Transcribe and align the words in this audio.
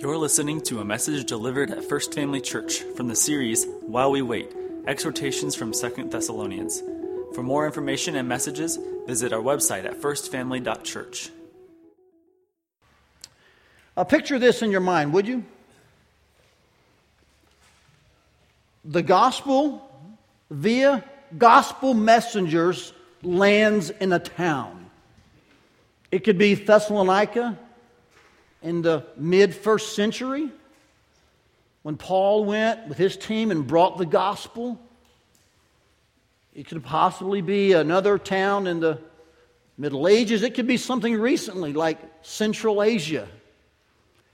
You're 0.00 0.16
listening 0.16 0.60
to 0.60 0.78
a 0.78 0.84
message 0.84 1.24
delivered 1.24 1.72
at 1.72 1.84
First 1.84 2.14
Family 2.14 2.40
Church 2.40 2.82
from 2.94 3.08
the 3.08 3.16
series 3.16 3.66
While 3.80 4.12
We 4.12 4.22
Wait 4.22 4.54
Exhortations 4.86 5.56
from 5.56 5.74
Second 5.74 6.12
Thessalonians. 6.12 6.80
For 7.34 7.42
more 7.42 7.66
information 7.66 8.14
and 8.14 8.28
messages, 8.28 8.78
visit 9.08 9.32
our 9.32 9.40
website 9.40 9.86
at 9.86 10.00
firstfamily.church. 10.00 11.30
Uh, 13.96 14.04
picture 14.04 14.38
this 14.38 14.62
in 14.62 14.70
your 14.70 14.82
mind, 14.82 15.12
would 15.12 15.26
you? 15.26 15.44
The 18.84 19.02
gospel, 19.02 19.82
via 20.48 21.02
gospel 21.36 21.92
messengers, 21.92 22.92
lands 23.24 23.90
in 23.90 24.12
a 24.12 24.20
town. 24.20 24.90
It 26.12 26.20
could 26.20 26.38
be 26.38 26.54
Thessalonica 26.54 27.58
in 28.62 28.82
the 28.82 29.06
mid 29.16 29.54
first 29.54 29.94
century 29.94 30.50
when 31.82 31.96
Paul 31.96 32.44
went 32.44 32.88
with 32.88 32.98
his 32.98 33.16
team 33.16 33.50
and 33.50 33.66
brought 33.66 33.98
the 33.98 34.06
gospel. 34.06 34.80
It 36.54 36.66
could 36.66 36.82
possibly 36.82 37.40
be 37.40 37.72
another 37.72 38.18
town 38.18 38.66
in 38.66 38.80
the 38.80 38.98
Middle 39.76 40.08
Ages. 40.08 40.42
It 40.42 40.54
could 40.54 40.66
be 40.66 40.76
something 40.76 41.18
recently 41.18 41.72
like 41.72 41.98
Central 42.22 42.82
Asia. 42.82 43.28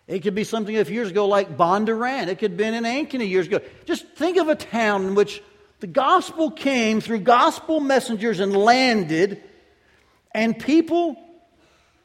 It 0.07 0.21
could 0.21 0.35
be 0.35 0.45
something 0.45 0.77
a 0.77 0.85
few 0.85 0.95
years 0.95 1.11
ago 1.11 1.27
like 1.27 1.57
Bondurant. 1.57 2.29
It 2.29 2.39
could 2.39 2.53
have 2.53 2.59
been 2.59 2.75
in 2.75 2.85
Ankeny 2.85 3.29
years 3.29 3.47
ago. 3.47 3.61
Just 3.85 4.07
think 4.17 4.37
of 4.37 4.49
a 4.49 4.55
town 4.55 5.07
in 5.07 5.15
which 5.15 5.43
the 5.81 5.87
gospel 5.87 6.51
came 6.51 7.01
through 7.01 7.21
gospel 7.21 7.81
messengers 7.81 8.41
and 8.41 8.57
landed, 8.57 9.43
and 10.33 10.59
people 10.59 11.17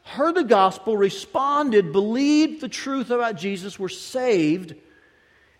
heard 0.09 0.35
the 0.35 0.43
gospel, 0.43 0.97
responded, 0.97 1.91
believed 1.91 2.61
the 2.61 2.69
truth 2.69 3.11
about 3.11 3.37
Jesus, 3.37 3.79
were 3.79 3.89
saved, 3.89 4.75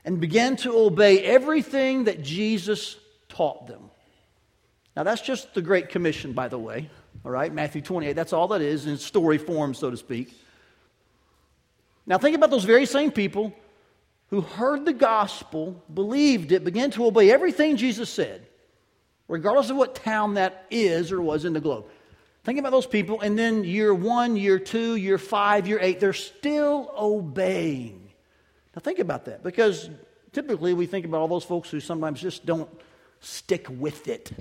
and 0.03 0.19
began 0.19 0.55
to 0.57 0.75
obey 0.77 1.23
everything 1.23 2.05
that 2.05 2.21
Jesus 2.21 2.97
taught 3.27 3.67
them. 3.67 3.89
Now, 4.95 5.03
that's 5.03 5.21
just 5.21 5.53
the 5.53 5.61
Great 5.61 5.89
Commission, 5.89 6.33
by 6.33 6.47
the 6.47 6.57
way. 6.57 6.89
All 7.23 7.31
right, 7.31 7.53
Matthew 7.53 7.81
28. 7.81 8.13
That's 8.13 8.33
all 8.33 8.49
that 8.49 8.61
is 8.61 8.85
in 8.85 8.97
story 8.97 9.37
form, 9.37 9.73
so 9.73 9.89
to 9.89 9.97
speak. 9.97 10.33
Now, 12.05 12.17
think 12.17 12.35
about 12.35 12.49
those 12.49 12.63
very 12.63 12.85
same 12.85 13.11
people 13.11 13.53
who 14.29 14.41
heard 14.41 14.85
the 14.85 14.93
gospel, 14.93 15.83
believed 15.93 16.51
it, 16.51 16.63
began 16.63 16.91
to 16.91 17.05
obey 17.05 17.31
everything 17.31 17.77
Jesus 17.77 18.09
said, 18.09 18.45
regardless 19.27 19.69
of 19.69 19.77
what 19.77 19.95
town 19.95 20.35
that 20.35 20.65
is 20.69 21.11
or 21.11 21.21
was 21.21 21.45
in 21.45 21.53
the 21.53 21.61
globe. 21.61 21.85
Think 22.49 22.57
about 22.57 22.71
those 22.71 22.87
people, 22.87 23.21
and 23.21 23.37
then 23.37 23.63
year 23.63 23.93
one, 23.93 24.35
year 24.35 24.57
two, 24.57 24.95
year 24.95 25.19
five, 25.19 25.67
year 25.67 25.77
eight, 25.79 25.99
they're 25.99 26.13
still 26.13 26.91
obeying. 26.97 28.09
Now, 28.75 28.79
think 28.79 28.97
about 28.97 29.25
that 29.25 29.43
because 29.43 29.87
typically 30.31 30.73
we 30.73 30.87
think 30.87 31.05
about 31.05 31.21
all 31.21 31.27
those 31.27 31.43
folks 31.43 31.69
who 31.69 31.79
sometimes 31.79 32.19
just 32.19 32.47
don't 32.47 32.67
stick 33.19 33.67
with 33.69 34.07
it, 34.07 34.31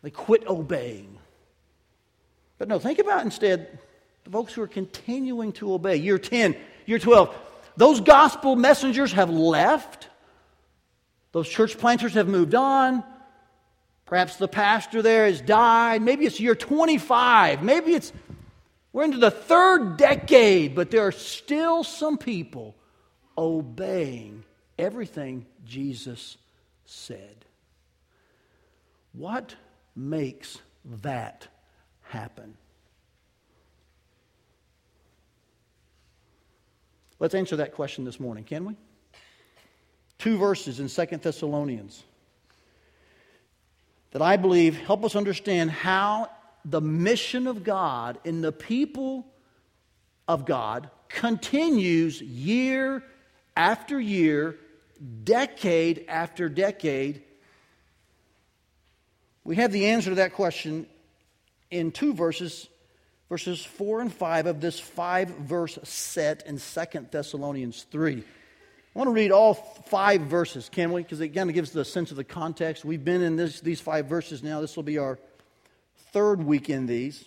they 0.00 0.08
quit 0.08 0.46
obeying. 0.46 1.18
But 2.56 2.68
no, 2.68 2.78
think 2.78 3.00
about 3.00 3.22
instead 3.22 3.78
the 4.24 4.30
folks 4.30 4.54
who 4.54 4.62
are 4.62 4.66
continuing 4.66 5.52
to 5.52 5.74
obey. 5.74 5.96
Year 5.96 6.18
10, 6.18 6.56
year 6.86 6.98
12, 6.98 7.36
those 7.76 8.00
gospel 8.00 8.56
messengers 8.56 9.12
have 9.12 9.28
left, 9.28 10.08
those 11.32 11.50
church 11.50 11.76
planters 11.76 12.14
have 12.14 12.28
moved 12.28 12.54
on. 12.54 13.04
Perhaps 14.10 14.38
the 14.38 14.48
pastor 14.48 15.02
there 15.02 15.26
has 15.26 15.40
died. 15.40 16.02
Maybe 16.02 16.26
it's 16.26 16.40
year 16.40 16.56
25. 16.56 17.62
Maybe 17.62 17.92
it's, 17.92 18.12
we're 18.92 19.04
into 19.04 19.18
the 19.18 19.30
third 19.30 19.98
decade, 19.98 20.74
but 20.74 20.90
there 20.90 21.06
are 21.06 21.12
still 21.12 21.84
some 21.84 22.18
people 22.18 22.74
obeying 23.38 24.42
everything 24.76 25.46
Jesus 25.64 26.36
said. 26.86 27.44
What 29.12 29.54
makes 29.94 30.58
that 31.02 31.46
happen? 32.02 32.56
Let's 37.20 37.36
answer 37.36 37.54
that 37.56 37.74
question 37.74 38.04
this 38.04 38.18
morning, 38.18 38.42
can 38.42 38.64
we? 38.64 38.74
Two 40.18 40.36
verses 40.36 40.80
in 40.80 40.88
Second 40.88 41.22
Thessalonians 41.22 42.02
that 44.12 44.22
I 44.22 44.36
believe 44.36 44.76
help 44.78 45.04
us 45.04 45.14
understand 45.14 45.70
how 45.70 46.30
the 46.64 46.80
mission 46.80 47.46
of 47.46 47.64
God 47.64 48.18
in 48.24 48.40
the 48.40 48.52
people 48.52 49.26
of 50.26 50.44
God 50.44 50.90
continues 51.08 52.20
year 52.20 53.02
after 53.56 54.00
year, 54.00 54.56
decade 55.24 56.04
after 56.08 56.48
decade. 56.48 57.22
We 59.44 59.56
have 59.56 59.72
the 59.72 59.86
answer 59.86 60.10
to 60.10 60.16
that 60.16 60.34
question 60.34 60.86
in 61.70 61.92
two 61.92 62.14
verses, 62.14 62.68
verses 63.28 63.64
4 63.64 64.02
and 64.02 64.12
5 64.12 64.46
of 64.46 64.60
this 64.60 64.78
five 64.78 65.28
verse 65.28 65.78
set 65.82 66.46
in 66.46 66.58
Second 66.58 67.08
Thessalonians 67.10 67.86
3. 67.90 68.24
I 68.94 68.98
want 68.98 69.06
to 69.06 69.12
read 69.12 69.30
all 69.30 69.54
five 69.54 70.22
verses, 70.22 70.68
can 70.68 70.90
we? 70.90 71.02
Because 71.02 71.20
it 71.20 71.28
kind 71.28 71.48
of 71.48 71.54
gives 71.54 71.70
the 71.70 71.84
sense 71.84 72.10
of 72.10 72.16
the 72.16 72.24
context. 72.24 72.84
We've 72.84 73.04
been 73.04 73.22
in 73.22 73.36
this, 73.36 73.60
these 73.60 73.80
five 73.80 74.06
verses 74.06 74.42
now. 74.42 74.60
This 74.60 74.74
will 74.74 74.82
be 74.82 74.98
our 74.98 75.20
third 76.12 76.42
week 76.42 76.68
in 76.68 76.86
these. 76.86 77.24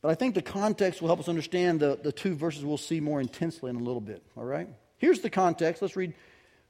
But 0.00 0.10
I 0.10 0.14
think 0.14 0.34
the 0.34 0.40
context 0.40 1.02
will 1.02 1.08
help 1.08 1.20
us 1.20 1.28
understand 1.28 1.80
the, 1.80 1.98
the 2.02 2.12
two 2.12 2.34
verses 2.34 2.64
we'll 2.64 2.78
see 2.78 2.98
more 2.98 3.20
intensely 3.20 3.68
in 3.68 3.76
a 3.76 3.80
little 3.80 4.00
bit. 4.00 4.22
All 4.38 4.44
right? 4.44 4.68
Here's 4.96 5.20
the 5.20 5.28
context. 5.28 5.82
Let's 5.82 5.96
read. 5.96 6.14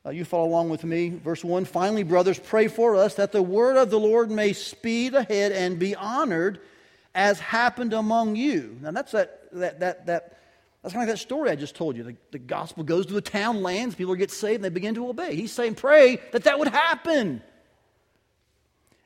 Uh, 0.04 0.10
you 0.10 0.24
follow 0.24 0.48
along 0.48 0.70
with 0.70 0.82
me. 0.82 1.10
Verse 1.10 1.44
1 1.44 1.66
Finally, 1.66 2.02
brothers, 2.02 2.38
pray 2.40 2.66
for 2.66 2.96
us 2.96 3.14
that 3.14 3.30
the 3.30 3.42
word 3.42 3.76
of 3.76 3.90
the 3.90 4.00
Lord 4.00 4.30
may 4.32 4.52
speed 4.52 5.14
ahead 5.14 5.52
and 5.52 5.78
be 5.78 5.94
honored 5.94 6.60
as 7.14 7.38
happened 7.38 7.92
among 7.92 8.34
you. 8.34 8.76
Now, 8.80 8.90
that's 8.90 9.12
that, 9.12 9.52
that, 9.52 9.78
that, 9.80 10.06
that 10.06 10.39
that's 10.82 10.94
kind 10.94 11.02
of 11.02 11.08
like 11.08 11.18
that 11.18 11.22
story 11.22 11.50
I 11.50 11.56
just 11.56 11.76
told 11.76 11.96
you. 11.96 12.04
The, 12.04 12.16
the 12.30 12.38
gospel 12.38 12.84
goes 12.84 13.06
to 13.06 13.12
the 13.12 13.20
town, 13.20 13.62
lands, 13.62 13.94
people 13.94 14.14
get 14.14 14.30
saved, 14.30 14.56
and 14.56 14.64
they 14.64 14.70
begin 14.70 14.94
to 14.94 15.08
obey. 15.08 15.34
He's 15.34 15.52
saying, 15.52 15.74
pray 15.74 16.18
that 16.32 16.44
that 16.44 16.58
would 16.58 16.68
happen. 16.68 17.42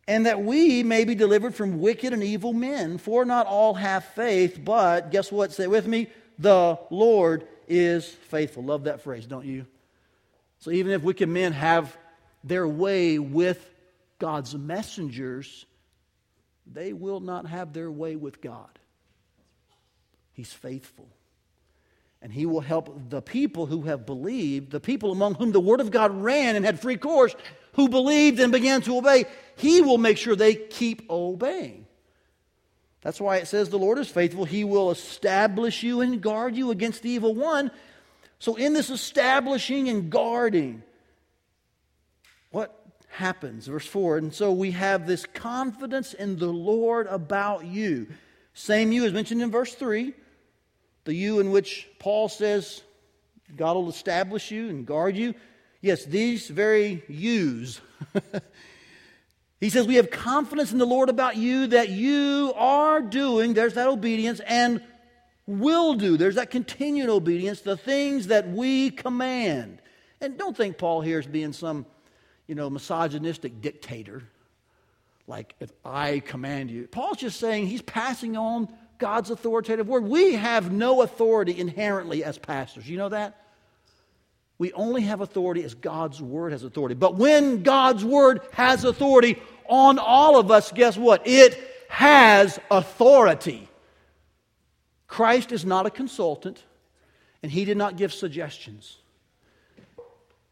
And 0.07 0.27
that 0.27 0.43
we 0.43 0.83
may 0.83 1.05
be 1.05 1.15
delivered 1.15 1.55
from 1.55 1.81
wicked 1.81 2.13
and 2.13 2.23
evil 2.23 2.53
men. 2.53 2.99
For 2.99 3.25
not 3.25 3.47
all 3.47 3.75
have 3.75 4.05
faith, 4.05 4.61
but 4.63 5.11
guess 5.11 5.33
what? 5.33 5.53
Say 5.53 5.67
with 5.67 5.87
me, 5.87 6.09
the 6.39 6.79
Lord 6.91 7.49
is 7.67 8.07
faithful. 8.07 8.63
Love 8.63 8.85
that 8.85 9.01
phrase, 9.01 9.27
don't 9.27 9.47
you? 9.47 9.67
So 10.61 10.71
even 10.71 10.93
if 10.93 11.03
wicked 11.03 11.29
men 11.29 11.53
have 11.53 11.97
their 12.45 12.69
way 12.69 13.19
with 13.19 13.69
God's 14.21 14.55
messengers, 14.55 15.67
they 16.67 16.93
will 16.93 17.21
not 17.21 17.47
have 17.47 17.73
their 17.73 17.91
way 17.91 18.15
with 18.15 18.41
God. 18.41 18.79
He's 20.35 20.53
faithful 20.53 21.09
and 22.25 22.33
he 22.33 22.47
will 22.47 22.63
help 22.63 23.11
the 23.11 23.21
people 23.21 23.67
who 23.67 23.83
have 23.83 24.07
believed, 24.07 24.71
the 24.73 24.81
people 24.81 25.13
among 25.13 25.35
whom 25.35 25.53
the 25.53 25.61
word 25.61 25.81
of 25.81 25.91
God 25.91 26.11
ran 26.11 26.57
and 26.57 26.65
had 26.65 26.81
free 26.81 26.97
course, 26.97 27.37
who 27.75 27.87
believed 27.87 28.41
and 28.41 28.51
began 28.51 28.81
to 28.81 28.97
obey. 28.97 29.27
He 29.57 29.83
will 29.83 29.99
make 29.99 30.17
sure 30.17 30.35
they 30.35 30.55
keep 30.55 31.11
obeying. 31.11 31.85
That's 33.03 33.21
why 33.21 33.37
it 33.37 33.47
says 33.47 33.69
the 33.69 33.79
Lord 33.79 33.99
is 33.99 34.09
faithful. 34.09 34.47
He 34.47 34.65
will 34.65 34.91
establish 34.91 35.83
you 35.83 36.01
and 36.01 36.23
guard 36.23 36.57
you 36.57 36.71
against 36.71 37.03
the 37.03 37.11
evil 37.11 37.35
one. 37.35 37.71
So, 38.39 38.57
in 38.57 38.73
this 38.73 38.89
establishing 38.89 39.91
and 39.91 40.09
guarding, 40.09 40.83
what 42.51 42.75
happens? 43.09 43.67
Verse 43.67 43.87
4 43.87 44.17
And 44.17 44.33
so 44.33 44.51
we 44.51 44.71
have 44.71 45.07
this 45.07 45.27
confidence 45.27 46.15
in 46.15 46.39
the 46.39 46.47
Lord 46.47 47.07
about 47.07 47.67
you. 47.67 48.07
Same 48.55 48.93
you 48.93 49.05
as 49.05 49.13
mentioned 49.13 49.43
in 49.43 49.51
verse 49.51 49.75
3 49.75 50.15
the 51.05 51.15
you 51.15 51.41
in 51.41 51.51
which 51.51 51.89
Paul 51.99 52.29
says 52.29 52.83
God 53.57 53.75
will 53.77 53.89
establish 53.89 54.51
you 54.51 54.69
and 54.69 54.87
guard 54.87 55.17
you. 55.17 55.35
Yes, 55.81 56.05
these 56.05 56.49
very 56.49 57.05
yous. 57.09 57.81
he 59.61 59.69
says, 59.69 59.87
We 59.87 59.97
have 59.97 60.11
confidence 60.11 60.73
in 60.73 60.79
the 60.79 60.87
Lord 60.87 61.09
about 61.09 61.37
you 61.37 61.67
that 61.69 61.91
you 61.91 62.53
are 62.57 63.03
doing, 63.03 63.55
there's 63.55 63.75
that 63.75 63.89
obedience, 63.89 64.41
and 64.47 64.83
will 65.47 65.95
do, 65.95 66.17
there's 66.17 66.37
that 66.37 66.51
continued 66.51 67.11
obedience, 67.11 67.61
the 67.61 67.77
things 67.77 68.29
that 68.29 68.49
we 68.49 68.91
command. 68.91 69.83
And 70.21 70.39
don't 70.39 70.57
think 70.57 70.79
Paul 70.79 71.03
here 71.03 71.19
is 71.19 71.27
being 71.27 71.53
some, 71.53 71.85
you 72.47 72.55
know, 72.55 72.71
misogynistic 72.71 73.61
dictator. 73.61 74.23
Like, 75.27 75.55
if 75.61 75.71
I 75.85 76.21
command 76.21 76.71
you. 76.71 76.87
Paul's 76.87 77.19
just 77.19 77.39
saying 77.39 77.67
he's 77.67 77.83
passing 77.83 78.37
on 78.37 78.69
God's 78.99 79.31
authoritative 79.31 79.89
word. 79.89 80.05
We 80.05 80.35
have 80.35 80.73
no 80.73 81.03
authority 81.03 81.59
inherently 81.59 82.25
as 82.25 82.39
pastors. 82.39 82.89
You 82.89 82.97
know 82.97 83.09
that? 83.11 83.41
We 84.59 84.73
only 84.73 85.03
have 85.03 85.21
authority 85.21 85.65
as 85.65 85.75
God's 85.75 86.23
word 86.23 86.53
has 86.53 86.63
authority. 86.63 86.95
But 86.95 87.17
when 87.17 87.63
God's 87.63 88.05
word 88.05 88.41
has 88.53 88.85
authority 88.85 89.41
on 89.69 89.99
all 89.99 90.39
of 90.39 90.51
us, 90.51 90.71
guess 90.71 90.97
what? 90.97 91.27
It 91.27 91.59
has 91.89 92.59
authority. 92.71 93.69
Christ 95.07 95.53
is 95.53 95.65
not 95.65 95.87
a 95.87 95.91
consultant. 95.91 96.63
and 97.43 97.53
he 97.53 97.67
did 97.67 97.77
not 97.77 97.99
give 97.99 98.11
suggestions. 98.11 98.97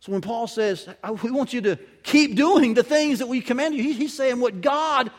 So 0.01 0.13
when 0.13 0.21
Paul 0.21 0.47
says, 0.47 0.89
We 1.23 1.31
want 1.31 1.55
you 1.55 1.63
to 1.63 1.77
keep 2.03 2.35
doing 2.35 2.75
the 2.75 2.83
things 2.83 3.21
that 3.21 3.29
we 3.29 3.41
command 3.41 3.75
you, 3.75 3.83
he's 3.83 4.13
saying 4.13 4.41
what 4.41 4.61
God 4.61 5.11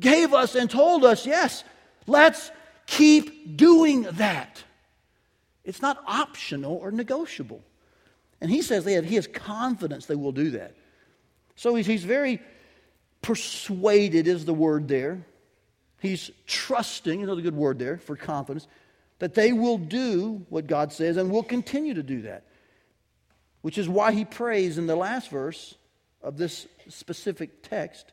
gave 0.00 0.32
us 0.32 0.54
and 0.54 0.70
told 0.70 1.04
us, 1.04 1.26
yes, 1.26 1.62
let's 2.06 2.50
keep 2.86 3.56
doing 3.56 4.02
that. 4.02 4.62
It's 5.64 5.80
not 5.80 6.02
optional 6.06 6.74
or 6.76 6.90
negotiable. 6.90 7.62
And 8.40 8.50
he 8.50 8.62
says 8.62 8.84
that 8.84 9.04
he 9.04 9.14
has 9.14 9.26
confidence 9.26 10.06
they 10.06 10.14
will 10.14 10.32
do 10.32 10.50
that. 10.50 10.74
So 11.56 11.74
he's, 11.74 11.86
he's 11.86 12.04
very 12.04 12.40
persuaded, 13.22 14.26
is 14.26 14.44
the 14.44 14.54
word 14.54 14.88
there. 14.88 15.24
He's 16.00 16.30
trusting, 16.46 17.22
another 17.22 17.40
good 17.40 17.56
word 17.56 17.78
there 17.78 17.96
for 17.96 18.16
confidence, 18.16 18.66
that 19.20 19.34
they 19.34 19.52
will 19.52 19.78
do 19.78 20.44
what 20.50 20.66
God 20.66 20.92
says 20.92 21.16
and 21.16 21.30
will 21.30 21.42
continue 21.42 21.94
to 21.94 22.02
do 22.02 22.22
that. 22.22 22.44
Which 23.62 23.78
is 23.78 23.88
why 23.88 24.12
he 24.12 24.26
prays 24.26 24.76
in 24.76 24.86
the 24.86 24.96
last 24.96 25.30
verse 25.30 25.76
of 26.22 26.36
this 26.36 26.66
specific 26.88 27.62
text 27.62 28.12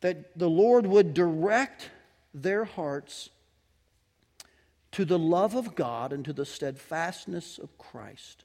that 0.00 0.36
the 0.36 0.50
Lord 0.50 0.86
would 0.86 1.14
direct 1.14 1.90
their 2.42 2.64
hearts 2.64 3.30
to 4.92 5.04
the 5.04 5.18
love 5.18 5.54
of 5.54 5.74
God 5.74 6.12
and 6.12 6.24
to 6.24 6.32
the 6.32 6.44
steadfastness 6.44 7.58
of 7.58 7.76
Christ. 7.78 8.44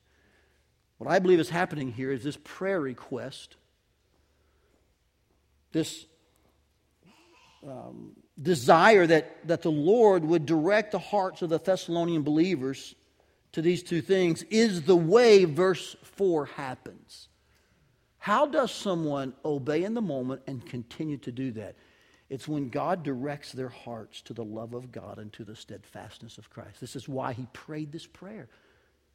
What 0.97 1.09
I 1.09 1.19
believe 1.19 1.39
is 1.39 1.49
happening 1.49 1.91
here 1.91 2.11
is 2.11 2.23
this 2.23 2.37
prayer 2.43 2.79
request, 2.79 3.55
this 5.71 6.05
um, 7.67 8.13
desire 8.41 9.07
that, 9.07 9.47
that 9.47 9.61
the 9.61 9.71
Lord 9.71 10.23
would 10.25 10.45
direct 10.45 10.91
the 10.91 10.99
hearts 10.99 11.41
of 11.41 11.49
the 11.49 11.59
Thessalonian 11.59 12.23
believers 12.23 12.95
to 13.51 13.61
these 13.61 13.83
two 13.83 14.01
things 14.01 14.43
is 14.43 14.83
the 14.83 14.95
way 14.95 15.45
verse 15.45 15.95
4 16.03 16.45
happens. 16.45 17.27
How 18.17 18.45
does 18.45 18.71
someone 18.71 19.33
obey 19.43 19.83
in 19.83 19.93
the 19.93 20.01
moment 20.01 20.43
and 20.47 20.65
continue 20.65 21.17
to 21.17 21.31
do 21.31 21.51
that? 21.53 21.75
It's 22.31 22.47
when 22.47 22.69
God 22.69 23.03
directs 23.03 23.51
their 23.51 23.67
hearts 23.67 24.21
to 24.21 24.33
the 24.33 24.45
love 24.45 24.73
of 24.73 24.89
God 24.89 25.17
and 25.17 25.33
to 25.33 25.43
the 25.43 25.53
steadfastness 25.53 26.37
of 26.37 26.49
Christ. 26.49 26.79
This 26.79 26.95
is 26.95 27.09
why 27.09 27.33
he 27.33 27.45
prayed 27.51 27.91
this 27.91 28.07
prayer, 28.07 28.47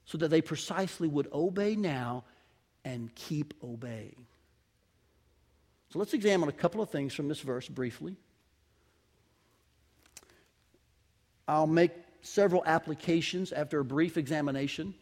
so 0.05 0.19
that 0.19 0.29
they 0.29 0.43
precisely 0.43 1.09
would 1.09 1.27
obey 1.33 1.77
now 1.77 2.25
and 2.85 3.13
keep 3.15 3.55
obeying. 3.65 4.27
So 5.89 5.99
let's 5.99 6.13
examine 6.13 6.51
a 6.51 6.53
couple 6.53 6.83
of 6.83 6.91
things 6.91 7.15
from 7.15 7.27
this 7.27 7.41
verse 7.41 7.67
briefly. 7.69 8.17
I'll 11.49 11.67
make 11.67 11.93
several 12.21 12.63
applications 12.67 13.51
after 13.51 13.81
a 13.81 13.85
brief 13.85 14.19
examination. 14.19 14.93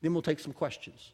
Then 0.00 0.12
we'll 0.12 0.22
take 0.22 0.38
some 0.38 0.52
questions. 0.52 1.10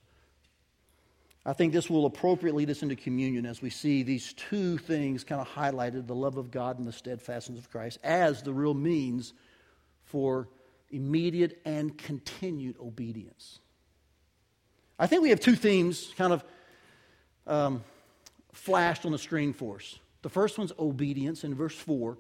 I 1.46 1.52
think 1.52 1.72
this 1.72 1.90
will 1.90 2.06
appropriately 2.06 2.64
lead 2.64 2.70
us 2.70 2.82
into 2.82 2.96
communion 2.96 3.44
as 3.44 3.60
we 3.60 3.68
see 3.68 4.02
these 4.02 4.32
two 4.32 4.78
things 4.78 5.24
kind 5.24 5.40
of 5.40 5.48
highlighted 5.48 6.06
the 6.06 6.14
love 6.14 6.38
of 6.38 6.50
God 6.50 6.78
and 6.78 6.88
the 6.88 6.92
steadfastness 6.92 7.58
of 7.58 7.70
Christ 7.70 7.98
as 8.02 8.42
the 8.42 8.52
real 8.52 8.72
means 8.72 9.34
for 10.04 10.48
immediate 10.90 11.60
and 11.66 11.96
continued 11.98 12.76
obedience. 12.80 13.58
I 14.98 15.06
think 15.06 15.22
we 15.22 15.30
have 15.30 15.40
two 15.40 15.56
themes 15.56 16.12
kind 16.16 16.32
of 16.32 16.44
um, 17.46 17.84
flashed 18.52 19.04
on 19.04 19.12
the 19.12 19.18
screen 19.18 19.52
for 19.52 19.76
us. 19.76 19.98
The 20.22 20.30
first 20.30 20.56
one's 20.56 20.72
obedience 20.78 21.44
in 21.44 21.54
verse 21.54 21.74
4. 21.74 22.16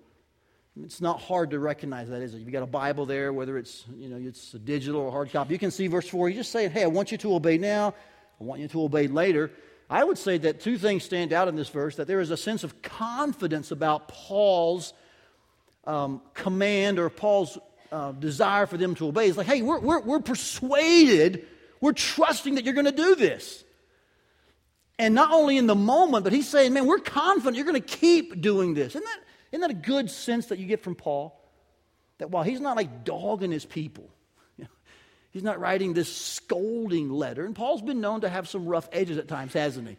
It's 0.82 1.00
not 1.00 1.20
hard 1.20 1.50
to 1.50 1.60
recognize 1.60 2.10
that, 2.10 2.20
is 2.20 2.34
it? 2.34 2.38
You've 2.38 2.52
got 2.52 2.64
a 2.64 2.66
Bible 2.66 3.06
there, 3.06 3.32
whether 3.32 3.56
it's, 3.56 3.84
you 3.96 4.08
know, 4.08 4.16
it's 4.16 4.52
a 4.54 4.58
digital 4.58 5.00
or 5.00 5.10
hard 5.10 5.30
copy. 5.30 5.54
You 5.54 5.58
can 5.58 5.70
see 5.70 5.86
verse 5.86 6.08
4. 6.08 6.28
You 6.28 6.34
just 6.34 6.50
say, 6.50 6.68
hey, 6.68 6.82
I 6.82 6.88
want 6.88 7.12
you 7.12 7.18
to 7.18 7.34
obey 7.36 7.56
now. 7.56 7.94
I 8.44 8.46
want 8.46 8.60
you 8.60 8.68
to 8.68 8.82
obey 8.82 9.06
later. 9.06 9.50
I 9.88 10.04
would 10.04 10.18
say 10.18 10.36
that 10.36 10.60
two 10.60 10.76
things 10.76 11.02
stand 11.02 11.32
out 11.32 11.48
in 11.48 11.56
this 11.56 11.70
verse 11.70 11.96
that 11.96 12.06
there 12.06 12.20
is 12.20 12.30
a 12.30 12.36
sense 12.36 12.62
of 12.62 12.82
confidence 12.82 13.70
about 13.70 14.08
Paul's 14.08 14.92
um, 15.86 16.20
command 16.34 16.98
or 16.98 17.08
Paul's 17.08 17.58
uh, 17.90 18.12
desire 18.12 18.66
for 18.66 18.76
them 18.76 18.94
to 18.96 19.08
obey. 19.08 19.28
It's 19.28 19.38
like, 19.38 19.46
hey, 19.46 19.62
we're, 19.62 19.80
we're, 19.80 20.00
we're 20.00 20.20
persuaded, 20.20 21.46
we're 21.80 21.94
trusting 21.94 22.56
that 22.56 22.66
you're 22.66 22.74
going 22.74 22.84
to 22.84 22.92
do 22.92 23.14
this. 23.14 23.64
And 24.98 25.14
not 25.14 25.32
only 25.32 25.56
in 25.56 25.66
the 25.66 25.74
moment, 25.74 26.24
but 26.24 26.34
he's 26.34 26.48
saying, 26.48 26.74
man, 26.74 26.84
we're 26.84 26.98
confident 26.98 27.56
you're 27.56 27.64
going 27.64 27.80
to 27.80 27.96
keep 27.96 28.42
doing 28.42 28.74
this. 28.74 28.88
Isn't 28.88 29.04
that, 29.04 29.20
isn't 29.52 29.60
that 29.62 29.70
a 29.70 29.74
good 29.74 30.10
sense 30.10 30.46
that 30.46 30.58
you 30.58 30.66
get 30.66 30.82
from 30.82 30.96
Paul? 30.96 31.40
That 32.18 32.30
while 32.30 32.42
he's 32.42 32.60
not 32.60 32.76
like 32.76 33.04
dogging 33.04 33.52
his 33.52 33.64
people, 33.64 34.10
he's 35.34 35.42
not 35.42 35.60
writing 35.60 35.92
this 35.92 36.14
scolding 36.16 37.10
letter. 37.10 37.44
And 37.44 37.54
Paul's 37.54 37.82
been 37.82 38.00
known 38.00 38.22
to 38.22 38.28
have 38.30 38.48
some 38.48 38.64
rough 38.64 38.88
edges 38.92 39.18
at 39.18 39.28
times, 39.28 39.52
hasn't 39.52 39.86
he? 39.86 39.98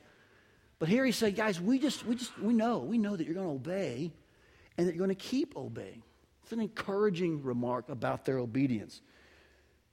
But 0.80 0.90
here 0.90 1.06
he 1.06 1.12
said, 1.12 1.36
guys, 1.36 1.62
we 1.62 1.78
just, 1.78 2.06
we 2.06 2.16
just, 2.16 2.38
we 2.40 2.54
know, 2.54 2.80
we 2.80 2.98
know 2.98 3.16
that 3.16 3.26
you're 3.26 3.36
going 3.36 3.48
to 3.48 3.54
obey 3.54 4.12
and 4.78 4.88
that 4.88 4.96
you're 4.96 5.06
going 5.06 5.16
to 5.16 5.24
keep 5.24 5.56
obeying. 5.56 6.02
It's 6.44 6.54
an 6.54 6.62
encouraging 6.62 7.44
remark 7.44 7.90
about 7.90 8.26
their 8.26 8.38
obedience. 8.38 9.02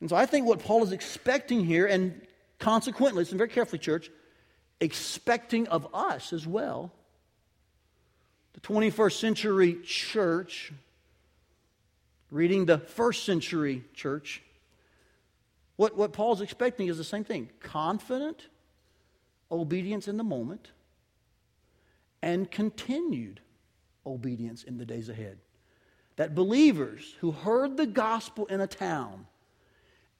And 0.00 0.08
so 0.08 0.16
I 0.16 0.26
think 0.26 0.46
what 0.46 0.60
Paul 0.60 0.82
is 0.84 0.92
expecting 0.92 1.64
here, 1.64 1.86
and 1.86 2.20
consequently, 2.58 3.22
listen 3.22 3.38
very 3.38 3.50
carefully, 3.50 3.78
church, 3.78 4.10
expecting 4.80 5.66
of 5.68 5.88
us 5.92 6.32
as 6.32 6.46
well, 6.46 6.92
the 8.54 8.60
21st 8.60 9.18
century 9.18 9.78
church, 9.82 10.72
reading 12.30 12.66
the 12.66 12.78
first 12.78 13.24
century 13.24 13.84
church, 13.94 14.42
what, 15.82 15.96
what 15.96 16.12
Paul's 16.12 16.40
expecting 16.40 16.86
is 16.86 16.96
the 16.96 17.02
same 17.02 17.24
thing 17.24 17.50
confident 17.58 18.46
obedience 19.50 20.06
in 20.06 20.16
the 20.16 20.22
moment 20.22 20.70
and 22.22 22.48
continued 22.48 23.40
obedience 24.06 24.62
in 24.62 24.78
the 24.78 24.86
days 24.86 25.08
ahead. 25.08 25.38
That 26.14 26.36
believers 26.36 27.16
who 27.18 27.32
heard 27.32 27.76
the 27.76 27.86
gospel 27.86 28.46
in 28.46 28.60
a 28.60 28.68
town 28.68 29.26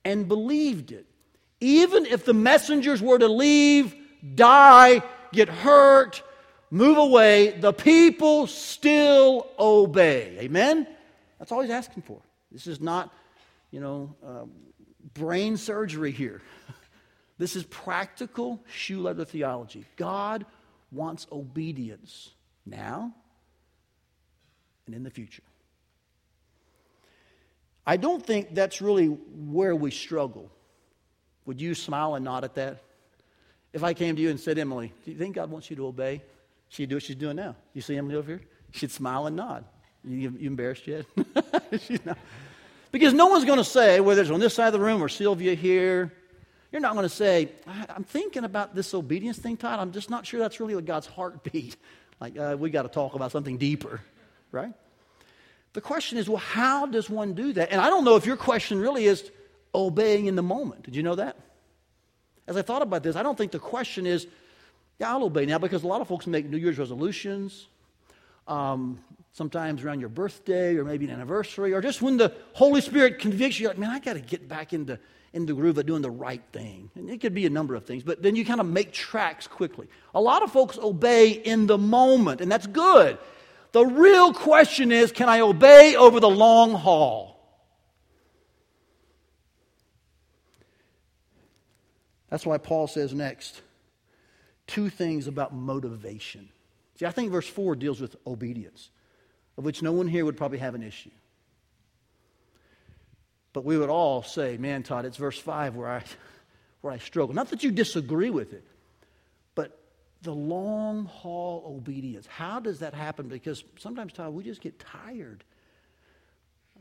and 0.04 0.26
believed 0.26 0.90
it, 0.90 1.06
even 1.60 2.06
if 2.06 2.24
the 2.24 2.34
messengers 2.34 3.00
were 3.00 3.20
to 3.20 3.28
leave, 3.28 3.94
die, 4.34 5.00
get 5.32 5.48
hurt, 5.48 6.24
move 6.72 6.98
away, 6.98 7.52
the 7.52 7.72
people 7.72 8.48
still 8.48 9.46
obey. 9.60 10.38
Amen? 10.40 10.88
That's 11.38 11.52
all 11.52 11.60
he's 11.60 11.70
asking 11.70 12.02
for. 12.02 12.20
This 12.50 12.66
is 12.66 12.80
not, 12.80 13.14
you 13.70 13.78
know, 13.78 14.12
uh, 14.26 14.46
brain 15.14 15.56
surgery 15.56 16.12
here. 16.12 16.42
this 17.38 17.56
is 17.56 17.64
practical 17.64 18.62
shoe 18.72 19.00
leather 19.00 19.24
theology. 19.24 19.84
God 19.96 20.46
wants 20.90 21.26
obedience 21.32 22.30
now 22.66 23.14
and 24.86 24.94
in 24.94 25.02
the 25.02 25.10
future. 25.10 25.42
I 27.86 27.96
don't 27.96 28.24
think 28.24 28.54
that's 28.54 28.80
really 28.80 29.06
where 29.06 29.74
we 29.74 29.90
struggle. 29.90 30.50
Would 31.46 31.60
you 31.60 31.74
smile 31.74 32.14
and 32.14 32.24
nod 32.24 32.44
at 32.44 32.54
that? 32.54 32.82
If 33.72 33.82
I 33.82 33.94
came 33.94 34.14
to 34.16 34.22
you 34.22 34.30
and 34.30 34.38
said, 34.38 34.58
Emily, 34.58 34.92
do 35.04 35.10
you 35.10 35.18
think 35.18 35.34
God 35.34 35.50
wants 35.50 35.70
you 35.70 35.76
to 35.76 35.86
obey? 35.86 36.22
She'd 36.68 36.88
do 36.88 36.96
what 36.96 37.02
she's 37.02 37.16
doing 37.16 37.36
now. 37.36 37.56
You 37.74 37.82
see 37.82 37.96
Emily 37.96 38.14
over 38.14 38.28
here? 38.28 38.42
She'd 38.70 38.90
smile 38.90 39.26
and 39.26 39.36
nod. 39.36 39.64
You, 40.04 40.34
you 40.38 40.46
embarrassed 40.48 40.86
yet? 40.86 41.06
she's 41.80 42.04
not. 42.04 42.18
Because 42.92 43.14
no 43.14 43.26
one's 43.26 43.46
going 43.46 43.58
to 43.58 43.64
say, 43.64 44.00
whether 44.00 44.20
it's 44.20 44.30
on 44.30 44.38
this 44.38 44.54
side 44.54 44.66
of 44.66 44.74
the 44.74 44.80
room 44.80 45.02
or 45.02 45.08
Sylvia 45.08 45.54
here, 45.54 46.12
you're 46.70 46.80
not 46.80 46.92
going 46.92 47.04
to 47.04 47.14
say, 47.14 47.48
I'm 47.88 48.04
thinking 48.04 48.44
about 48.44 48.74
this 48.74 48.94
obedience 48.94 49.38
thing, 49.38 49.56
Todd. 49.56 49.80
I'm 49.80 49.92
just 49.92 50.10
not 50.10 50.26
sure 50.26 50.38
that's 50.38 50.60
really 50.60 50.80
God's 50.80 51.06
heartbeat. 51.06 51.76
Like, 52.20 52.38
uh, 52.38 52.56
we 52.56 52.70
got 52.70 52.82
to 52.82 52.88
talk 52.88 53.16
about 53.16 53.32
something 53.32 53.58
deeper, 53.58 54.00
right? 54.52 54.72
The 55.72 55.80
question 55.80 56.18
is, 56.18 56.28
well, 56.28 56.38
how 56.38 56.86
does 56.86 57.10
one 57.10 57.34
do 57.34 57.52
that? 57.54 57.72
And 57.72 57.80
I 57.80 57.90
don't 57.90 58.04
know 58.04 58.14
if 58.14 58.26
your 58.26 58.36
question 58.36 58.78
really 58.78 59.06
is 59.06 59.28
obeying 59.74 60.26
in 60.26 60.36
the 60.36 60.42
moment. 60.42 60.84
Did 60.84 60.94
you 60.94 61.02
know 61.02 61.16
that? 61.16 61.36
As 62.46 62.56
I 62.56 62.62
thought 62.62 62.80
about 62.80 63.02
this, 63.02 63.16
I 63.16 63.24
don't 63.24 63.36
think 63.36 63.50
the 63.50 63.58
question 63.58 64.06
is, 64.06 64.28
yeah, 65.00 65.10
I'll 65.10 65.24
obey 65.24 65.46
now 65.46 65.58
because 65.58 65.82
a 65.82 65.88
lot 65.88 66.00
of 66.00 66.06
folks 66.06 66.28
make 66.28 66.48
New 66.48 66.58
Year's 66.58 66.78
resolutions. 66.78 67.66
Um, 68.46 69.00
sometimes 69.32 69.82
around 69.82 70.00
your 70.00 70.08
birthday 70.08 70.76
or 70.76 70.84
maybe 70.84 71.06
an 71.06 71.10
anniversary 71.10 71.72
or 71.72 71.80
just 71.80 72.02
when 72.02 72.16
the 72.16 72.32
Holy 72.52 72.80
Spirit 72.80 73.18
convicts 73.18 73.58
you, 73.58 73.68
like, 73.68 73.78
man, 73.78 73.90
I 73.90 73.98
got 73.98 74.14
to 74.14 74.20
get 74.20 74.48
back 74.48 74.72
into, 74.72 74.98
into 75.32 75.54
the 75.54 75.60
groove 75.60 75.78
of 75.78 75.86
doing 75.86 76.02
the 76.02 76.10
right 76.10 76.42
thing. 76.52 76.90
And 76.94 77.10
it 77.10 77.20
could 77.20 77.34
be 77.34 77.46
a 77.46 77.50
number 77.50 77.74
of 77.74 77.84
things, 77.84 78.02
but 78.02 78.22
then 78.22 78.36
you 78.36 78.44
kind 78.44 78.60
of 78.60 78.66
make 78.66 78.92
tracks 78.92 79.46
quickly. 79.46 79.88
A 80.14 80.20
lot 80.20 80.42
of 80.42 80.52
folks 80.52 80.78
obey 80.78 81.30
in 81.30 81.66
the 81.66 81.78
moment, 81.78 82.40
and 82.40 82.52
that's 82.52 82.66
good. 82.66 83.18
The 83.72 83.84
real 83.84 84.34
question 84.34 84.92
is 84.92 85.12
can 85.12 85.28
I 85.28 85.40
obey 85.40 85.96
over 85.96 86.20
the 86.20 86.30
long 86.30 86.74
haul? 86.74 87.32
That's 92.28 92.46
why 92.46 92.56
Paul 92.56 92.86
says 92.86 93.12
next 93.12 93.60
two 94.66 94.88
things 94.88 95.26
about 95.26 95.54
motivation. 95.54 96.48
See, 96.98 97.04
I 97.04 97.10
think 97.10 97.30
verse 97.30 97.46
4 97.46 97.76
deals 97.76 98.00
with 98.00 98.16
obedience, 98.26 98.90
of 99.56 99.64
which 99.64 99.82
no 99.82 99.92
one 99.92 100.06
here 100.06 100.24
would 100.24 100.36
probably 100.36 100.58
have 100.58 100.74
an 100.74 100.82
issue. 100.82 101.10
But 103.52 103.64
we 103.64 103.76
would 103.76 103.90
all 103.90 104.22
say, 104.22 104.56
man, 104.56 104.82
Todd, 104.82 105.04
it's 105.04 105.16
verse 105.16 105.38
5 105.38 105.76
where 105.76 105.88
I, 105.88 106.02
where 106.80 106.92
I 106.92 106.98
struggle. 106.98 107.34
Not 107.34 107.50
that 107.50 107.62
you 107.62 107.70
disagree 107.70 108.30
with 108.30 108.52
it, 108.52 108.64
but 109.54 109.78
the 110.22 110.34
long 110.34 111.04
haul 111.04 111.76
obedience. 111.76 112.26
How 112.26 112.60
does 112.60 112.78
that 112.78 112.94
happen? 112.94 113.28
Because 113.28 113.64
sometimes, 113.78 114.12
Todd, 114.12 114.32
we 114.32 114.42
just 114.42 114.60
get 114.60 114.78
tired. 114.78 115.44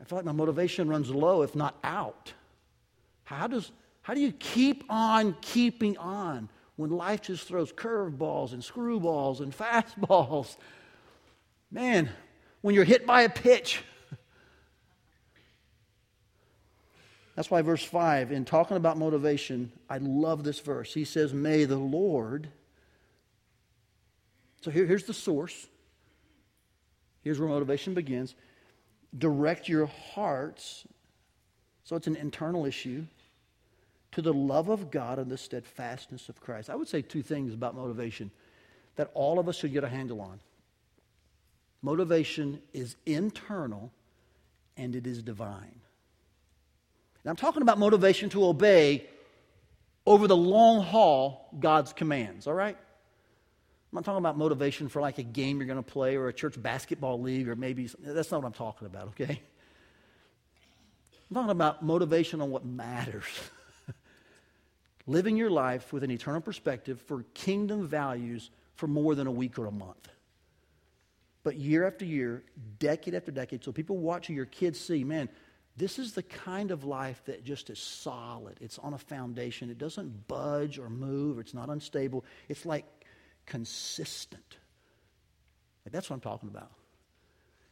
I 0.00 0.04
feel 0.04 0.16
like 0.16 0.24
my 0.24 0.32
motivation 0.32 0.88
runs 0.88 1.10
low, 1.10 1.42
if 1.42 1.54
not 1.54 1.78
out. 1.84 2.32
How, 3.24 3.46
does, 3.46 3.70
how 4.02 4.14
do 4.14 4.20
you 4.20 4.32
keep 4.32 4.84
on 4.88 5.36
keeping 5.40 5.96
on 5.98 6.48
when 6.76 6.90
life 6.90 7.20
just 7.20 7.46
throws 7.46 7.72
curveballs 7.72 8.52
and 8.52 8.62
screwballs 8.62 9.40
and 9.40 9.56
fastballs? 9.56 10.56
Man, 11.70 12.10
when 12.62 12.74
you're 12.74 12.84
hit 12.84 13.06
by 13.06 13.22
a 13.22 13.28
pitch, 13.28 13.82
That's 17.34 17.50
why 17.50 17.62
verse 17.62 17.82
5, 17.82 18.30
in 18.30 18.44
talking 18.44 18.76
about 18.76 18.98
motivation, 18.98 19.72
I 19.88 19.98
love 19.98 20.44
this 20.44 20.60
verse. 20.60 20.92
He 20.92 21.04
says, 21.04 21.32
May 21.32 21.64
the 21.64 21.78
Lord. 21.78 22.48
So 24.60 24.70
here, 24.70 24.86
here's 24.86 25.04
the 25.04 25.14
source. 25.14 25.66
Here's 27.22 27.40
where 27.40 27.48
motivation 27.48 27.94
begins. 27.94 28.34
Direct 29.16 29.68
your 29.68 29.86
hearts, 29.86 30.86
so 31.84 31.96
it's 31.96 32.06
an 32.06 32.16
internal 32.16 32.66
issue, 32.66 33.06
to 34.12 34.20
the 34.20 34.32
love 34.32 34.68
of 34.68 34.90
God 34.90 35.18
and 35.18 35.30
the 35.30 35.38
steadfastness 35.38 36.28
of 36.28 36.38
Christ. 36.38 36.68
I 36.68 36.74
would 36.74 36.88
say 36.88 37.00
two 37.00 37.22
things 37.22 37.54
about 37.54 37.74
motivation 37.74 38.30
that 38.96 39.10
all 39.14 39.38
of 39.38 39.48
us 39.48 39.56
should 39.56 39.72
get 39.72 39.84
a 39.84 39.88
handle 39.88 40.20
on. 40.20 40.38
Motivation 41.82 42.60
is 42.72 42.96
internal 43.04 43.92
and 44.76 44.94
it 44.94 45.06
is 45.06 45.22
divine. 45.22 45.80
And 47.24 47.30
I'm 47.30 47.36
talking 47.36 47.62
about 47.62 47.78
motivation 47.78 48.30
to 48.30 48.44
obey 48.44 49.06
over 50.06 50.26
the 50.26 50.36
long 50.36 50.82
haul 50.82 51.48
God's 51.58 51.92
commands, 51.92 52.46
all 52.46 52.54
right? 52.54 52.76
I'm 52.76 53.96
not 53.96 54.04
talking 54.04 54.18
about 54.18 54.38
motivation 54.38 54.88
for 54.88 55.02
like 55.02 55.18
a 55.18 55.22
game 55.22 55.58
you're 55.58 55.66
going 55.66 55.82
to 55.82 55.82
play 55.82 56.16
or 56.16 56.28
a 56.28 56.32
church 56.32 56.60
basketball 56.60 57.20
league 57.20 57.48
or 57.48 57.56
maybe 57.56 57.90
that's 58.00 58.30
not 58.30 58.42
what 58.42 58.46
I'm 58.46 58.54
talking 58.54 58.86
about, 58.86 59.08
okay? 59.08 59.40
I'm 61.30 61.34
talking 61.34 61.50
about 61.50 61.82
motivation 61.82 62.40
on 62.40 62.50
what 62.50 62.64
matters. 62.64 63.24
Living 65.06 65.36
your 65.36 65.50
life 65.50 65.92
with 65.92 66.04
an 66.04 66.10
eternal 66.10 66.40
perspective 66.40 67.00
for 67.02 67.24
kingdom 67.34 67.86
values 67.86 68.50
for 68.76 68.86
more 68.86 69.14
than 69.14 69.26
a 69.26 69.32
week 69.32 69.58
or 69.58 69.66
a 69.66 69.72
month. 69.72 70.08
But 71.44 71.56
year 71.56 71.86
after 71.86 72.04
year, 72.04 72.44
decade 72.78 73.14
after 73.14 73.32
decade, 73.32 73.64
so 73.64 73.72
people 73.72 73.96
watching 73.98 74.36
your 74.36 74.46
kids 74.46 74.78
see, 74.78 75.02
man, 75.02 75.28
this 75.76 75.98
is 75.98 76.12
the 76.12 76.22
kind 76.22 76.70
of 76.70 76.84
life 76.84 77.22
that 77.24 77.44
just 77.44 77.70
is 77.70 77.78
solid. 77.78 78.58
It's 78.60 78.78
on 78.78 78.94
a 78.94 78.98
foundation. 78.98 79.70
It 79.70 79.78
doesn't 79.78 80.28
budge 80.28 80.78
or 80.78 80.90
move. 80.90 81.38
It's 81.38 81.54
not 81.54 81.68
unstable. 81.68 82.24
It's 82.48 82.66
like 82.66 82.84
consistent. 83.46 84.58
That's 85.90 86.08
what 86.08 86.14
I'm 86.14 86.20
talking 86.20 86.48
about. 86.48 86.70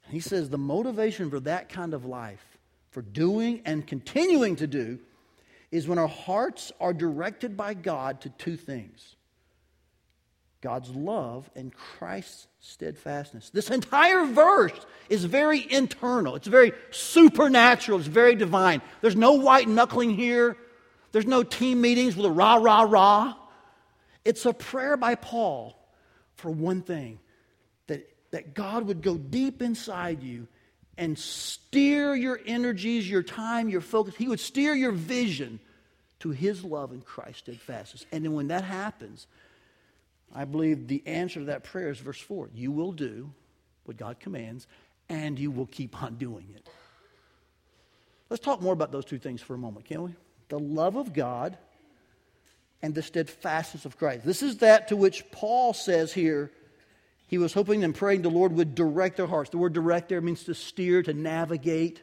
And 0.04 0.14
he 0.14 0.20
says 0.20 0.50
the 0.50 0.58
motivation 0.58 1.30
for 1.30 1.40
that 1.40 1.68
kind 1.68 1.94
of 1.94 2.04
life, 2.04 2.58
for 2.90 3.02
doing 3.02 3.62
and 3.64 3.86
continuing 3.86 4.56
to 4.56 4.66
do, 4.66 4.98
is 5.70 5.86
when 5.86 5.98
our 5.98 6.08
hearts 6.08 6.72
are 6.80 6.92
directed 6.92 7.56
by 7.56 7.74
God 7.74 8.22
to 8.22 8.30
two 8.30 8.56
things 8.56 9.14
God's 10.60 10.90
love 10.90 11.48
and 11.56 11.72
Christ's 11.72 12.46
steadfastness. 12.60 13.50
This 13.50 13.70
entire 13.70 14.26
verse 14.26 14.78
is 15.08 15.24
very 15.24 15.66
internal. 15.72 16.36
It's 16.36 16.46
very 16.46 16.72
supernatural. 16.90 17.98
It's 17.98 18.08
very 18.08 18.34
divine. 18.34 18.82
There's 19.00 19.16
no 19.16 19.32
white 19.32 19.68
knuckling 19.68 20.10
here. 20.10 20.56
There's 21.12 21.26
no 21.26 21.42
team 21.42 21.80
meetings 21.80 22.14
with 22.14 22.26
a 22.26 22.30
rah, 22.30 22.56
rah, 22.56 22.82
rah. 22.82 23.34
It's 24.24 24.44
a 24.44 24.52
prayer 24.52 24.96
by 24.96 25.14
Paul 25.14 25.76
for 26.36 26.50
one 26.50 26.82
thing 26.82 27.18
that, 27.86 28.06
that 28.30 28.54
God 28.54 28.86
would 28.86 29.00
go 29.00 29.16
deep 29.16 29.62
inside 29.62 30.22
you 30.22 30.46
and 30.98 31.18
steer 31.18 32.14
your 32.14 32.38
energies, 32.44 33.08
your 33.08 33.22
time, 33.22 33.70
your 33.70 33.80
focus. 33.80 34.14
He 34.14 34.28
would 34.28 34.40
steer 34.40 34.74
your 34.74 34.92
vision 34.92 35.58
to 36.20 36.30
His 36.30 36.62
love 36.62 36.92
and 36.92 37.02
Christ's 37.02 37.38
steadfastness. 37.38 38.04
And 38.12 38.24
then 38.24 38.34
when 38.34 38.48
that 38.48 38.64
happens, 38.64 39.26
I 40.34 40.44
believe 40.44 40.86
the 40.86 41.02
answer 41.06 41.40
to 41.40 41.46
that 41.46 41.64
prayer 41.64 41.90
is 41.90 41.98
verse 41.98 42.20
4. 42.20 42.50
You 42.54 42.70
will 42.70 42.92
do 42.92 43.32
what 43.84 43.96
God 43.96 44.20
commands, 44.20 44.66
and 45.08 45.38
you 45.38 45.50
will 45.50 45.66
keep 45.66 46.00
on 46.02 46.16
doing 46.16 46.46
it. 46.54 46.68
Let's 48.28 48.44
talk 48.44 48.62
more 48.62 48.72
about 48.72 48.92
those 48.92 49.04
two 49.04 49.18
things 49.18 49.42
for 49.42 49.54
a 49.54 49.58
moment, 49.58 49.86
can 49.86 50.02
we? 50.02 50.14
The 50.48 50.58
love 50.58 50.96
of 50.96 51.12
God 51.12 51.58
and 52.82 52.94
the 52.94 53.02
steadfastness 53.02 53.84
of 53.84 53.98
Christ. 53.98 54.24
This 54.24 54.42
is 54.42 54.58
that 54.58 54.88
to 54.88 54.96
which 54.96 55.28
Paul 55.32 55.72
says 55.72 56.12
here 56.12 56.52
he 57.26 57.38
was 57.38 57.52
hoping 57.52 57.84
and 57.84 57.94
praying 57.94 58.22
the 58.22 58.30
Lord 58.30 58.52
would 58.52 58.74
direct 58.74 59.16
their 59.16 59.26
hearts. 59.26 59.50
The 59.50 59.58
word 59.58 59.72
direct 59.72 60.08
there 60.08 60.20
means 60.20 60.44
to 60.44 60.54
steer, 60.54 61.02
to 61.02 61.12
navigate. 61.12 62.02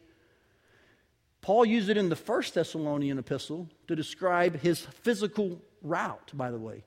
Paul 1.41 1.65
used 1.65 1.89
it 1.89 1.98
in 1.98 2.10
the 2.10 2.15
first 2.15 2.53
Thessalonian 2.53 3.17
epistle 3.17 3.69
to 3.88 3.96
describe 3.96 4.60
his 4.60 4.81
physical 4.81 5.62
route, 5.81 6.31
by 6.34 6.51
the 6.51 6.60
way. 6.60 6.84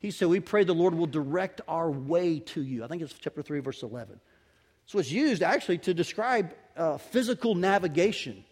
He 0.00 0.10
said, 0.10 0.28
We 0.28 0.40
pray 0.40 0.64
the 0.64 0.74
Lord 0.74 0.94
will 0.94 1.06
direct 1.06 1.60
our 1.68 1.90
way 1.90 2.40
to 2.40 2.62
you. 2.62 2.82
I 2.82 2.88
think 2.88 3.02
it's 3.02 3.12
chapter 3.12 3.42
3, 3.42 3.60
verse 3.60 3.82
11. 3.82 4.18
So 4.86 4.98
it's 4.98 5.12
used 5.12 5.42
actually 5.42 5.78
to 5.78 5.94
describe 5.94 6.54
uh, 6.76 6.96
physical 6.96 7.54
navigation, 7.54 8.44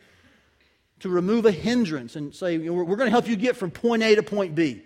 to 1.01 1.09
remove 1.09 1.47
a 1.47 1.51
hindrance 1.51 2.15
and 2.15 2.35
say, 2.35 2.53
you 2.53 2.67
know, 2.67 2.75
We're 2.75 2.97
going 2.97 3.07
to 3.07 3.11
help 3.11 3.27
you 3.27 3.35
get 3.35 3.57
from 3.57 3.71
point 3.71 4.03
A 4.03 4.15
to 4.15 4.23
point 4.23 4.55
B. 4.55 4.83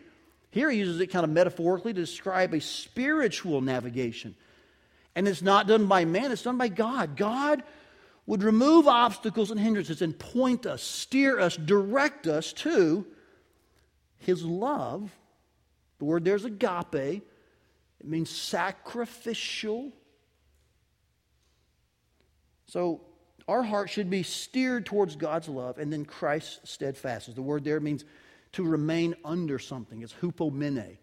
Here 0.50 0.70
he 0.70 0.78
uses 0.78 1.00
it 1.00 1.08
kind 1.08 1.24
of 1.24 1.30
metaphorically 1.30 1.92
to 1.94 2.00
describe 2.00 2.54
a 2.54 2.60
spiritual 2.60 3.60
navigation. 3.60 4.36
And 5.14 5.26
it's 5.26 5.42
not 5.42 5.66
done 5.66 5.86
by 5.86 6.04
man, 6.04 6.30
it's 6.30 6.42
done 6.42 6.58
by 6.58 6.68
God. 6.68 7.16
God 7.16 7.62
would 8.24 8.42
remove 8.42 8.86
obstacles 8.86 9.50
and 9.50 9.58
hindrances 9.58 10.00
and 10.00 10.16
point 10.16 10.64
us, 10.64 10.82
steer 10.82 11.40
us, 11.40 11.56
direct 11.56 12.26
us 12.26 12.52
to 12.52 13.04
his 14.18 14.44
love 14.44 15.10
the 16.02 16.06
word 16.06 16.24
there's 16.24 16.44
agape. 16.44 16.96
It 16.96 17.22
means 18.02 18.28
sacrificial. 18.28 19.92
So 22.66 23.02
our 23.46 23.62
heart 23.62 23.88
should 23.88 24.10
be 24.10 24.24
steered 24.24 24.84
towards 24.84 25.14
God's 25.14 25.48
love 25.48 25.78
and 25.78 25.92
then 25.92 26.04
Christ's 26.04 26.68
steadfastness. 26.68 27.36
The 27.36 27.42
word 27.42 27.62
there 27.62 27.78
means 27.78 28.04
to 28.54 28.64
remain 28.64 29.14
under 29.24 29.60
something. 29.60 30.02
It's 30.02 30.12
hupomene. 30.14 30.96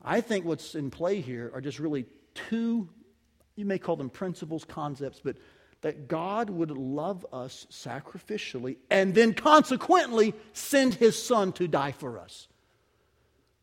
I 0.00 0.22
think 0.22 0.46
what's 0.46 0.74
in 0.74 0.90
play 0.90 1.20
here 1.20 1.50
are 1.52 1.60
just 1.60 1.78
really 1.78 2.06
two, 2.48 2.88
you 3.54 3.66
may 3.66 3.78
call 3.78 3.96
them 3.96 4.08
principles, 4.08 4.64
concepts, 4.64 5.20
but 5.22 5.36
that 5.82 6.08
God 6.08 6.48
would 6.48 6.70
love 6.70 7.26
us 7.34 7.66
sacrificially 7.70 8.78
and 8.88 9.14
then 9.14 9.34
consequently 9.34 10.32
send 10.54 10.94
his 10.94 11.22
son 11.22 11.52
to 11.52 11.68
die 11.68 11.92
for 11.92 12.18
us. 12.18 12.48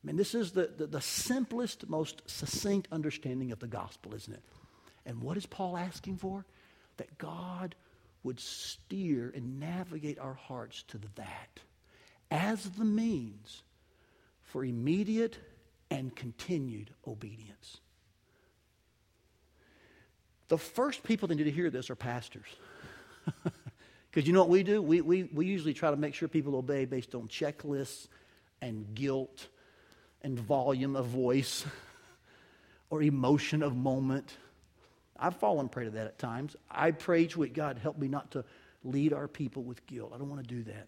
I 0.03 0.07
mean, 0.07 0.15
this 0.15 0.33
is 0.33 0.51
the, 0.51 0.71
the, 0.75 0.87
the, 0.87 1.01
simplest, 1.01 1.87
most 1.87 2.23
succinct 2.25 2.87
understanding 2.91 3.51
of 3.51 3.59
the 3.59 3.67
gospel, 3.67 4.15
isn't 4.15 4.33
it? 4.33 4.43
And 5.05 5.21
what 5.21 5.37
is 5.37 5.45
Paul 5.45 5.77
asking 5.77 6.17
for? 6.17 6.45
That 6.97 7.17
God 7.17 7.75
would 8.23 8.39
steer 8.39 9.31
and 9.35 9.59
navigate 9.59 10.19
our 10.19 10.33
hearts 10.33 10.83
to 10.89 10.99
that 11.15 11.59
as 12.29 12.63
the 12.71 12.85
means 12.85 13.63
for 14.43 14.65
immediate 14.65 15.37
and 15.89 16.15
continued 16.15 16.89
obedience. 17.07 17.77
The 20.47 20.57
first 20.57 21.03
people 21.03 21.27
that 21.27 21.35
need 21.35 21.43
to 21.43 21.51
hear 21.51 21.69
this 21.69 21.89
are 21.89 21.95
pastors. 21.95 22.47
Because 24.11 24.27
you 24.27 24.33
know 24.33 24.41
what 24.41 24.49
we 24.49 24.63
do? 24.63 24.81
We, 24.81 24.99
we, 24.99 25.23
we 25.23 25.45
usually 25.45 25.73
try 25.73 25.89
to 25.89 25.95
make 25.95 26.13
sure 26.15 26.27
people 26.27 26.57
obey 26.57 26.83
based 26.83 27.15
on 27.15 27.29
checklists 27.29 28.07
and 28.61 28.93
guilt 28.93 29.47
and 30.23 30.39
volume 30.39 30.95
of 30.95 31.05
voice 31.07 31.65
or 32.89 33.01
emotion 33.01 33.63
of 33.63 33.75
moment. 33.75 34.37
I've 35.17 35.35
fallen 35.35 35.69
prey 35.69 35.85
to 35.85 35.91
that 35.91 36.07
at 36.07 36.19
times. 36.19 36.55
I 36.69 36.91
pray 36.91 37.27
week, 37.35 37.53
God, 37.53 37.77
help 37.77 37.97
me 37.97 38.07
not 38.07 38.31
to 38.31 38.43
lead 38.83 39.13
our 39.13 39.27
people 39.27 39.63
with 39.63 39.85
guilt. 39.85 40.11
I 40.13 40.17
don't 40.17 40.29
want 40.29 40.41
to 40.41 40.55
do 40.55 40.63
that. 40.63 40.87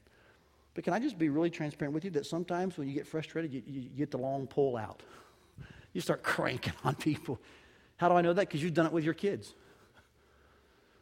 But 0.73 0.83
can 0.83 0.93
I 0.93 0.99
just 0.99 1.19
be 1.19 1.29
really 1.29 1.51
transparent 1.51 1.93
with 1.93 2.03
you 2.03 2.11
that 2.11 2.25
sometimes 2.25 2.77
when 2.77 2.87
you 2.87 2.93
get 2.93 3.05
frustrated, 3.05 3.53
you, 3.53 3.61
you 3.65 3.81
get 3.89 4.09
the 4.09 4.17
long 4.17 4.47
pull 4.47 4.75
out. 4.75 5.01
You 5.93 6.01
start 6.01 6.23
cranking 6.23 6.73
on 6.83 6.95
people. 6.95 7.39
How 7.97 8.09
do 8.09 8.15
I 8.15 8.21
know 8.21 8.33
that? 8.33 8.47
Because 8.47 8.63
you've 8.63 8.73
done 8.73 8.87
it 8.87 8.91
with 8.91 9.03
your 9.03 9.13
kids. 9.13 9.53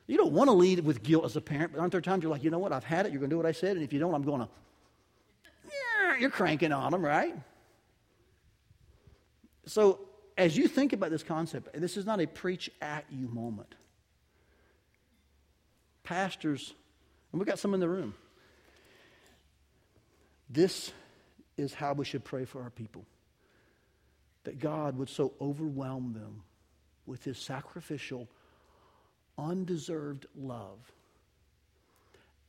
You 0.07 0.17
don't 0.17 0.33
want 0.33 0.49
to 0.49 0.53
lead 0.53 0.81
with 0.81 1.03
guilt 1.03 1.23
as 1.23 1.37
a 1.37 1.41
parent, 1.41 1.71
but 1.71 1.79
aren't 1.79 1.93
there 1.93 2.01
times 2.01 2.23
you're 2.23 2.31
like, 2.31 2.43
you 2.43 2.49
know 2.49 2.59
what, 2.59 2.73
I've 2.73 2.83
had 2.83 3.05
it, 3.05 3.13
you're 3.13 3.19
going 3.19 3.29
to 3.29 3.33
do 3.33 3.37
what 3.37 3.45
I 3.45 3.53
said, 3.53 3.77
and 3.77 3.83
if 3.83 3.93
you 3.93 3.99
don't, 3.99 4.13
I'm 4.13 4.23
going 4.23 4.41
to. 4.41 6.19
You're 6.19 6.29
cranking 6.29 6.73
on 6.73 6.91
them, 6.91 7.03
right? 7.03 7.33
So, 9.71 10.01
as 10.37 10.57
you 10.57 10.67
think 10.67 10.91
about 10.91 11.11
this 11.11 11.23
concept, 11.23 11.69
this 11.73 11.95
is 11.95 12.05
not 12.05 12.19
a 12.19 12.27
preach 12.27 12.69
at 12.81 13.05
you 13.09 13.29
moment. 13.29 13.73
Pastors, 16.03 16.73
and 17.31 17.39
we've 17.39 17.47
got 17.47 17.57
some 17.57 17.73
in 17.73 17.79
the 17.79 17.87
room, 17.87 18.13
This 20.49 20.91
is 21.55 21.73
how 21.73 21.93
we 21.93 22.03
should 22.03 22.25
pray 22.25 22.43
for 22.43 22.61
our 22.61 22.69
people 22.69 23.05
that 24.43 24.59
God 24.59 24.97
would 24.97 25.07
so 25.07 25.31
overwhelm 25.39 26.11
them 26.11 26.43
with 27.05 27.23
his 27.23 27.37
sacrificial, 27.37 28.27
undeserved 29.37 30.25
love 30.35 30.91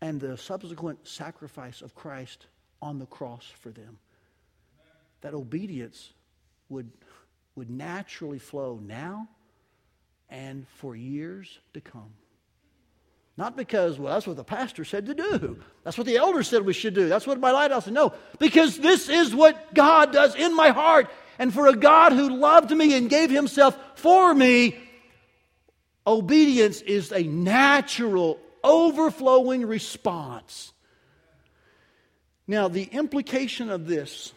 and 0.01 0.21
the 0.21 0.37
subsequent 0.37 1.07
sacrifice 1.07 1.83
of 1.83 1.95
Christ 1.95 2.49
on 2.81 2.99
the 2.99 3.07
cross 3.07 3.45
for 3.61 3.71
them. 3.71 3.99
That 5.21 5.35
obedience 5.35 6.15
would, 6.73 6.91
would 7.55 7.71
naturally 7.71 8.39
flow 8.39 8.81
now 8.83 9.29
and 10.29 10.67
for 10.77 10.97
years 10.97 11.59
to 11.75 11.81
come. 11.81 12.15
Not 13.37 13.57
because, 13.57 13.99
well, 13.99 14.13
that's 14.13 14.27
what 14.27 14.37
the 14.37 14.45
pastor 14.45 14.85
said 14.85 15.07
to 15.07 15.15
do. 15.15 15.63
That's 15.85 15.97
what 15.97 16.07
the 16.07 16.17
elder 16.17 16.43
said 16.43 16.67
we 16.67 16.75
should 16.75 16.95
do. 16.95 17.09
That's 17.09 17.27
what 17.27 17.41
my 17.41 17.51
lighthouse 17.51 17.85
said. 17.85 17.95
No, 17.95 18.13
because 18.39 18.79
this 18.79 19.09
is 19.09 19.35
what 19.35 19.75
God 19.75 20.13
does 20.13 20.35
in 20.35 20.55
my 20.55 20.69
heart. 20.69 21.09
And 21.39 21.53
for 21.53 21.67
a 21.67 21.75
God 21.75 22.13
who 22.13 22.37
loved 22.37 22.71
me 22.71 22.95
and 22.95 23.09
gave 23.09 23.31
himself 23.31 23.77
for 23.95 24.35
me, 24.35 24.79
obedience 26.07 26.83
is 26.83 27.11
a 27.11 27.23
natural, 27.23 28.39
overflowing 28.63 29.65
response. 29.67 30.73
Now, 32.47 32.69
the 32.69 32.85
implication 32.85 33.71
of 33.71 33.87
this 33.87 34.33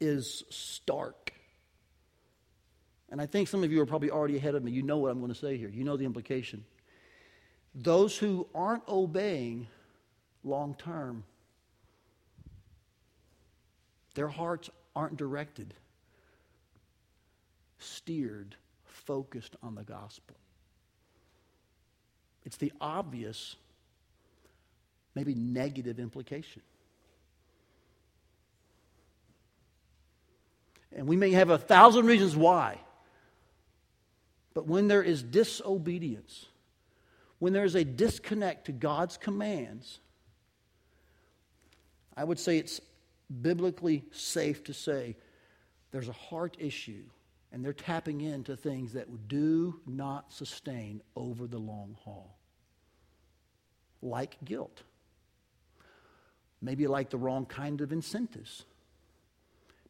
is 0.00 0.44
stark. 0.50 1.32
And 3.10 3.20
I 3.20 3.26
think 3.26 3.48
some 3.48 3.62
of 3.62 3.72
you 3.72 3.80
are 3.80 3.86
probably 3.86 4.10
already 4.10 4.36
ahead 4.36 4.54
of 4.54 4.64
me. 4.64 4.72
You 4.72 4.82
know 4.82 4.98
what 4.98 5.10
I'm 5.10 5.20
going 5.20 5.32
to 5.32 5.38
say 5.38 5.56
here. 5.56 5.68
You 5.68 5.84
know 5.84 5.96
the 5.96 6.04
implication. 6.04 6.64
Those 7.74 8.16
who 8.16 8.46
aren't 8.54 8.86
obeying 8.88 9.68
long 10.42 10.74
term, 10.74 11.24
their 14.14 14.28
hearts 14.28 14.70
aren't 14.94 15.16
directed, 15.16 15.74
steered, 17.78 18.56
focused 18.84 19.56
on 19.62 19.74
the 19.74 19.82
gospel. 19.84 20.36
It's 22.44 22.56
the 22.56 22.72
obvious, 22.80 23.56
maybe 25.14 25.34
negative 25.34 26.00
implication. 26.00 26.62
And 30.96 31.06
we 31.06 31.16
may 31.16 31.30
have 31.32 31.50
a 31.50 31.58
thousand 31.58 32.06
reasons 32.06 32.34
why. 32.34 32.80
But 34.54 34.66
when 34.66 34.88
there 34.88 35.02
is 35.02 35.22
disobedience, 35.22 36.46
when 37.38 37.52
there 37.52 37.64
is 37.64 37.74
a 37.74 37.84
disconnect 37.84 38.64
to 38.66 38.72
God's 38.72 39.18
commands, 39.18 40.00
I 42.16 42.24
would 42.24 42.38
say 42.38 42.56
it's 42.56 42.80
biblically 43.42 44.04
safe 44.10 44.64
to 44.64 44.72
say 44.72 45.16
there's 45.90 46.08
a 46.08 46.12
heart 46.12 46.56
issue 46.58 47.04
and 47.52 47.62
they're 47.62 47.74
tapping 47.74 48.22
into 48.22 48.56
things 48.56 48.94
that 48.94 49.28
do 49.28 49.78
not 49.86 50.32
sustain 50.32 51.02
over 51.14 51.46
the 51.46 51.58
long 51.58 51.94
haul, 52.04 52.38
like 54.00 54.38
guilt, 54.44 54.82
maybe 56.62 56.86
like 56.86 57.10
the 57.10 57.18
wrong 57.18 57.44
kind 57.44 57.82
of 57.82 57.92
incentives, 57.92 58.64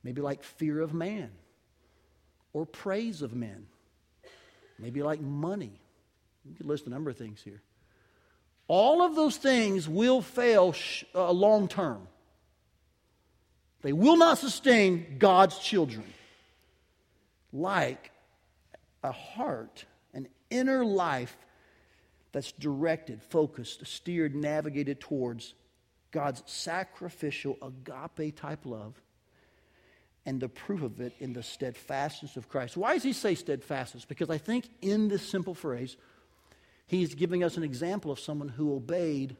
maybe 0.07 0.23
like 0.23 0.45
fear 0.45 0.81
of 0.81 0.95
man 0.95 1.33
or 2.53 2.65
praise 2.65 3.23
of 3.23 3.35
men, 3.35 3.67
maybe 4.79 5.03
like 5.03 5.21
money. 5.21 5.81
You 6.49 6.55
could 6.55 6.67
list 6.67 6.87
a 6.87 6.91
number 6.91 7.11
of 7.11 7.19
things 7.19 7.43
here. 7.43 7.61
All 8.69 9.03
of 9.03 9.17
those 9.17 9.37
things 9.37 9.89
will 9.89 10.23
fail 10.23 10.73
sh- 10.73 11.03
uh, 11.13 11.33
long 11.33 11.67
term. 11.67 12.07
They 13.83 13.93
will 13.93 14.17
not 14.17 14.39
sustain 14.39 15.17
God's 15.19 15.59
children 15.59 16.05
like 17.53 18.13
a 19.03 19.11
heart, 19.11 19.87
an 20.15 20.29
inner 20.51 20.85
life 20.85 21.37
that's 22.31 22.53
directed, 22.53 23.25
focused, 23.25 23.85
steered, 23.89 24.37
navigated 24.37 25.01
towards 25.01 25.55
God's 26.13 26.45
sacrificial 26.47 27.59
agape 27.61 28.37
type 28.37 28.65
love 28.65 29.03
and 30.27 30.41
the 30.41 30.49
proof 30.49 30.83
of 30.83 31.01
it 31.01 31.15
in 31.21 31.33
the 31.33 31.43
steadfastness 31.43 32.37
of 32.37 32.49
Christ. 32.49 32.77
Why 32.77 32.95
does 32.95 33.05
he 33.05 33.13
say 33.13 33.37
steadfastness? 33.37 34.05
Because 34.05 34.29
I 34.29 34.39
think 34.39 34.69
in 34.83 35.07
this 35.07 35.27
simple 35.27 35.55
phrase, 35.55 35.97
he's 36.89 37.15
giving 37.15 37.45
us 37.45 37.57
an 37.57 37.63
example 37.63 38.11
of 38.11 38.19
someone 38.19 38.49
who 38.49 38.75
obeyed 38.75 39.37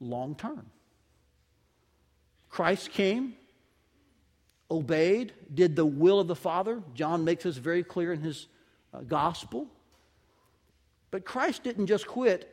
long 0.00 0.34
term. 0.34 0.66
Christ 2.50 2.90
came, 2.90 3.34
obeyed, 4.70 5.32
did 5.54 5.76
the 5.76 5.86
will 5.86 6.18
of 6.18 6.26
the 6.26 6.36
Father. 6.36 6.82
John 6.94 7.24
makes 7.24 7.44
this 7.44 7.56
very 7.56 7.84
clear 7.84 8.12
in 8.12 8.20
his 8.20 8.48
uh, 8.92 9.00
gospel. 9.00 9.68
But 11.12 11.24
Christ 11.24 11.62
didn't 11.62 11.86
just 11.86 12.06
quit, 12.06 12.50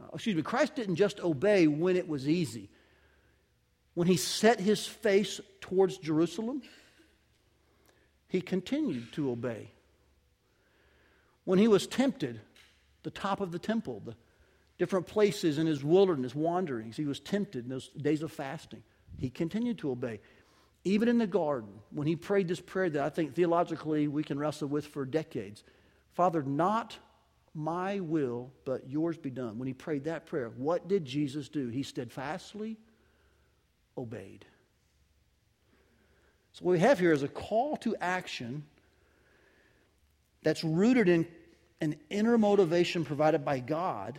uh, 0.00 0.06
excuse 0.14 0.34
me, 0.34 0.42
Christ 0.42 0.74
didn't 0.74 0.96
just 0.96 1.20
obey 1.20 1.66
when 1.66 1.96
it 1.96 2.08
was 2.08 2.26
easy. 2.26 2.70
When 3.94 4.06
he 4.06 4.16
set 4.16 4.60
his 4.60 4.86
face 4.86 5.40
towards 5.60 5.98
Jerusalem, 5.98 6.62
he 8.28 8.40
continued 8.40 9.12
to 9.12 9.30
obey. 9.30 9.72
When 11.44 11.58
he 11.58 11.68
was 11.68 11.86
tempted, 11.86 12.40
the 13.02 13.10
top 13.10 13.40
of 13.40 13.50
the 13.50 13.58
temple, 13.58 14.02
the 14.04 14.14
different 14.78 15.06
places 15.06 15.58
in 15.58 15.66
his 15.66 15.82
wilderness 15.82 16.34
wanderings, 16.34 16.96
he 16.96 17.06
was 17.06 17.20
tempted 17.20 17.64
in 17.64 17.70
those 17.70 17.88
days 17.88 18.22
of 18.22 18.30
fasting. 18.30 18.82
He 19.18 19.30
continued 19.30 19.78
to 19.78 19.90
obey. 19.90 20.20
Even 20.84 21.08
in 21.08 21.18
the 21.18 21.26
garden, 21.26 21.70
when 21.90 22.06
he 22.06 22.16
prayed 22.16 22.48
this 22.48 22.60
prayer 22.60 22.88
that 22.90 23.04
I 23.04 23.10
think 23.10 23.34
theologically 23.34 24.08
we 24.08 24.22
can 24.22 24.38
wrestle 24.38 24.68
with 24.68 24.86
for 24.86 25.04
decades 25.04 25.64
Father, 26.12 26.42
not 26.42 26.98
my 27.54 28.00
will, 28.00 28.52
but 28.64 28.88
yours 28.88 29.16
be 29.16 29.30
done. 29.30 29.58
When 29.58 29.68
he 29.68 29.74
prayed 29.74 30.04
that 30.04 30.26
prayer, 30.26 30.50
what 30.56 30.88
did 30.88 31.04
Jesus 31.04 31.48
do? 31.48 31.68
He 31.68 31.82
steadfastly 31.82 32.76
obeyed. 34.00 34.44
So, 36.52 36.64
what 36.64 36.72
we 36.72 36.78
have 36.80 36.98
here 36.98 37.12
is 37.12 37.22
a 37.22 37.28
call 37.28 37.76
to 37.78 37.94
action 38.00 38.64
that's 40.42 40.64
rooted 40.64 41.08
in 41.08 41.26
an 41.80 41.96
inner 42.10 42.38
motivation 42.38 43.04
provided 43.04 43.44
by 43.44 43.60
God 43.60 44.18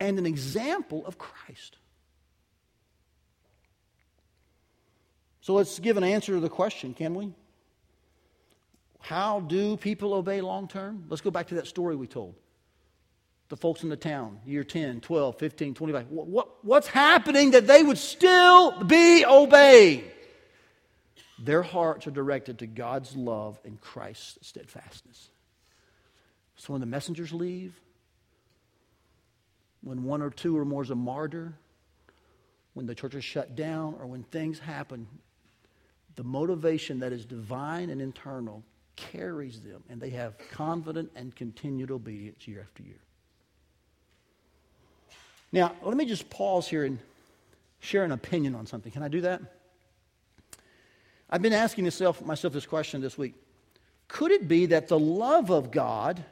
and 0.00 0.18
an 0.18 0.26
example 0.26 1.04
of 1.06 1.18
Christ. 1.18 1.76
So 5.42 5.54
let's 5.54 5.78
give 5.78 5.96
an 5.96 6.04
answer 6.04 6.34
to 6.34 6.40
the 6.40 6.48
question, 6.48 6.94
can 6.94 7.14
we? 7.14 7.32
How 9.00 9.40
do 9.40 9.76
people 9.76 10.14
obey 10.14 10.40
long 10.40 10.68
term? 10.68 11.04
Let's 11.08 11.20
go 11.20 11.30
back 11.30 11.48
to 11.48 11.56
that 11.56 11.66
story 11.66 11.96
we 11.96 12.06
told. 12.06 12.36
The 13.52 13.58
folks 13.58 13.82
in 13.82 13.90
the 13.90 13.98
town, 13.98 14.40
year 14.46 14.64
10, 14.64 15.02
12, 15.02 15.38
15, 15.38 15.74
25. 15.74 16.08
What, 16.08 16.26
what, 16.26 16.64
what's 16.64 16.86
happening 16.86 17.50
that 17.50 17.66
they 17.66 17.82
would 17.82 17.98
still 17.98 18.82
be 18.82 19.26
obeying? 19.26 20.04
Their 21.38 21.62
hearts 21.62 22.06
are 22.06 22.12
directed 22.12 22.60
to 22.60 22.66
God's 22.66 23.14
love 23.14 23.60
and 23.62 23.78
Christ's 23.78 24.48
steadfastness. 24.48 25.28
So 26.56 26.72
when 26.72 26.80
the 26.80 26.86
messengers 26.86 27.30
leave, 27.30 27.78
when 29.82 30.04
one 30.04 30.22
or 30.22 30.30
two 30.30 30.56
or 30.56 30.64
more 30.64 30.82
is 30.82 30.88
a 30.88 30.94
martyr, 30.94 31.52
when 32.72 32.86
the 32.86 32.94
church 32.94 33.14
is 33.14 33.22
shut 33.22 33.54
down, 33.54 33.96
or 34.00 34.06
when 34.06 34.22
things 34.22 34.60
happen, 34.60 35.06
the 36.16 36.24
motivation 36.24 37.00
that 37.00 37.12
is 37.12 37.26
divine 37.26 37.90
and 37.90 38.00
internal 38.00 38.64
carries 38.96 39.60
them, 39.60 39.84
and 39.90 40.00
they 40.00 40.08
have 40.08 40.38
confident 40.52 41.10
and 41.14 41.36
continued 41.36 41.90
obedience 41.90 42.48
year 42.48 42.62
after 42.66 42.82
year. 42.82 43.02
Now, 45.52 45.74
let 45.82 45.96
me 45.96 46.06
just 46.06 46.30
pause 46.30 46.66
here 46.66 46.84
and 46.84 46.98
share 47.80 48.04
an 48.04 48.12
opinion 48.12 48.54
on 48.54 48.66
something. 48.66 48.90
Can 48.90 49.02
I 49.02 49.08
do 49.08 49.20
that? 49.22 49.42
I've 51.28 51.42
been 51.42 51.52
asking 51.52 51.84
myself, 51.84 52.24
myself 52.24 52.52
this 52.52 52.66
question 52.66 53.00
this 53.00 53.18
week. 53.18 53.34
Could 54.08 54.30
it 54.30 54.48
be 54.48 54.66
that 54.66 54.88
the 54.88 54.98
love 54.98 55.50
of 55.50 55.70
God, 55.70 56.24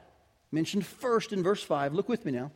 mentioned 0.51 0.85
first 0.85 1.33
in 1.33 1.43
verse 1.43 1.63
5, 1.63 1.93
look 1.93 2.09
with 2.09 2.25
me 2.25 2.31
now, 2.31 2.51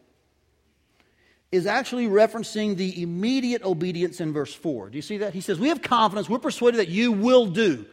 is 1.52 1.66
actually 1.66 2.08
referencing 2.08 2.76
the 2.76 3.02
immediate 3.02 3.64
obedience 3.64 4.20
in 4.20 4.34
verse 4.34 4.54
4. 4.54 4.90
Do 4.90 4.96
you 4.98 5.02
see 5.02 5.20
that? 5.20 5.34
He 5.34 5.42
says, 5.42 5.60
We 5.60 5.70
have 5.70 5.82
confidence, 5.82 6.30
we're 6.30 6.40
persuaded 6.40 6.78
that 6.78 6.90
you 6.90 7.12
will 7.12 7.48
do. 7.48 7.86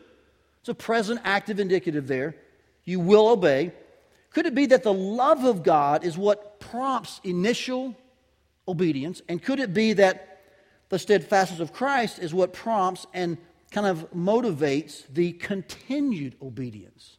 It's 0.61 0.69
a 0.69 0.75
present 0.75 1.21
active 1.25 1.61
indicative 1.61 2.07
there. 2.07 2.37
You 2.85 3.01
will 3.01 3.29
obey. 3.29 3.73
Could 4.31 4.47
it 4.47 4.55
be 4.55 4.67
that 4.67 4.83
the 4.83 4.93
love 4.93 5.45
of 5.45 5.63
God 5.63 6.05
is 6.05 6.17
what 6.17 6.61
prompts 6.61 7.21
initial 7.25 7.97
obedience? 8.67 9.23
And 9.29 9.43
could 9.43 9.61
it 9.61 9.75
be 9.75 9.95
that 9.95 10.41
the 10.89 10.99
steadfastness 10.99 11.61
of 11.61 11.73
Christ 11.73 12.19
is 12.19 12.35
what 12.35 12.53
prompts 12.53 13.07
and 13.15 13.39
kind 13.71 13.87
of 13.87 14.11
motivates 14.13 15.05
the 15.13 15.33
continued 15.33 16.37
obedience? 16.43 17.17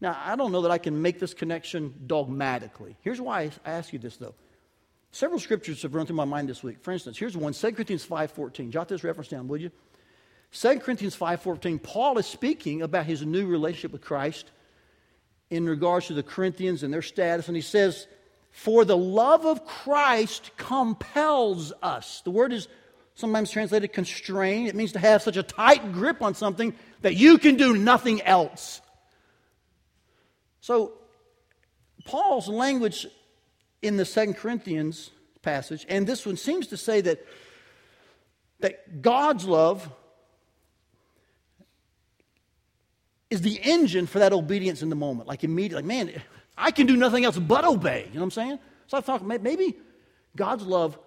Now, 0.00 0.20
I 0.22 0.36
don't 0.36 0.52
know 0.52 0.62
that 0.62 0.70
I 0.70 0.78
can 0.78 1.00
make 1.00 1.18
this 1.18 1.32
connection 1.32 1.94
dogmatically. 2.06 2.96
Here's 3.00 3.20
why 3.20 3.50
I 3.64 3.70
ask 3.70 3.92
you 3.92 3.98
this, 3.98 4.16
though 4.18 4.34
Several 5.16 5.40
scriptures 5.40 5.80
have 5.80 5.94
run 5.94 6.04
through 6.04 6.16
my 6.16 6.26
mind 6.26 6.46
this 6.46 6.62
week. 6.62 6.76
For 6.82 6.92
instance, 6.92 7.16
here's 7.16 7.34
one, 7.34 7.54
2 7.54 7.72
Corinthians 7.72 8.06
5.14. 8.06 8.68
Jot 8.68 8.86
this 8.88 9.02
reference 9.02 9.28
down, 9.28 9.48
will 9.48 9.56
you? 9.56 9.70
2 10.52 10.78
Corinthians 10.80 11.16
5.14, 11.16 11.82
Paul 11.82 12.18
is 12.18 12.26
speaking 12.26 12.82
about 12.82 13.06
his 13.06 13.24
new 13.24 13.46
relationship 13.46 13.92
with 13.92 14.02
Christ 14.02 14.50
in 15.48 15.66
regards 15.66 16.08
to 16.08 16.12
the 16.12 16.22
Corinthians 16.22 16.82
and 16.82 16.92
their 16.92 17.00
status, 17.00 17.48
and 17.48 17.56
he 17.56 17.62
says, 17.62 18.06
For 18.56 18.86
the 18.86 18.96
love 18.96 19.44
of 19.44 19.66
Christ 19.66 20.50
compels 20.56 21.74
us. 21.82 22.22
The 22.24 22.30
word 22.30 22.54
is 22.54 22.68
sometimes 23.14 23.50
translated 23.50 23.92
constrain. 23.92 24.66
It 24.66 24.74
means 24.74 24.92
to 24.92 24.98
have 24.98 25.20
such 25.20 25.36
a 25.36 25.42
tight 25.42 25.92
grip 25.92 26.22
on 26.22 26.34
something 26.34 26.74
that 27.02 27.14
you 27.16 27.36
can 27.36 27.56
do 27.56 27.76
nothing 27.76 28.22
else. 28.22 28.80
So, 30.62 30.94
Paul's 32.06 32.48
language 32.48 33.06
in 33.82 33.98
the 33.98 34.06
Second 34.06 34.38
Corinthians 34.38 35.10
passage, 35.42 35.84
and 35.90 36.06
this 36.06 36.24
one 36.24 36.38
seems 36.38 36.68
to 36.68 36.78
say 36.78 37.02
that, 37.02 37.26
that 38.60 39.02
God's 39.02 39.44
love 39.44 39.86
is 43.28 43.42
the 43.42 43.60
engine 43.62 44.06
for 44.06 44.18
that 44.20 44.32
obedience 44.32 44.80
in 44.80 44.88
the 44.88 44.96
moment. 44.96 45.28
Like 45.28 45.44
immediately, 45.44 45.82
like, 45.82 45.84
man, 45.84 46.22
I 46.56 46.70
can 46.70 46.86
do 46.86 46.96
nothing 46.96 47.24
else 47.24 47.38
but 47.38 47.64
obey. 47.64 48.04
You 48.08 48.14
know 48.14 48.20
what 48.20 48.24
I'm 48.24 48.30
saying? 48.30 48.58
So 48.86 48.96
I 48.96 49.00
thought 49.00 49.24
maybe 49.24 49.76
God's 50.34 50.64
love 50.64 50.98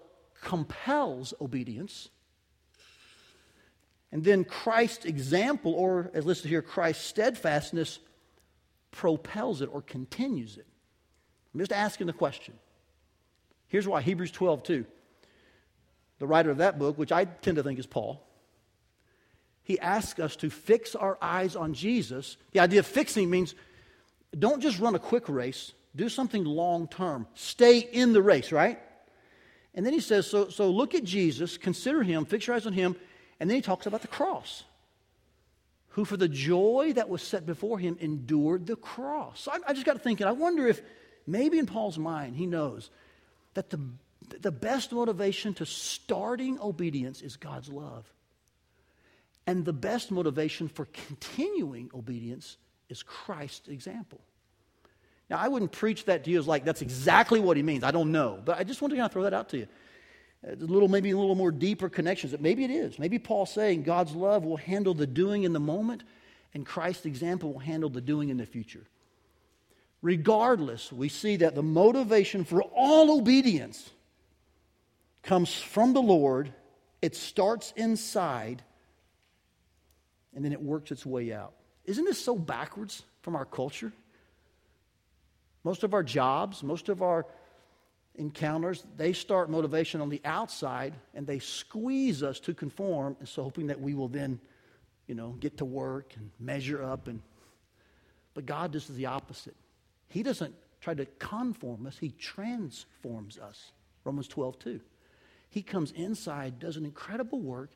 compels 0.41 1.33
obedience. 1.41 2.09
And 4.11 4.23
then 4.23 4.43
Christ's 4.43 5.05
example, 5.05 5.73
or 5.73 6.09
as 6.13 6.25
listed 6.25 6.49
here, 6.49 6.61
Christ's 6.61 7.05
steadfastness, 7.05 7.99
propels 8.91 9.61
it 9.61 9.69
or 9.71 9.81
continues 9.81 10.57
it. 10.57 10.65
I'm 11.53 11.59
just 11.59 11.71
asking 11.71 12.07
the 12.07 12.13
question. 12.13 12.55
Here's 13.67 13.87
why 13.87 14.01
Hebrews 14.01 14.31
12, 14.31 14.63
2. 14.63 14.85
The 16.17 16.27
writer 16.27 16.49
of 16.49 16.57
that 16.57 16.79
book, 16.79 16.97
which 16.97 17.11
I 17.11 17.25
tend 17.25 17.57
to 17.57 17.63
think 17.63 17.79
is 17.79 17.85
Paul, 17.85 18.25
he 19.61 19.79
asks 19.79 20.19
us 20.19 20.35
to 20.37 20.49
fix 20.49 20.95
our 20.95 21.17
eyes 21.21 21.55
on 21.55 21.75
Jesus. 21.75 22.37
The 22.51 22.59
idea 22.59 22.79
of 22.79 22.87
fixing 22.87 23.29
means 23.29 23.53
don't 24.37 24.61
just 24.61 24.79
run 24.79 24.95
a 24.95 24.99
quick 24.99 25.27
race, 25.27 25.73
do 25.95 26.09
something 26.09 26.43
long 26.43 26.87
term. 26.87 27.27
Stay 27.33 27.79
in 27.79 28.13
the 28.13 28.21
race, 28.21 28.51
right? 28.51 28.79
And 29.73 29.85
then 29.85 29.93
he 29.93 29.99
says, 29.99 30.27
so, 30.27 30.49
so 30.49 30.69
look 30.69 30.95
at 30.95 31.03
Jesus, 31.03 31.57
consider 31.57 32.03
him, 32.03 32.25
fix 32.25 32.47
your 32.47 32.55
eyes 32.55 32.67
on 32.67 32.73
him, 32.73 32.95
and 33.39 33.49
then 33.49 33.55
he 33.55 33.61
talks 33.61 33.85
about 33.85 34.01
the 34.01 34.07
cross. 34.07 34.63
Who, 35.89 36.05
for 36.05 36.17
the 36.17 36.27
joy 36.27 36.93
that 36.95 37.09
was 37.09 37.21
set 37.21 37.45
before 37.45 37.79
him, 37.79 37.97
endured 37.99 38.67
the 38.67 38.75
cross. 38.75 39.41
So 39.41 39.51
I, 39.51 39.57
I 39.69 39.73
just 39.73 39.85
got 39.85 39.93
to 39.93 39.99
thinking, 39.99 40.27
I 40.27 40.31
wonder 40.31 40.67
if 40.67 40.81
maybe 41.25 41.57
in 41.57 41.65
Paul's 41.65 41.97
mind 41.97 42.35
he 42.35 42.45
knows 42.45 42.89
that 43.55 43.69
the, 43.69 43.79
the 44.41 44.51
best 44.51 44.91
motivation 44.91 45.53
to 45.55 45.65
starting 45.65 46.59
obedience 46.59 47.21
is 47.21 47.37
God's 47.37 47.69
love. 47.69 48.05
And 49.47 49.65
the 49.65 49.73
best 49.73 50.11
motivation 50.11 50.67
for 50.67 50.85
continuing 51.07 51.89
obedience 51.95 52.57
is 52.89 53.03
Christ's 53.03 53.67
example. 53.67 54.19
Now, 55.29 55.37
I 55.37 55.47
wouldn't 55.47 55.71
preach 55.71 56.05
that 56.05 56.23
to 56.23 56.31
you 56.31 56.39
as 56.39 56.47
like 56.47 56.65
that's 56.65 56.81
exactly 56.81 57.39
what 57.39 57.55
he 57.55 57.63
means. 57.63 57.83
I 57.83 57.91
don't 57.91 58.11
know. 58.11 58.41
But 58.43 58.57
I 58.57 58.63
just 58.63 58.81
want 58.81 58.91
to 58.91 58.97
kind 58.97 59.05
of 59.05 59.11
throw 59.11 59.23
that 59.23 59.33
out 59.33 59.49
to 59.49 59.59
you. 59.59 59.67
Uh, 60.45 60.53
a 60.53 60.55
little, 60.55 60.87
maybe 60.87 61.11
a 61.11 61.17
little 61.17 61.35
more 61.35 61.51
deeper 61.51 61.87
connections. 61.87 62.31
That 62.31 62.41
maybe 62.41 62.63
it 62.63 62.71
is. 62.71 62.97
Maybe 62.97 63.19
Paul's 63.19 63.53
saying 63.53 63.83
God's 63.83 64.13
love 64.15 64.43
will 64.43 64.57
handle 64.57 64.93
the 64.93 65.07
doing 65.07 65.43
in 65.43 65.53
the 65.53 65.59
moment, 65.59 66.03
and 66.53 66.65
Christ's 66.65 67.05
example 67.05 67.53
will 67.53 67.59
handle 67.59 67.89
the 67.89 68.01
doing 68.01 68.29
in 68.29 68.37
the 68.37 68.45
future. 68.45 68.87
Regardless, 70.01 70.91
we 70.91 71.09
see 71.09 71.35
that 71.37 71.55
the 71.55 71.63
motivation 71.63 72.45
for 72.45 72.63
all 72.63 73.19
obedience 73.19 73.89
comes 75.23 75.53
from 75.53 75.93
the 75.93 76.01
Lord. 76.01 76.53
It 77.01 77.15
starts 77.15 77.73
inside 77.75 78.63
and 80.33 80.45
then 80.45 80.53
it 80.53 80.61
works 80.61 80.91
its 80.91 81.05
way 81.05 81.33
out. 81.33 81.53
Isn't 81.89 82.05
this 82.05 82.23
so 82.23 82.35
backwards 82.35 83.01
from 83.23 83.35
our 83.35 83.45
culture? 83.45 83.91
Most 85.63 85.83
of 85.83 85.95
our 85.95 86.03
jobs, 86.03 86.61
most 86.61 86.87
of 86.87 87.01
our 87.01 87.25
encounters, 88.13 88.83
they 88.95 89.11
start 89.11 89.49
motivation 89.49 89.99
on 89.99 90.09
the 90.09 90.21
outside 90.23 90.93
and 91.15 91.25
they 91.25 91.39
squeeze 91.39 92.21
us 92.21 92.39
to 92.41 92.53
conform, 92.53 93.15
and 93.19 93.27
so 93.27 93.41
hoping 93.41 93.65
that 93.67 93.81
we 93.81 93.95
will 93.95 94.07
then, 94.07 94.39
you 95.07 95.15
know, 95.15 95.31
get 95.39 95.57
to 95.57 95.65
work 95.65 96.13
and 96.15 96.29
measure 96.39 96.83
up. 96.83 97.07
And 97.07 97.23
but 98.35 98.45
God 98.45 98.71
does 98.71 98.85
the 98.87 99.07
opposite. 99.07 99.55
He 100.09 100.21
doesn't 100.21 100.53
try 100.81 100.93
to 100.93 101.07
conform 101.17 101.87
us; 101.87 101.97
He 101.97 102.11
transforms 102.11 103.39
us. 103.39 103.71
Romans 104.03 104.27
12, 104.27 104.59
2. 104.59 104.79
He 105.49 105.63
comes 105.63 105.89
inside, 105.93 106.59
does 106.59 106.77
an 106.77 106.85
incredible 106.85 107.39
work, 107.39 107.71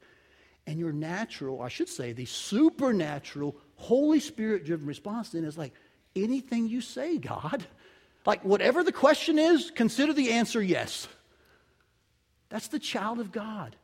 and 0.66 0.80
your 0.80 0.94
natural, 0.94 1.62
I 1.62 1.70
should 1.70 1.90
say, 1.90 2.14
the 2.14 2.26
supernatural, 2.26 3.56
Holy 3.76 4.20
Spirit 4.20 4.66
driven 4.66 4.88
response 4.88 5.30
then 5.30 5.44
is 5.44 5.58
like, 5.58 5.74
anything 6.16 6.68
you 6.68 6.82
say, 6.82 7.18
God. 7.18 7.66
Like, 8.26 8.46
whatever 8.46 8.84
the 8.84 8.92
question 8.92 9.38
is, 9.38 9.72
consider 9.72 10.14
the 10.14 10.32
answer 10.32 10.62
yes. 10.62 11.08
That's 12.50 12.68
the 12.68 12.80
child 12.80 13.20
of 13.20 13.32
God, 13.32 13.76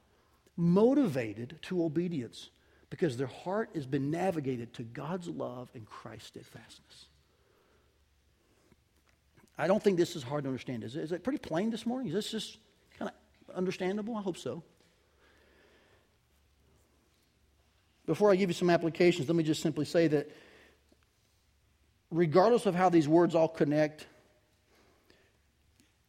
motivated 0.55 1.59
to 1.63 1.83
obedience 1.83 2.49
because 2.89 3.17
their 3.17 3.27
heart 3.27 3.71
has 3.75 3.85
been 3.85 4.11
navigated 4.11 4.73
to 4.75 4.83
God's 4.83 5.27
love 5.27 5.69
and 5.73 5.85
Christ's 5.85 6.27
steadfastness. 6.27 7.05
I 9.57 9.67
don't 9.67 9.83
think 9.83 9.97
this 9.97 10.15
is 10.15 10.23
hard 10.23 10.45
to 10.45 10.49
understand. 10.49 10.83
Is 10.83 10.95
it, 10.95 11.03
is 11.03 11.11
it 11.11 11.23
pretty 11.23 11.39
plain 11.39 11.69
this 11.69 11.85
morning? 11.85 12.07
Is 12.07 12.13
this 12.13 12.31
just 12.31 12.57
kind 12.97 13.11
of 13.11 13.55
understandable? 13.55 14.15
I 14.15 14.21
hope 14.21 14.37
so. 14.37 14.63
Before 18.09 18.31
I 18.31 18.35
give 18.35 18.49
you 18.49 18.55
some 18.55 18.71
applications, 18.71 19.29
let 19.29 19.35
me 19.35 19.43
just 19.43 19.61
simply 19.61 19.85
say 19.85 20.07
that 20.07 20.31
regardless 22.09 22.65
of 22.65 22.73
how 22.73 22.89
these 22.89 23.07
words 23.07 23.35
all 23.35 23.47
connect, 23.47 24.07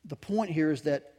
the 0.07 0.17
point 0.17 0.51
here 0.51 0.71
is 0.71 0.81
that 0.85 1.13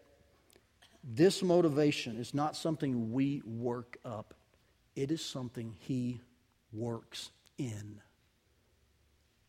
this 1.04 1.44
motivation 1.44 2.18
is 2.18 2.34
not 2.34 2.56
something 2.56 3.12
we 3.12 3.44
work 3.46 4.00
up, 4.04 4.34
it 4.96 5.12
is 5.12 5.24
something 5.24 5.76
He 5.82 6.20
works 6.74 7.30
in. 7.60 8.02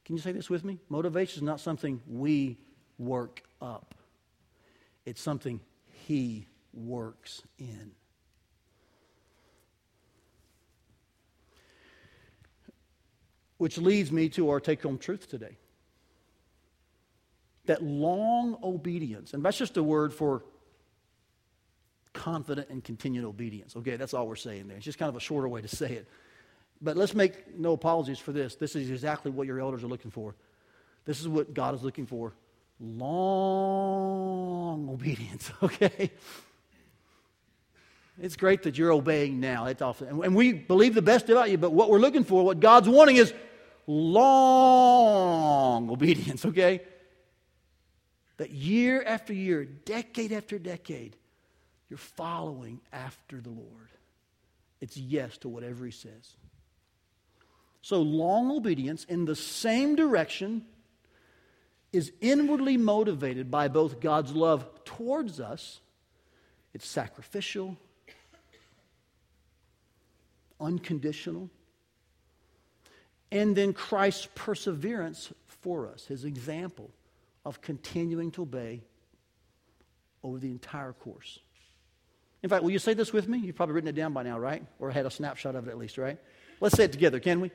Can 0.05 0.17
you 0.17 0.21
say 0.21 0.33
this 0.33 0.51
with 0.51 0.65
me? 0.67 0.81
Motivation 0.91 1.39
is 1.39 1.43
not 1.43 1.61
something 1.61 2.03
we 2.07 2.59
work 2.99 3.41
up, 3.59 3.95
it's 5.07 5.23
something 5.23 5.61
He 6.07 6.47
works 6.75 7.41
in. 7.59 7.93
Which 13.63 13.79
leads 13.79 14.11
me 14.11 14.29
to 14.31 14.51
our 14.51 14.59
take 14.59 14.83
home 14.83 14.99
truth 14.99 15.29
today. 15.29 15.57
That 17.67 17.81
long 17.81 18.59
obedience, 18.61 19.35
and 19.35 19.45
that's 19.45 19.57
just 19.57 19.77
a 19.77 19.85
word 19.85 20.13
for 20.13 20.43
confident 22.13 22.71
and 22.71 22.83
continued 22.83 23.25
obedience. 23.25 23.77
Okay, 23.77 23.95
that's 23.95 24.15
all 24.15 24.27
we're 24.27 24.35
saying 24.35 24.67
there. 24.67 24.79
It's 24.79 24.85
just 24.85 24.99
kind 24.99 25.09
of 25.09 25.15
a 25.15 25.21
shorter 25.21 25.47
way 25.47 25.61
to 25.61 25.69
say 25.69 25.93
it. 25.93 26.09
But 26.81 26.97
let's 26.97 27.15
make 27.15 27.57
no 27.57 27.73
apologies 27.73 28.19
for 28.19 28.33
this. 28.33 28.57
This 28.57 28.75
is 28.75 28.91
exactly 28.91 29.31
what 29.31 29.47
your 29.47 29.61
elders 29.61 29.85
are 29.85 29.87
looking 29.87 30.11
for. 30.11 30.35
This 31.05 31.21
is 31.21 31.29
what 31.29 31.55
God 31.55 31.77
is 31.77 31.85
looking 31.85 32.07
for 32.07 32.33
long 32.81 34.89
obedience, 34.93 35.53
okay? 35.63 36.11
It's 38.21 38.35
great 38.35 38.65
that 38.65 38.77
you're 38.77 38.91
obeying 38.91 39.39
now. 39.39 39.67
It's 39.67 39.83
awesome. 39.83 40.21
And 40.21 40.35
we 40.35 40.53
believe 40.53 40.97
the 40.97 41.03
best 41.03 41.31
about 41.31 41.49
you, 41.49 41.59
but 41.59 41.73
what 41.73 41.91
we're 41.91 42.01
looking 42.01 42.25
for, 42.25 42.45
what 42.45 42.59
God's 42.59 42.89
wanting 42.89 43.15
is 43.15 43.33
long 43.87 45.91
obedience, 45.91 46.45
okay? 46.45 46.83
That 48.37 48.51
year 48.51 49.03
after 49.07 49.33
year, 49.33 49.65
decade 49.65 50.33
after 50.33 50.59
decade, 50.59 51.17
you're 51.89 51.99
following 51.99 52.81
after 52.93 53.41
the 53.41 53.51
Lord. 53.51 53.89
It's 54.81 54.97
yes 54.97 55.37
to 55.39 55.49
whatever 55.49 55.85
He 55.85 55.93
says. 55.93 56.37
So, 57.83 58.01
long 58.01 58.51
obedience 58.51 59.05
in 59.05 59.25
the 59.25 59.37
same 59.37 59.97
direction 59.97 60.65
is 61.93 62.13
inwardly 62.21 62.77
motivated 62.77 63.51
by 63.51 63.69
both 63.69 64.01
God's 64.01 64.33
love 64.33 64.67
towards 64.85 65.41
us, 65.41 65.81
it's 66.73 66.87
sacrificial, 66.87 67.77
unconditional 70.59 71.51
and 73.33 73.57
then 73.57 73.73
Christ's 73.73 74.29
perseverance 74.35 75.33
for 75.63 75.89
us, 75.89 76.05
his 76.05 76.25
example 76.25 76.91
of 77.45 77.63
continuing 77.63 78.31
to 78.33 78.43
obey 78.43 78.83
over 80.23 80.39
the 80.39 80.51
entire 80.51 80.93
course. 80.93 81.41
In 82.43 82.51
fact, 82.51 82.63
will 82.63 82.71
you 82.71 82.79
say 82.79 82.93
this 82.93 83.13
with 83.13 83.29
me? 83.29 83.39
You've 83.39 83.57
probably 83.57 83.75
written 83.75 83.89
it 83.89 83.95
down 83.95 84.13
by 84.13 84.23
now, 84.23 84.39
right? 84.39 84.63
Or 84.79 84.91
had 84.91 85.07
a 85.07 85.11
snapshot 85.11 85.55
of 85.55 85.67
it 85.67 85.71
at 85.71 85.79
least, 85.79 85.97
right? 85.97 86.19
Let's 86.61 86.77
say 86.77 86.85
it 86.85 86.93
together, 86.93 87.21
can 87.21 87.41
we? 87.41 87.51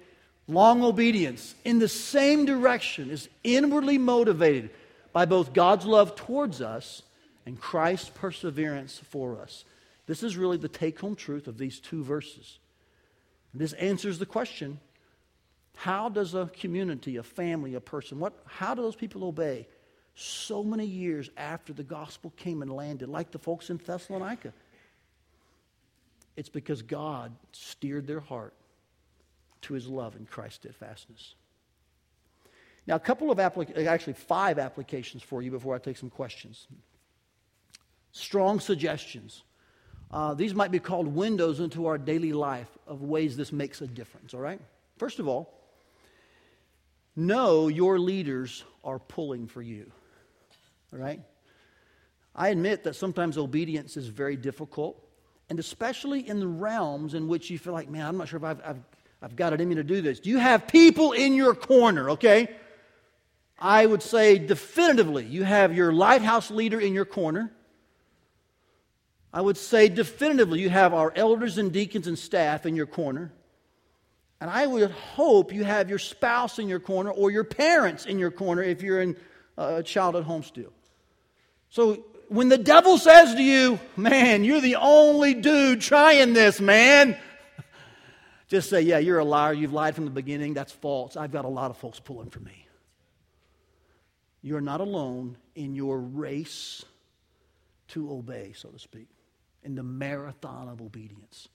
Long 0.47 0.83
obedience 0.83 1.53
in 1.63 1.77
the 1.77 1.87
same 1.87 2.45
direction 2.45 3.11
is 3.11 3.29
inwardly 3.43 3.99
motivated 3.99 4.71
by 5.13 5.25
both 5.25 5.53
God's 5.53 5.85
love 5.85 6.15
towards 6.15 6.59
us 6.59 7.03
and 7.45 7.59
Christ's 7.59 8.09
perseverance 8.09 8.97
for 8.97 9.39
us. 9.39 9.63
This 10.07 10.23
is 10.23 10.37
really 10.37 10.57
the 10.57 10.69
take 10.69 10.99
home 10.99 11.15
truth 11.15 11.47
of 11.47 11.57
these 11.57 11.79
two 11.79 12.03
verses. 12.03 12.57
This 13.53 13.73
answers 13.73 14.17
the 14.19 14.25
question 14.25 14.79
how 15.77 16.09
does 16.09 16.33
a 16.33 16.49
community, 16.59 17.17
a 17.17 17.23
family, 17.23 17.75
a 17.75 17.79
person, 17.79 18.19
what, 18.19 18.33
how 18.47 18.73
do 18.73 18.81
those 18.81 18.95
people 18.95 19.23
obey 19.23 19.67
so 20.15 20.63
many 20.63 20.87
years 20.87 21.29
after 21.37 21.71
the 21.71 21.83
gospel 21.83 22.33
came 22.35 22.63
and 22.63 22.71
landed, 22.71 23.07
like 23.07 23.29
the 23.29 23.37
folks 23.37 23.69
in 23.69 23.77
Thessalonica? 23.77 24.53
It's 26.35 26.49
because 26.49 26.81
God 26.81 27.31
steered 27.51 28.07
their 28.07 28.19
heart 28.19 28.55
to 29.61 29.75
his 29.75 29.87
love 29.87 30.15
and 30.15 30.27
Christ's 30.27 30.55
steadfastness. 30.55 31.35
Now, 32.87 32.95
a 32.95 32.99
couple 32.99 33.29
of 33.29 33.37
applic- 33.37 33.85
actually 33.85 34.13
five 34.13 34.57
applications 34.57 35.21
for 35.21 35.43
you 35.43 35.51
before 35.51 35.75
I 35.75 35.77
take 35.77 35.97
some 35.97 36.09
questions. 36.09 36.65
Strong 38.13 38.61
suggestions. 38.61 39.43
Uh, 40.09 40.33
these 40.33 40.55
might 40.55 40.71
be 40.71 40.79
called 40.79 41.05
windows 41.05 41.59
into 41.59 41.85
our 41.85 41.99
daily 41.99 42.33
life 42.33 42.79
of 42.87 43.03
ways 43.03 43.37
this 43.37 43.51
makes 43.51 43.81
a 43.81 43.87
difference, 43.87 44.33
all 44.33 44.39
right? 44.39 44.59
First 44.97 45.19
of 45.19 45.27
all, 45.27 45.53
know 47.17 47.67
your 47.67 47.99
leaders 47.99 48.63
are 48.83 48.99
pulling 48.99 49.47
for 49.47 49.61
you, 49.61 49.91
all 50.93 50.99
right? 50.99 51.19
I 52.35 52.49
admit 52.49 52.83
that 52.83 52.95
sometimes 52.95 53.37
obedience 53.37 53.97
is 53.97 54.07
very 54.07 54.37
difficult, 54.37 55.03
and 55.49 55.59
especially 55.59 56.27
in 56.27 56.39
the 56.39 56.47
realms 56.47 57.15
in 57.15 57.27
which 57.27 57.49
you 57.49 57.57
feel 57.57 57.73
like, 57.73 57.89
man, 57.89 58.05
I'm 58.05 58.17
not 58.17 58.27
sure 58.27 58.37
if 58.37 58.43
I've, 58.43 58.61
I've, 58.63 58.79
I've 59.21 59.35
got 59.35 59.53
it 59.53 59.59
in 59.59 59.67
me 59.67 59.75
to 59.75 59.83
do 59.83 60.01
this. 60.01 60.19
Do 60.19 60.29
you 60.29 60.37
have 60.37 60.67
people 60.67 61.13
in 61.13 61.33
your 61.33 61.55
corner, 61.55 62.11
okay? 62.11 62.49
I 63.59 63.85
would 63.85 64.03
say 64.03 64.37
definitively, 64.37 65.25
you 65.25 65.43
have 65.43 65.75
your 65.75 65.91
lighthouse 65.91 66.51
leader 66.51 66.79
in 66.79 66.93
your 66.93 67.05
corner. 67.05 67.51
I 69.33 69.41
would 69.41 69.57
say 69.57 69.89
definitively, 69.89 70.59
you 70.59 70.69
have 70.69 70.93
our 70.93 71.11
elders 71.15 71.57
and 71.57 71.71
deacons 71.71 72.07
and 72.07 72.17
staff 72.17 72.65
in 72.65 72.75
your 72.75 72.85
corner. 72.85 73.33
And 74.39 74.49
I 74.49 74.67
would 74.67 74.91
hope 74.91 75.51
you 75.51 75.63
have 75.63 75.89
your 75.89 75.99
spouse 75.99 76.59
in 76.59 76.67
your 76.67 76.79
corner 76.79 77.09
or 77.09 77.31
your 77.31 77.43
parents 77.43 78.05
in 78.05 78.19
your 78.19 78.31
corner 78.31 78.61
if 78.61 78.83
you're 78.83 79.01
in 79.01 79.17
a 79.57 79.81
child 79.81 80.15
at 80.15 80.23
home 80.23 80.43
still. 80.43 80.71
So 81.69 82.05
when 82.29 82.49
the 82.49 82.57
devil 82.57 82.97
says 82.97 83.33
to 83.33 83.41
you, 83.41 83.79
man, 83.95 84.43
you're 84.43 84.61
the 84.61 84.75
only 84.75 85.33
dude 85.33 85.81
trying 85.81 86.33
this, 86.33 86.61
man, 86.61 87.17
just 88.47 88.69
say, 88.69 88.81
yeah, 88.81 88.99
you're 88.99 89.19
a 89.19 89.25
liar. 89.25 89.53
You've 89.53 89.73
lied 89.73 89.95
from 89.95 90.05
the 90.05 90.11
beginning. 90.11 90.53
That's 90.53 90.71
false. 90.71 91.17
I've 91.17 91.31
got 91.31 91.45
a 91.45 91.49
lot 91.49 91.71
of 91.71 91.77
folks 91.77 91.99
pulling 91.99 92.29
for 92.29 92.39
me. 92.39 92.67
You're 94.41 94.61
not 94.61 94.81
alone 94.81 95.37
in 95.55 95.75
your 95.75 95.99
race 95.99 96.85
to 97.89 98.11
obey, 98.11 98.53
so 98.55 98.69
to 98.69 98.79
speak, 98.79 99.07
in 99.63 99.75
the 99.75 99.83
marathon 99.83 100.69
of 100.69 100.81
obedience. 100.81 101.49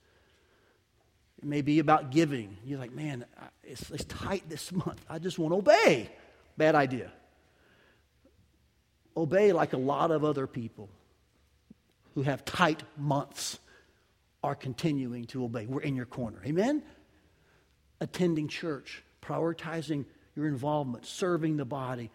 It 1.43 1.47
may 1.49 1.61
be 1.61 1.79
about 1.79 2.11
giving. 2.11 2.55
You're 2.63 2.79
like, 2.79 2.93
man, 2.93 3.25
it's, 3.65 3.91
it's 3.91 4.05
tight 4.05 4.47
this 4.47 4.71
month. 4.71 5.03
I 5.09 5.19
just 5.19 5.37
want 5.37 5.51
to 5.51 5.57
obey. 5.57 6.09
Bad 6.55 6.73
idea. 6.73 7.11
Obey 9.17 9.51
like 9.51 9.73
a 9.73 9.77
lot 9.77 10.11
of 10.11 10.23
other 10.23 10.47
people 10.47 10.89
who 12.15 12.21
have 12.21 12.45
tight 12.45 12.81
months 12.97 13.59
are 14.41 14.55
continuing 14.55 15.25
to 15.25 15.43
obey. 15.43 15.65
We're 15.65 15.81
in 15.81 15.97
your 15.97 16.05
corner. 16.05 16.41
Amen? 16.45 16.81
Attending 17.99 18.47
church, 18.47 19.03
prioritizing 19.21 20.05
your 20.37 20.47
involvement, 20.47 21.05
serving 21.05 21.57
the 21.57 21.65
body, 21.65 22.09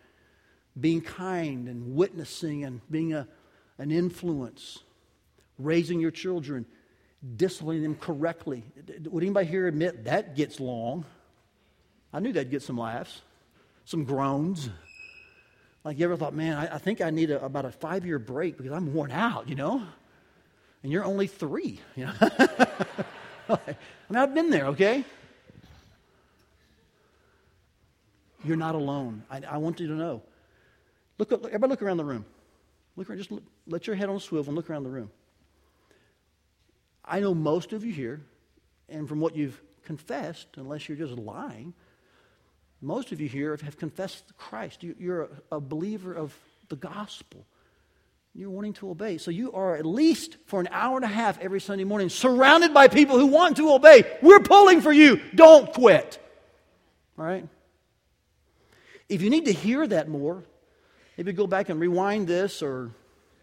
being 0.81 1.03
kind 1.03 1.69
and 1.69 1.95
witnessing 1.95 2.65
and 2.65 2.81
being 2.91 3.13
a, 3.13 3.29
an 3.77 3.91
influence, 3.91 4.79
raising 5.59 6.01
your 6.01 6.13
children, 6.13 6.65
disciplining 7.37 7.83
them 7.83 7.97
correctly. 7.97 8.65
Would 9.05 9.23
anybody 9.23 9.47
here 9.47 9.67
admit 9.67 10.05
that 10.05 10.37
gets 10.37 10.61
long? 10.61 11.05
I 12.13 12.21
knew 12.21 12.33
that'd 12.33 12.51
get 12.51 12.63
some 12.63 12.79
laughs, 12.79 13.23
some 13.85 14.05
groans. 14.05 14.71
Like 15.85 15.99
you 15.99 16.05
ever 16.05 16.17
thought, 16.17 16.35
man, 16.35 16.57
I, 16.57 16.77
I 16.77 16.79
think 16.79 17.01
I 17.01 17.11
need 17.11 17.31
a, 17.31 17.45
about 17.45 17.65
a 17.65 17.71
five 17.71 18.07
year 18.07 18.19
break 18.19 18.57
because 18.57 18.73
I'm 18.73 18.93
worn 18.95 19.11
out, 19.11 19.49
you 19.49 19.55
know? 19.55 19.83
And 20.83 20.93
you're 20.93 21.05
only 21.05 21.27
three, 21.27 21.81
you 21.97 22.07
know? 22.07 22.13
I 22.21 23.59
mean, 24.09 24.17
I've 24.17 24.35
been 24.35 24.51
there, 24.51 24.67
okay? 24.67 25.05
You're 28.45 28.57
not 28.57 28.75
alone. 28.75 29.25
I, 29.31 29.43
I 29.51 29.57
want 29.57 29.81
you 29.81 29.89
to 29.89 29.95
know. 29.95 30.23
Look, 31.19 31.31
look, 31.31 31.47
everybody 31.47 31.71
look 31.71 31.83
around 31.83 31.97
the 31.97 32.05
room. 32.05 32.25
Look 32.97 33.11
around, 33.11 33.19
just 33.19 33.33
look, 33.33 33.43
let 33.67 33.87
your 33.87 33.97
head 33.97 34.09
on 34.09 34.17
a 34.17 34.21
swivel 34.21 34.51
and 34.51 34.57
look 34.57 34.71
around 34.71 34.85
the 34.85 34.91
room. 34.91 35.11
I 37.09 37.21
know 37.21 37.35
most 37.35 37.73
of 37.73 37.85
you 37.85 37.93
here, 37.93 38.21
and 38.89 39.09
from 39.09 39.21
what 39.21 39.37
you've 39.37 39.61
confessed, 39.85 40.49
unless 40.57 40.89
you're 40.89 40.99
just 40.99 41.15
lying, 41.15 41.75
most 42.81 43.13
of 43.13 43.21
you 43.21 43.29
here 43.29 43.59
have 43.63 43.77
confessed 43.77 44.25
Christ. 44.37 44.83
You're 44.83 45.29
a, 45.51 45.61
believer 45.61 46.13
of 46.13 46.35
the 46.69 46.77
gospel. 46.77 47.45
You're 48.35 48.51
wanting 48.51 48.75
to 48.75 48.91
obey. 48.91 49.19
So 49.19 49.31
you 49.31 49.53
are 49.53 49.75
at 49.77 49.85
least 49.85 50.37
for 50.47 50.61
an 50.61 50.69
hour 50.71 50.97
and 50.97 51.05
a 51.05 51.09
half 51.09 51.41
every 51.41 51.61
Sunday 51.61 51.85
morning 51.85 52.09
surrounded 52.09 52.73
by 52.73 52.87
people 52.87 53.19
who 53.19 53.27
want 53.27 53.57
to 53.57 53.73
obey. 53.73 54.05
We're 54.23 54.41
pulling 54.41 54.81
for 54.81 54.93
you. 54.93 55.21
Don't 55.35 55.73
quit. 55.73 56.25
All 57.19 57.25
right? 57.25 57.49
If 59.09 59.23
you 59.23 59.31
need 59.31 59.47
to 59.47 59.53
hear 59.53 59.85
that 59.87 60.09
more, 60.09 60.45
Maybe 61.19 61.33
go 61.33 61.49
back 61.49 61.69
and 61.69 61.81
rewind 61.81 62.29
this 62.29 62.63
or 62.63 62.93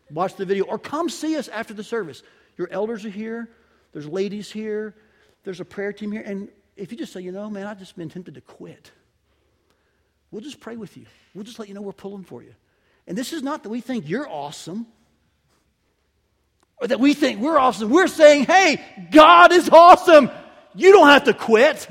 watch 0.09 0.37
the 0.37 0.45
video 0.45 0.63
or 0.63 0.79
come 0.79 1.09
see 1.09 1.35
us 1.35 1.49
after 1.49 1.73
the 1.73 1.83
service. 1.83 2.23
Your 2.57 2.69
elders 2.71 3.05
are 3.05 3.09
here, 3.09 3.49
there's 3.91 4.07
ladies 4.07 4.51
here, 4.51 4.95
there's 5.43 5.59
a 5.59 5.65
prayer 5.65 5.93
team 5.93 6.11
here. 6.11 6.23
And 6.25 6.49
if 6.75 6.91
you 6.91 6.97
just 6.97 7.13
say, 7.13 7.21
you 7.21 7.31
know, 7.31 7.49
man, 7.49 7.67
I've 7.67 7.79
just 7.79 7.95
been 7.95 8.09
tempted 8.09 8.35
to 8.35 8.41
quit, 8.41 8.91
we'll 10.31 10.41
just 10.41 10.59
pray 10.59 10.75
with 10.75 10.97
you. 10.97 11.05
We'll 11.33 11.43
just 11.43 11.59
let 11.59 11.67
you 11.67 11.73
know 11.73 11.81
we're 11.81 11.93
pulling 11.93 12.23
for 12.23 12.43
you. 12.43 12.53
And 13.07 13.17
this 13.17 13.33
is 13.33 13.43
not 13.43 13.63
that 13.63 13.69
we 13.69 13.81
think 13.81 14.09
you're 14.09 14.27
awesome 14.27 14.87
or 16.77 16.87
that 16.87 16.99
we 16.99 17.13
think 17.13 17.39
we're 17.39 17.57
awesome. 17.57 17.89
We're 17.89 18.07
saying, 18.07 18.45
hey, 18.45 18.83
God 19.11 19.51
is 19.53 19.69
awesome. 19.69 20.29
You 20.73 20.91
don't 20.91 21.07
have 21.07 21.25
to 21.25 21.33
quit. 21.33 21.87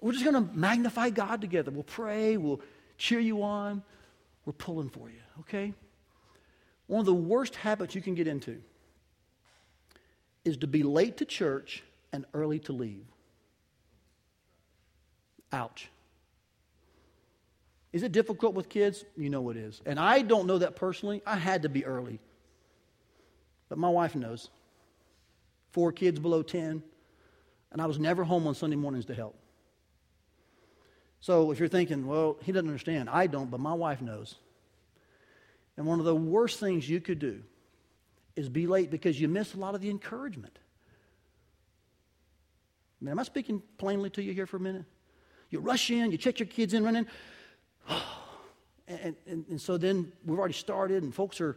We're 0.00 0.12
just 0.12 0.24
going 0.24 0.34
to 0.34 0.52
magnify 0.54 1.10
God 1.10 1.40
together. 1.40 1.70
We'll 1.70 1.82
pray, 1.82 2.36
we'll 2.36 2.60
cheer 2.98 3.20
you 3.20 3.42
on. 3.42 3.82
We're 4.44 4.52
pulling 4.54 4.88
for 4.88 5.08
you, 5.08 5.20
okay? 5.40 5.74
One 6.86 7.00
of 7.00 7.06
the 7.06 7.14
worst 7.14 7.54
habits 7.56 7.94
you 7.94 8.02
can 8.02 8.14
get 8.14 8.26
into 8.26 8.62
is 10.44 10.58
to 10.58 10.66
be 10.66 10.82
late 10.82 11.18
to 11.18 11.24
church 11.24 11.82
and 12.12 12.24
early 12.34 12.58
to 12.60 12.72
leave. 12.72 13.04
Ouch. 15.52 15.88
Is 17.92 18.02
it 18.02 18.12
difficult 18.12 18.54
with 18.54 18.68
kids? 18.68 19.04
You 19.16 19.30
know 19.30 19.50
it 19.50 19.56
is. 19.56 19.80
And 19.84 19.98
I 19.98 20.22
don't 20.22 20.46
know 20.46 20.58
that 20.58 20.76
personally. 20.76 21.22
I 21.26 21.36
had 21.36 21.62
to 21.62 21.68
be 21.68 21.84
early. 21.84 22.20
But 23.68 23.78
my 23.78 23.88
wife 23.88 24.14
knows. 24.14 24.48
Four 25.72 25.92
kids 25.92 26.18
below 26.18 26.42
10. 26.42 26.82
And 27.72 27.82
I 27.82 27.86
was 27.86 27.98
never 27.98 28.24
home 28.24 28.46
on 28.46 28.54
Sunday 28.54 28.76
mornings 28.76 29.06
to 29.06 29.14
help. 29.14 29.36
So 31.20 31.50
if 31.50 31.58
you're 31.58 31.68
thinking, 31.68 32.06
well, 32.06 32.38
he 32.42 32.52
doesn't 32.52 32.66
understand, 32.66 33.10
I 33.10 33.26
don't, 33.26 33.50
but 33.50 33.60
my 33.60 33.74
wife 33.74 34.00
knows. 34.00 34.36
And 35.76 35.86
one 35.86 35.98
of 35.98 36.06
the 36.06 36.14
worst 36.14 36.58
things 36.58 36.88
you 36.88 37.00
could 37.00 37.18
do 37.18 37.42
is 38.36 38.48
be 38.48 38.66
late 38.66 38.90
because 38.90 39.20
you 39.20 39.28
miss 39.28 39.54
a 39.54 39.58
lot 39.58 39.74
of 39.74 39.80
the 39.80 39.90
encouragement. 39.90 40.58
I 43.00 43.04
mean, 43.04 43.12
am 43.12 43.18
I 43.18 43.22
speaking 43.22 43.62
plainly 43.78 44.10
to 44.10 44.22
you 44.22 44.32
here 44.32 44.46
for 44.46 44.56
a 44.58 44.60
minute? 44.60 44.84
You 45.50 45.60
rush 45.60 45.90
in, 45.90 46.12
you 46.12 46.18
check 46.18 46.38
your 46.38 46.46
kids 46.46 46.74
in, 46.74 46.84
running. 46.84 47.06
and, 48.88 49.16
and, 49.26 49.44
and 49.48 49.60
so 49.60 49.76
then 49.76 50.12
we've 50.24 50.38
already 50.38 50.54
started, 50.54 51.02
and 51.02 51.14
folks 51.14 51.40
are 51.40 51.56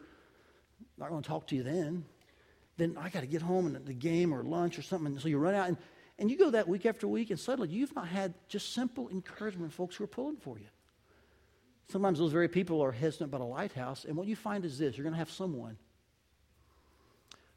not 0.98 1.10
going 1.10 1.22
to 1.22 1.28
talk 1.28 1.48
to 1.48 1.56
you 1.56 1.64
then. 1.64 2.06
Then 2.78 2.98
I 3.00 3.10
got 3.10 3.20
to 3.22 3.28
get 3.28 3.42
home 3.42 3.68
and 3.68 3.86
the 3.86 3.94
game 3.94 4.34
or 4.34 4.44
lunch 4.44 4.80
or 4.80 4.82
something. 4.82 5.14
And 5.14 5.22
so 5.22 5.28
you 5.28 5.38
run 5.38 5.54
out, 5.54 5.68
and 5.68 5.78
and 6.20 6.30
you 6.30 6.38
go 6.38 6.52
that 6.52 6.68
week 6.68 6.86
after 6.86 7.08
week, 7.08 7.32
and 7.32 7.40
suddenly 7.40 7.70
you've 7.70 7.96
not 7.96 8.08
had 8.08 8.34
just 8.48 8.74
simple 8.74 9.10
encouragement 9.10 9.72
from 9.72 9.86
folks 9.86 9.96
who 9.96 10.04
are 10.04 10.08
pulling 10.08 10.38
for 10.38 10.60
you. 10.60 10.68
Sometimes 11.92 12.20
those 12.20 12.32
very 12.32 12.48
people 12.48 12.82
are 12.82 12.92
hesitant 12.92 13.30
about 13.30 13.42
a 13.42 13.46
lighthouse, 13.46 14.06
and 14.06 14.16
what 14.16 14.28
you 14.28 14.36
find 14.36 14.64
is 14.64 14.78
this 14.78 14.96
you're 14.96 15.04
going 15.04 15.14
to 15.14 15.20
have 15.20 15.32
someone 15.32 15.78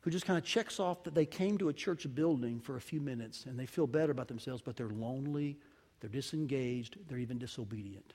who 0.07 0.11
just 0.13 0.25
kind 0.25 0.39
of 0.39 0.45
checks 0.45 0.79
off 0.79 1.03
that 1.03 1.17
they 1.17 1.27
came 1.27 1.59
to 1.59 1.69
a 1.69 1.73
church 1.73 2.07
building 2.15 2.61
for 2.61 2.77
a 2.77 2.81
few 2.81 3.01
minutes 3.01 3.45
and 3.47 3.59
they 3.59 3.67
feel 3.67 3.89
better 3.89 4.13
about 4.13 4.29
themselves, 4.29 4.63
but 4.63 4.77
they're 4.77 4.91
lonely, 4.91 5.59
they're 5.99 6.09
disengaged, 6.09 6.97
they're 7.09 7.19
even 7.19 7.39
disobedient. 7.39 8.15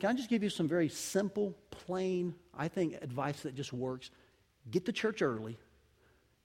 Can 0.00 0.10
I 0.10 0.14
just 0.14 0.28
give 0.28 0.42
you 0.42 0.50
some 0.50 0.66
very 0.66 0.88
simple, 0.88 1.54
plain, 1.70 2.34
I 2.52 2.66
think, 2.66 2.94
advice 3.00 3.42
that 3.42 3.54
just 3.54 3.72
works? 3.72 4.10
Get 4.72 4.86
to 4.86 4.92
church 4.92 5.22
early, 5.22 5.56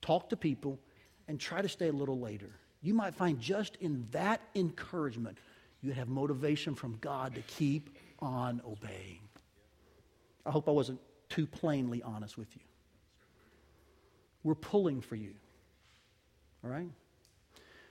talk 0.02 0.28
to 0.28 0.36
people, 0.36 0.78
and 1.26 1.40
try 1.40 1.60
to 1.60 1.68
stay 1.68 1.88
a 1.88 1.92
little 1.92 2.20
later. 2.20 2.50
You 2.80 2.94
might 2.94 3.16
find 3.16 3.40
just 3.40 3.74
in 3.80 4.06
that 4.12 4.40
encouragement, 4.54 5.36
you 5.80 5.90
have 5.94 6.06
motivation 6.06 6.76
from 6.76 6.96
God 7.00 7.34
to 7.34 7.40
keep 7.40 7.90
on 8.20 8.62
obeying. 8.64 9.18
I 10.46 10.52
hope 10.52 10.68
I 10.68 10.72
wasn't 10.72 11.00
too 11.28 11.48
plainly 11.48 12.04
honest 12.04 12.38
with 12.38 12.54
you. 12.54 12.62
We're 14.42 14.54
pulling 14.54 15.00
for 15.00 15.16
you. 15.16 15.34
All 16.64 16.70
right? 16.70 16.88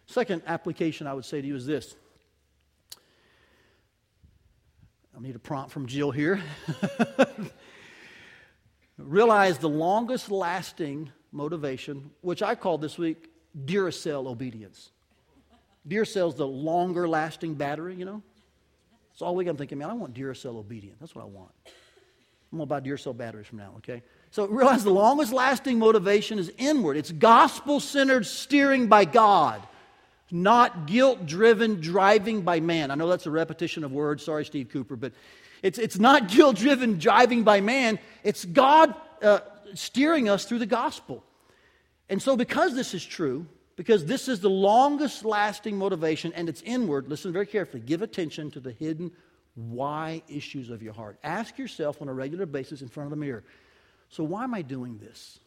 Second 0.05 0.41
application 0.45 1.07
I 1.07 1.13
would 1.13 1.25
say 1.25 1.41
to 1.41 1.47
you 1.47 1.55
is 1.55 1.65
this. 1.65 1.95
I 5.15 5.19
need 5.19 5.35
a 5.35 5.39
prompt 5.39 5.71
from 5.71 5.87
Jill 5.87 6.11
here. 6.11 6.41
Realize 8.97 9.57
the 9.57 9.69
longest 9.69 10.31
lasting 10.31 11.11
motivation, 11.31 12.11
which 12.21 12.41
I 12.43 12.55
call 12.55 12.77
this 12.77 12.97
week 12.97 13.29
Duracell 13.65 14.27
obedience. 14.27 14.91
Duracell's 15.87 16.35
the 16.35 16.47
longer 16.47 17.07
lasting 17.07 17.55
battery, 17.55 17.95
you 17.95 18.05
know? 18.05 18.21
So 19.13 19.25
all 19.25 19.35
week 19.35 19.47
I'm 19.47 19.57
thinking, 19.57 19.79
man, 19.79 19.89
I 19.89 19.93
want 19.93 20.13
Duracell 20.13 20.55
obedience. 20.55 20.97
That's 20.99 21.15
what 21.15 21.23
I 21.23 21.27
want. 21.27 21.51
I'm 22.51 22.59
going 22.59 22.67
to 22.67 22.69
buy 22.69 22.79
Duracell 22.79 23.17
batteries 23.17 23.47
from 23.47 23.57
now, 23.57 23.73
okay? 23.77 24.03
So 24.31 24.45
realize 24.47 24.83
the 24.83 24.89
longest 24.89 25.33
lasting 25.33 25.79
motivation 25.79 26.39
is 26.39 26.51
inward. 26.57 26.97
It's 26.97 27.11
gospel 27.11 27.79
centered 27.79 28.25
steering 28.25 28.87
by 28.87 29.05
God, 29.05 29.65
not 30.31 30.85
guilt 30.85 31.25
driven 31.25 31.79
driving 31.79 32.41
by 32.41 32.59
man. 32.59 32.91
I 32.91 32.95
know 32.95 33.07
that's 33.07 33.25
a 33.25 33.31
repetition 33.31 33.83
of 33.83 33.91
words. 33.91 34.23
Sorry, 34.23 34.45
Steve 34.45 34.69
Cooper, 34.69 34.95
but 34.95 35.13
it's, 35.63 35.79
it's 35.79 35.97
not 35.97 36.27
guilt 36.29 36.57
driven 36.57 36.99
driving 36.99 37.43
by 37.43 37.61
man. 37.61 37.99
It's 38.23 38.45
God 38.45 38.93
uh, 39.21 39.39
steering 39.73 40.29
us 40.29 40.45
through 40.45 40.59
the 40.59 40.65
gospel. 40.65 41.23
And 42.09 42.21
so, 42.21 42.37
because 42.37 42.75
this 42.75 42.93
is 42.93 43.05
true, 43.05 43.45
because 43.75 44.05
this 44.05 44.27
is 44.27 44.39
the 44.39 44.49
longest 44.49 45.23
lasting 45.25 45.77
motivation 45.77 46.33
and 46.33 46.49
it's 46.49 46.61
inward, 46.61 47.09
listen 47.09 47.31
very 47.31 47.45
carefully. 47.45 47.81
Give 47.81 48.01
attention 48.01 48.51
to 48.51 48.59
the 48.59 48.71
hidden 48.71 49.11
why 49.55 50.21
issues 50.27 50.69
of 50.69 50.83
your 50.83 50.93
heart. 50.93 51.17
Ask 51.23 51.57
yourself 51.57 52.01
on 52.01 52.07
a 52.07 52.13
regular 52.13 52.45
basis 52.45 52.81
in 52.81 52.87
front 52.87 53.07
of 53.07 53.11
the 53.11 53.17
mirror 53.17 53.43
so, 54.09 54.23
why 54.23 54.43
am 54.43 54.53
I 54.53 54.61
doing 54.61 54.97
this? 54.97 55.39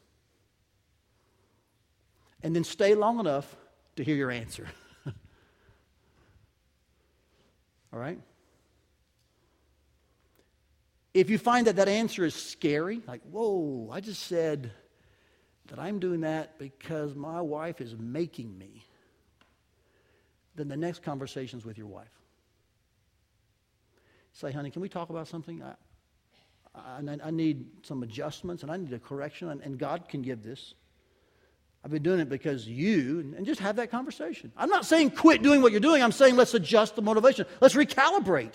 And 2.42 2.54
then 2.54 2.64
stay 2.64 2.94
long 2.94 3.20
enough 3.20 3.54
to 3.96 4.04
hear 4.04 4.16
your 4.16 4.30
answer. 4.30 4.66
All 7.92 7.98
right? 7.98 8.18
If 11.12 11.28
you 11.28 11.38
find 11.38 11.66
that 11.66 11.76
that 11.76 11.88
answer 11.88 12.24
is 12.24 12.34
scary, 12.34 13.02
like, 13.06 13.22
whoa, 13.22 13.90
I 13.92 14.00
just 14.00 14.22
said 14.24 14.70
that 15.68 15.78
I'm 15.78 15.98
doing 15.98 16.20
that 16.20 16.58
because 16.58 17.14
my 17.14 17.40
wife 17.40 17.80
is 17.80 17.96
making 17.98 18.56
me, 18.56 18.84
then 20.54 20.68
the 20.68 20.76
next 20.76 21.02
conversation 21.02 21.58
is 21.58 21.64
with 21.64 21.78
your 21.78 21.86
wife. 21.88 22.08
Say, 24.32 24.52
honey, 24.52 24.70
can 24.70 24.82
we 24.82 24.88
talk 24.88 25.10
about 25.10 25.26
something? 25.26 25.62
I, 26.74 27.00
I 27.24 27.30
need 27.30 27.66
some 27.82 28.02
adjustments 28.02 28.62
and 28.62 28.70
I 28.70 28.76
need 28.76 28.92
a 28.92 28.98
correction, 28.98 29.50
and, 29.50 29.60
and 29.62 29.78
God 29.78 30.08
can 30.08 30.22
give 30.22 30.42
this. 30.42 30.74
I've 31.84 31.90
been 31.90 32.02
doing 32.02 32.20
it 32.20 32.28
because 32.28 32.66
you, 32.68 33.34
and 33.36 33.46
just 33.46 33.60
have 33.60 33.76
that 33.76 33.90
conversation. 33.90 34.52
I'm 34.56 34.68
not 34.68 34.84
saying 34.84 35.12
quit 35.12 35.42
doing 35.42 35.62
what 35.62 35.72
you're 35.72 35.80
doing, 35.80 36.02
I'm 36.02 36.12
saying 36.12 36.36
let's 36.36 36.54
adjust 36.54 36.96
the 36.96 37.02
motivation, 37.02 37.46
let's 37.60 37.74
recalibrate. 37.74 38.54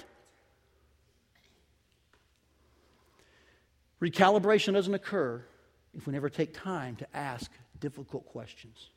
Recalibration 4.02 4.74
doesn't 4.74 4.94
occur 4.94 5.44
if 5.96 6.06
we 6.06 6.14
never 6.14 6.30
take 6.30 6.54
time 6.54 6.96
to 6.98 7.16
ask 7.16 7.50
difficult 7.80 8.26
questions. 8.28 8.90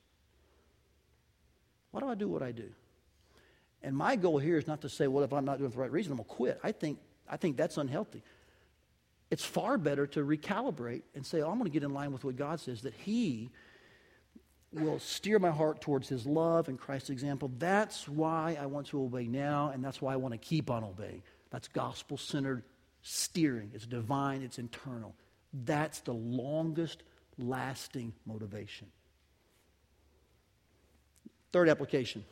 Why 1.91 2.01
do 2.01 2.09
I 2.09 2.15
do 2.15 2.29
what 2.29 2.43
I 2.43 2.53
do? 2.53 2.69
And 3.83 3.97
my 3.97 4.17
goal 4.17 4.39
here 4.39 4.59
is 4.59 4.67
not 4.67 4.83
to 4.83 4.89
say, 4.89 5.07
well, 5.07 5.25
if 5.25 5.33
I'm 5.33 5.45
not 5.45 5.59
doing 5.59 5.71
it 5.71 5.73
for 5.73 5.77
the 5.77 5.83
right 5.83 5.93
reason, 5.93 6.13
I'm 6.13 6.19
going 6.19 6.29
to 6.29 6.35
quit. 6.35 6.61
I 6.63 6.73
think, 6.73 6.99
I 7.29 7.37
think 7.37 7.57
that's 7.57 7.77
unhealthy. 7.77 8.23
It's 9.31 9.45
far 9.45 9.77
better 9.77 10.07
to 10.09 10.21
recalibrate 10.25 11.03
and 11.15 11.25
say, 11.25 11.43
oh, 11.43 11.51
I'm 11.51 11.59
going 11.59 11.65
to 11.65 11.71
get 11.71 11.83
in 11.83 11.93
line 11.93 12.13
with 12.13 12.25
what 12.25 12.37
God 12.37 12.61
says, 12.61 12.83
that 12.83 12.95
He 12.95 13.51
will 14.73 14.99
steer 14.99 15.39
my 15.39 15.51
heart 15.51 15.81
towards 15.81 16.09
His 16.09 16.27
love 16.27 16.69
and 16.69 16.79
Christ's 16.79 17.11
example. 17.11 17.51
That's 17.59 18.09
why 18.09 18.57
I 18.61 18.67
want 18.67 18.87
to 18.89 19.03
obey 19.03 19.27
now, 19.27 19.71
and 19.73 19.85
that's 19.85 20.01
why 20.01 20.13
I 20.13 20.17
want 20.17 20.33
to 20.33 20.39
keep 20.39 20.71
on 20.71 20.83
obeying. 20.83 21.23
That's 21.51 21.69
gospel 21.69 22.17
centered 22.17 22.63
steering. 23.03 23.71
It's 23.75 23.87
divine, 23.87 24.43
it's 24.43 24.59
internal. 24.59 25.15
That's 25.53 26.01
the 26.01 26.15
longest 26.15 27.03
lasting 27.39 28.13
motivation. 28.27 28.89
Third 31.53 31.69
application. 31.69 32.25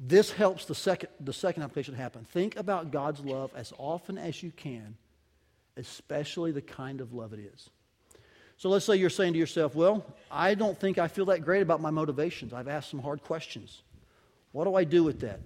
This 0.00 0.30
helps 0.30 0.64
the 0.64 0.74
second, 0.74 1.10
the 1.20 1.32
second 1.32 1.62
application 1.64 1.94
happen. 1.94 2.24
Think 2.24 2.56
about 2.56 2.92
God's 2.92 3.20
love 3.20 3.50
as 3.56 3.72
often 3.78 4.16
as 4.16 4.42
you 4.42 4.52
can, 4.52 4.96
especially 5.76 6.52
the 6.52 6.62
kind 6.62 7.00
of 7.00 7.12
love 7.12 7.32
it 7.32 7.40
is. 7.40 7.68
So 8.58 8.68
let's 8.68 8.84
say 8.84 8.96
you're 8.96 9.10
saying 9.10 9.32
to 9.32 9.38
yourself, 9.38 9.74
Well, 9.74 10.04
I 10.30 10.54
don't 10.54 10.78
think 10.78 10.98
I 10.98 11.08
feel 11.08 11.26
that 11.26 11.44
great 11.44 11.62
about 11.62 11.80
my 11.80 11.90
motivations. 11.90 12.52
I've 12.52 12.68
asked 12.68 12.90
some 12.90 13.00
hard 13.00 13.22
questions. 13.22 13.82
What 14.52 14.64
do 14.64 14.74
I 14.74 14.84
do 14.84 15.04
with 15.04 15.20
that? 15.20 15.40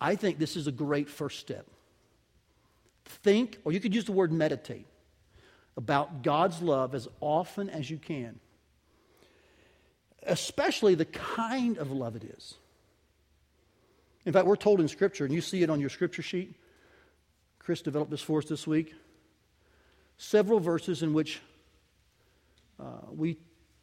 I 0.00 0.16
think 0.16 0.38
this 0.38 0.56
is 0.56 0.66
a 0.66 0.72
great 0.72 1.08
first 1.08 1.38
step. 1.38 1.66
Think, 3.04 3.58
or 3.64 3.72
you 3.72 3.80
could 3.80 3.94
use 3.94 4.04
the 4.04 4.12
word 4.12 4.32
meditate, 4.32 4.86
about 5.76 6.22
God's 6.22 6.60
love 6.60 6.94
as 6.94 7.08
often 7.20 7.70
as 7.70 7.88
you 7.88 7.98
can, 7.98 8.38
especially 10.24 10.94
the 10.94 11.04
kind 11.04 11.78
of 11.78 11.90
love 11.90 12.16
it 12.16 12.24
is. 12.24 12.54
In 14.24 14.32
fact, 14.32 14.46
we're 14.46 14.56
told 14.56 14.80
in 14.80 14.88
Scripture, 14.88 15.24
and 15.24 15.34
you 15.34 15.40
see 15.40 15.62
it 15.62 15.70
on 15.70 15.80
your 15.80 15.90
Scripture 15.90 16.22
sheet. 16.22 16.54
Chris 17.58 17.82
developed 17.82 18.10
this 18.10 18.22
for 18.22 18.38
us 18.38 18.46
this 18.46 18.66
week. 18.66 18.94
Several 20.16 20.60
verses 20.60 21.02
in 21.02 21.12
which 21.12 21.40
uh, 22.80 22.84
we 23.10 23.38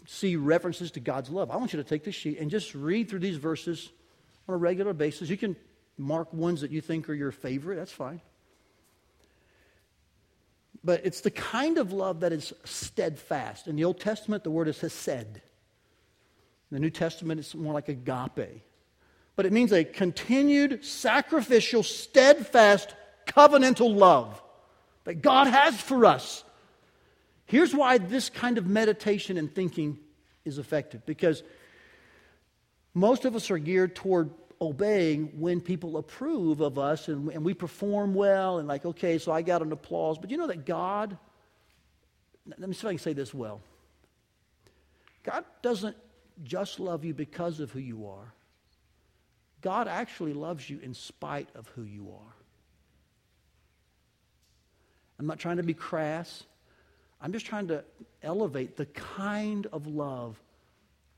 see 0.05 0.35
references 0.35 0.91
to 0.91 0.99
God's 0.99 1.29
love. 1.29 1.51
I 1.51 1.57
want 1.57 1.73
you 1.73 1.77
to 1.77 1.87
take 1.87 2.03
this 2.03 2.15
sheet 2.15 2.39
and 2.39 2.49
just 2.49 2.73
read 2.73 3.09
through 3.09 3.19
these 3.19 3.37
verses 3.37 3.89
on 4.47 4.55
a 4.55 4.57
regular 4.57 4.93
basis. 4.93 5.29
You 5.29 5.37
can 5.37 5.55
mark 5.97 6.33
ones 6.33 6.61
that 6.61 6.71
you 6.71 6.81
think 6.81 7.09
are 7.09 7.13
your 7.13 7.31
favorite, 7.31 7.75
that's 7.75 7.91
fine. 7.91 8.21
But 10.83 11.05
it's 11.05 11.21
the 11.21 11.31
kind 11.31 11.77
of 11.77 11.91
love 11.91 12.21
that 12.21 12.31
is 12.31 12.53
steadfast. 12.63 13.67
In 13.67 13.75
the 13.75 13.83
Old 13.83 13.99
Testament, 13.99 14.43
the 14.43 14.51
word 14.51 14.69
is 14.69 14.79
hesed. 14.79 15.11
In 15.11 15.41
the 16.71 16.79
New 16.79 16.89
Testament, 16.89 17.39
it's 17.39 17.53
more 17.53 17.73
like 17.73 17.89
agape. 17.89 18.63
But 19.39 19.45
it 19.45 19.53
means 19.53 19.71
a 19.71 19.85
continued, 19.85 20.83
sacrificial, 20.83 21.81
steadfast, 21.81 22.93
covenantal 23.25 23.95
love 23.95 24.43
that 25.05 25.21
God 25.21 25.47
has 25.47 25.79
for 25.79 26.05
us. 26.05 26.43
Here's 27.45 27.73
why 27.73 27.99
this 27.99 28.29
kind 28.29 28.57
of 28.57 28.67
meditation 28.67 29.37
and 29.37 29.49
thinking 29.49 29.97
is 30.43 30.57
effective 30.57 31.05
because 31.05 31.41
most 32.93 33.23
of 33.23 33.33
us 33.33 33.49
are 33.49 33.57
geared 33.57 33.95
toward 33.95 34.31
obeying 34.59 35.27
when 35.39 35.61
people 35.61 35.95
approve 35.95 36.59
of 36.59 36.77
us 36.77 37.07
and, 37.07 37.29
and 37.29 37.45
we 37.45 37.53
perform 37.53 38.13
well 38.13 38.59
and 38.59 38.67
like, 38.67 38.83
okay, 38.83 39.17
so 39.19 39.31
I 39.31 39.41
got 39.41 39.61
an 39.61 39.71
applause. 39.71 40.17
But 40.17 40.31
you 40.31 40.37
know 40.37 40.47
that 40.47 40.65
God, 40.65 41.17
let 42.45 42.67
me 42.67 42.73
see 42.73 42.79
if 42.79 42.85
I 42.87 42.89
can 42.89 42.99
say 42.99 43.13
this 43.13 43.33
well. 43.33 43.61
God 45.23 45.45
doesn't 45.61 45.95
just 46.43 46.81
love 46.81 47.05
you 47.05 47.13
because 47.13 47.61
of 47.61 47.71
who 47.71 47.79
you 47.79 48.05
are. 48.05 48.33
God 49.61 49.87
actually 49.87 50.33
loves 50.33 50.69
you 50.69 50.79
in 50.81 50.93
spite 50.93 51.49
of 51.55 51.67
who 51.69 51.83
you 51.83 52.09
are. 52.11 52.35
I'm 55.19 55.27
not 55.27 55.39
trying 55.39 55.57
to 55.57 55.63
be 55.63 55.73
crass. 55.73 56.43
I'm 57.21 57.33
just 57.33 57.45
trying 57.45 57.67
to 57.67 57.83
elevate 58.23 58.77
the 58.77 58.85
kind 58.85 59.67
of 59.73 59.85
love 59.85 60.41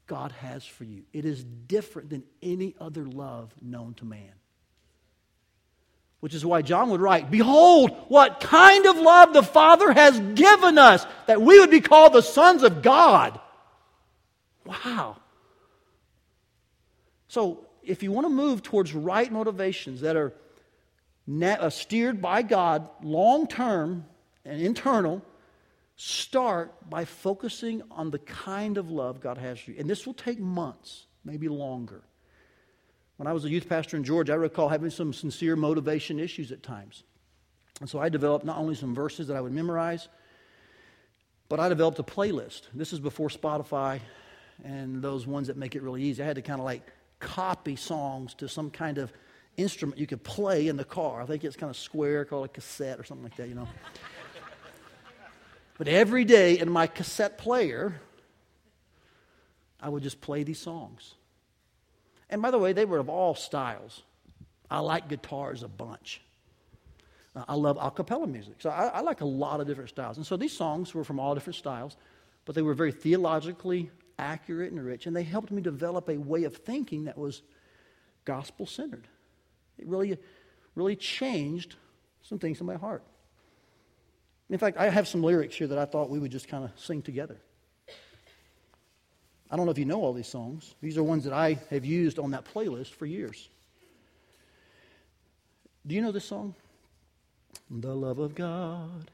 God 0.08 0.32
has 0.34 0.66
for 0.66 0.84
you. 0.84 1.04
It 1.14 1.26
is 1.26 1.44
different 1.44 2.10
than 2.10 2.24
any 2.42 2.76
other 2.80 3.06
love 3.06 3.54
known 3.62 3.94
to 3.96 4.06
man. 4.06 4.34
Which 6.20 6.34
is 6.34 6.46
why 6.46 6.62
John 6.64 6.90
would 6.90 7.02
write, 7.02 7.32
Behold, 7.32 7.92
what 8.08 8.40
kind 8.40 8.86
of 8.86 8.98
love 8.98 9.34
the 9.34 9.44
Father 9.44 9.92
has 9.92 10.20
given 10.20 10.78
us, 10.78 11.06
that 11.28 11.42
we 11.42 11.60
would 11.60 11.72
be 11.72 11.82
called 11.82 12.14
the 12.14 12.22
sons 12.22 12.64
of 12.64 12.82
God. 12.82 13.40
Wow. 14.66 15.18
So, 17.28 17.66
if 17.84 18.04
you 18.04 18.12
want 18.12 18.26
to 18.26 18.30
move 18.30 18.64
towards 18.64 18.94
right 18.94 19.32
motivations 19.32 20.02
that 20.02 20.16
are 20.16 20.34
uh, 21.44 21.70
steered 21.70 22.22
by 22.22 22.42
God 22.42 22.90
long 23.02 23.48
term 23.48 24.06
and 24.46 24.62
internal, 24.62 25.24
Start 26.04 26.90
by 26.90 27.06
focusing 27.06 27.84
on 27.92 28.10
the 28.10 28.18
kind 28.18 28.80
of 28.80 28.90
love 28.90 29.22
God 29.22 29.38
has 29.38 29.60
for 29.60 29.70
you. 29.70 29.78
And 29.80 29.88
this 29.88 30.08
will 30.08 30.16
take 30.16 30.40
months, 30.40 31.06
maybe 31.24 31.48
longer. 31.48 32.02
When 33.18 33.28
I 33.28 33.34
was 33.34 33.46
a 33.46 33.50
youth 33.52 33.70
pastor 33.70 33.98
in 33.98 34.04
Georgia, 34.04 34.34
I 34.34 34.38
recall 34.38 34.68
having 34.68 34.90
some 34.90 35.14
sincere 35.14 35.56
motivation 35.56 36.20
issues 36.20 36.52
at 36.52 36.64
times. 36.64 37.04
And 37.82 37.88
so 37.88 38.00
I 38.00 38.10
developed 38.10 38.46
not 38.46 38.58
only 38.58 38.74
some 38.74 38.96
verses 38.96 39.28
that 39.28 39.38
I 39.38 39.42
would 39.42 39.52
memorize, 39.52 40.08
but 41.50 41.60
I 41.60 41.70
developed 41.70 42.00
a 42.00 42.04
playlist. 42.04 42.64
This 42.74 42.94
is 42.94 43.00
before 43.00 43.30
Spotify 43.30 44.00
and 44.64 45.04
those 45.04 45.28
ones 45.28 45.50
that 45.50 45.56
make 45.56 45.76
it 45.76 45.84
really 45.84 46.02
easy. 46.02 46.24
I 46.24 46.26
had 46.26 46.38
to 46.38 46.42
kind 46.42 46.60
of 46.60 46.66
like 46.66 46.92
copy 47.22 47.76
songs 47.76 48.34
to 48.36 48.50
some 48.50 48.70
kind 48.70 48.98
of 48.98 49.14
instrument 49.56 50.00
you 50.00 50.08
could 50.08 50.24
play 50.24 50.68
in 50.68 50.76
the 50.76 50.84
car. 50.84 51.22
I 51.22 51.26
think 51.26 51.44
it's 51.44 51.56
kind 51.56 51.70
of 51.70 51.78
square, 51.78 52.26
called 52.26 52.46
a 52.46 52.50
cassette 52.50 53.00
or 53.00 53.04
something 53.04 53.24
like 53.24 53.36
that, 53.38 53.48
you 53.48 53.56
know. 53.56 53.68
but 55.78 55.88
every 55.88 56.26
day 56.26 56.60
in 56.60 56.70
my 56.70 56.88
cassette 56.88 57.38
player, 57.38 58.02
I 59.80 59.90
would 59.90 60.04
just 60.04 60.22
play 60.22 60.44
these 60.44 60.60
songs. 60.60 61.16
And 62.30 62.42
by 62.42 62.52
the 62.52 62.60
way, 62.60 62.74
they 62.74 62.86
were 62.86 62.98
of 62.98 63.10
all 63.10 63.36
styles. 63.36 64.04
I 64.70 64.80
like 64.80 65.10
guitars 65.10 65.64
a 65.64 65.68
bunch. 65.68 66.22
Uh, 67.36 67.44
I 67.48 67.56
love 67.56 67.78
a 67.80 67.92
cappella 67.92 68.28
music. 68.28 68.56
So 68.60 68.70
I, 68.70 68.88
I, 68.88 69.00
like 69.02 69.22
a 69.22 69.26
lot 69.26 69.60
of 69.60 69.68
different 69.68 69.90
styles. 69.90 70.18
And 70.18 70.26
so 70.26 70.38
these 70.38 70.56
songs 70.56 70.94
were 70.94 71.04
from 71.04 71.20
all 71.20 71.34
different 71.34 71.58
styles, 71.58 71.98
but 72.46 72.56
they 72.56 72.62
were 72.62 72.74
very 72.74 72.92
theologically 72.92 73.92
accurate 74.22 74.72
and 74.72 74.86
rich. 74.86 75.08
And 75.08 75.16
they 75.16 75.24
helped 75.24 75.52
me 75.52 75.62
develop 75.62 76.08
a 76.08 76.18
way 76.18 76.46
of 76.46 76.56
thinking 76.56 77.06
that 77.06 77.18
was 77.18 77.42
gospel 78.24 78.66
centered. 78.66 79.08
It 79.78 79.88
really, 79.88 80.18
really 80.76 80.96
changed 80.96 81.76
some 82.22 82.40
things 82.40 82.62
in 82.62 82.66
my 82.66 82.76
heart. 82.76 83.04
In 84.50 84.58
fact, 84.58 84.78
I 84.78 84.90
have 84.90 85.08
some 85.08 85.24
lyrics 85.24 85.56
here 85.56 85.68
that 85.68 85.78
I 85.78 85.86
thought 85.86 86.10
we 86.10 86.20
would 86.20 86.32
just 86.32 86.48
kind 86.48 86.64
of 86.64 86.72
sing 86.76 87.02
together. 87.02 87.38
I 89.50 89.58
don't 89.58 89.66
know 89.66 89.72
if 89.72 89.78
you 89.78 89.86
know 89.86 90.02
all 90.02 90.14
these 90.14 90.28
songs. 90.28 90.76
These 90.82 90.98
are 90.98 91.04
ones 91.04 91.26
that 91.26 91.34
I 91.34 91.58
have 91.70 91.84
used 91.84 92.20
on 92.20 92.32
that 92.32 92.46
playlist 92.46 92.94
for 92.94 93.06
years. 93.06 93.50
Do 95.86 95.96
you 95.96 96.02
know 96.02 96.12
this 96.12 96.26
song? 96.26 96.54
The 97.70 97.96
love 97.96 98.20
of 98.20 98.36
God 98.36 99.10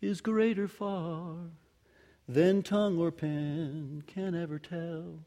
is 0.00 0.20
greater 0.20 0.68
far 0.68 1.36
than 2.32 2.62
tongue 2.62 2.96
or 2.96 3.10
pen 3.10 4.04
can 4.06 4.36
ever 4.36 4.56
tell. 4.56 5.18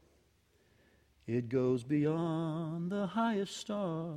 It 1.26 1.50
goes 1.50 1.84
beyond 1.84 2.90
the 2.90 3.08
highest 3.08 3.58
star 3.58 4.14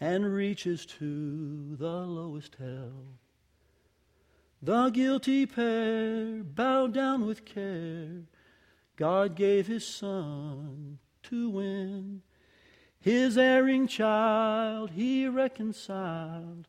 and 0.00 0.34
reaches 0.34 0.84
to 0.84 1.76
the 1.76 1.86
lowest 1.86 2.56
hell. 2.60 3.06
The 4.60 4.90
guilty 4.90 5.46
pair 5.46 6.42
bowed 6.42 6.92
down 6.92 7.24
with 7.24 7.46
care. 7.46 8.24
God 8.96 9.34
gave 9.34 9.66
his 9.66 9.86
son 9.86 10.98
to 11.24 11.48
win. 11.48 12.20
His 13.00 13.38
erring 13.38 13.86
child 13.86 14.90
he 14.90 15.26
reconciled 15.26 16.68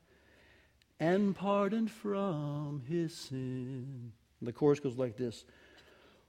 and 0.98 1.36
pardoned 1.36 1.92
from 1.92 2.84
his 2.88 3.14
sin. 3.14 4.14
The 4.42 4.54
chorus 4.54 4.80
goes 4.80 4.98
like 4.98 5.18
this 5.18 5.46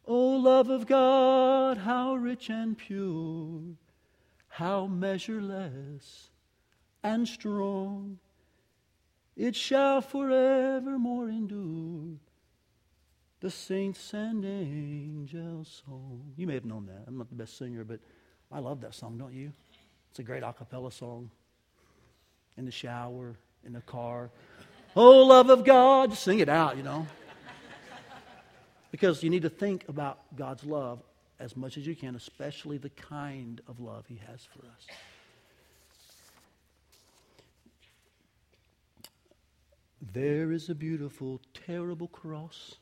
O 0.07 0.37
love 0.37 0.71
of 0.71 0.87
God, 0.87 1.79
how 1.79 2.15
rich 2.15 2.49
and 2.49 2.79
pure, 2.79 3.63
how 4.49 4.87
measureless 4.87 6.31
and 7.03 7.27
strong, 7.27 8.19
it 9.37 9.55
shall 9.55 10.01
forevermore 10.01 11.29
endure. 11.29 12.17
The 13.41 13.51
saints 13.51 14.15
and 14.15 14.45
angels' 14.45 15.83
song. 15.87 16.33
You 16.37 16.47
may 16.47 16.55
have 16.55 16.65
known 16.65 16.87
that. 16.87 17.05
I'm 17.07 17.19
not 17.19 17.29
the 17.29 17.35
best 17.35 17.59
singer, 17.59 17.85
but 17.85 18.01
I 18.51 18.61
love 18.61 18.81
that 18.81 18.95
song, 18.95 19.19
don't 19.19 19.35
you? 19.35 19.53
It's 20.11 20.19
a 20.21 20.23
great 20.23 20.43
a 20.43 20.53
cappella 20.53 20.91
song. 20.91 21.31
In 22.57 22.65
the 22.65 22.71
shower, 22.71 23.37
in 23.65 23.75
the 23.75 23.83
car. 23.83 24.31
Oh, 24.97 25.25
love 25.27 25.51
of 25.51 25.65
God. 25.65 26.11
Just 26.11 26.23
sing 26.23 26.39
it 26.39 26.49
out, 26.49 26.79
you 26.79 26.83
know. 26.83 27.07
Because 28.97 29.23
you 29.23 29.29
need 29.29 29.43
to 29.43 29.51
think 29.51 29.85
about 29.89 30.35
God's 30.37 30.65
love 30.65 31.03
as 31.39 31.55
much 31.55 31.77
as 31.77 31.87
you 31.87 31.95
can, 31.95 32.17
especially 32.17 32.79
the 32.79 32.89
kind 32.89 33.61
of 33.69 33.79
love 33.79 34.07
He 34.09 34.19
has 34.27 34.43
for 34.43 34.61
us. 34.61 34.87
There 40.15 40.51
is 40.51 40.71
a 40.71 40.75
beautiful, 40.75 41.43
terrible 41.53 42.09
cross 42.09 42.77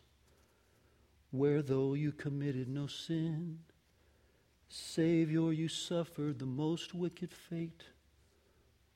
where, 1.33 1.63
though 1.63 1.95
you 1.95 2.13
committed 2.13 2.69
no 2.69 2.87
sin, 2.87 3.59
Savior, 4.69 5.53
you 5.53 5.67
suffered 5.67 6.39
the 6.39 6.47
most 6.47 6.95
wicked 6.95 7.33
fate 7.35 7.83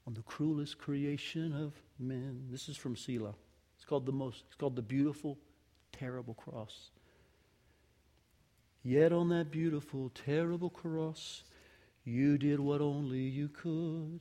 on 0.06 0.14
the 0.14 0.22
cruelest 0.22 0.78
creation 0.78 1.52
of 1.52 1.72
men. 1.98 2.44
This 2.48 2.68
is 2.68 2.76
from 2.76 2.94
Selah. 2.94 3.34
It's 3.74 3.84
called 3.84 4.06
the 4.06 4.12
most, 4.12 4.44
it's 4.46 4.54
called 4.54 4.76
the 4.76 4.82
beautiful, 4.82 5.36
terrible 5.90 6.34
cross. 6.34 6.90
Yet 8.82 9.12
on 9.12 9.28
that 9.30 9.50
beautiful, 9.50 10.10
terrible 10.10 10.70
cross, 10.70 11.42
you 12.04 12.38
did 12.38 12.60
what 12.60 12.80
only 12.80 13.20
you 13.20 13.48
could, 13.48 14.20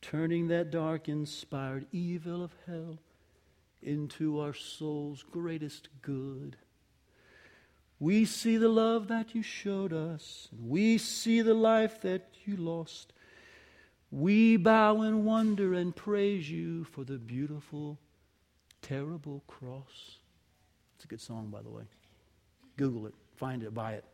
turning 0.00 0.48
that 0.48 0.70
dark, 0.70 1.08
inspired 1.08 1.86
evil 1.90 2.44
of 2.44 2.52
hell 2.66 2.98
into 3.82 4.40
our 4.40 4.54
soul's 4.54 5.22
greatest 5.22 5.88
good. 6.02 6.56
We 7.98 8.24
see 8.24 8.56
the 8.56 8.68
love 8.68 9.08
that 9.08 9.34
you 9.34 9.42
showed 9.42 9.92
us, 9.92 10.48
and 10.52 10.68
we 10.68 10.98
see 10.98 11.40
the 11.40 11.54
life 11.54 12.02
that 12.02 12.28
you 12.44 12.56
lost. 12.56 13.12
We 14.10 14.56
bow 14.56 15.02
in 15.02 15.24
wonder 15.24 15.74
and 15.74 15.96
praise 15.96 16.50
you 16.50 16.84
for 16.84 17.04
the 17.04 17.18
beautiful, 17.18 17.98
terrible 18.82 19.42
cross. 19.46 20.18
It's 20.94 21.04
a 21.04 21.08
good 21.08 21.20
song, 21.20 21.48
by 21.48 21.62
the 21.62 21.70
way. 21.70 21.84
Google 22.76 23.06
it, 23.06 23.14
find 23.36 23.62
it, 23.62 23.74
buy 23.74 23.92
it. 23.92 24.04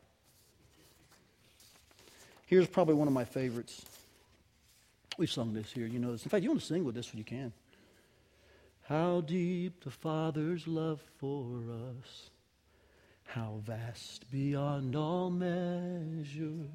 Here's 2.45 2.67
probably 2.67 2.95
one 2.95 3.07
of 3.07 3.13
my 3.13 3.25
favorites. 3.25 3.85
We've 5.17 5.31
sung 5.31 5.53
this 5.53 5.71
here, 5.71 5.87
you 5.87 5.99
know 5.99 6.11
this. 6.11 6.23
In 6.23 6.29
fact, 6.29 6.43
you 6.43 6.49
want 6.49 6.61
to 6.61 6.65
sing 6.65 6.83
with 6.83 6.95
this 6.95 7.11
when 7.11 7.17
you 7.17 7.23
can. 7.23 7.51
How 8.87 9.21
deep 9.21 9.83
the 9.83 9.91
Father's 9.91 10.67
love 10.67 11.01
for 11.17 11.45
us, 11.99 12.29
how 13.25 13.61
vast 13.63 14.29
beyond 14.31 14.95
all 14.95 15.29
measure 15.29 16.67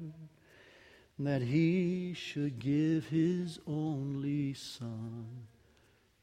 that 1.19 1.41
he 1.41 2.13
should 2.13 2.59
give 2.59 3.07
his 3.07 3.59
only 3.67 4.53
son 4.53 5.27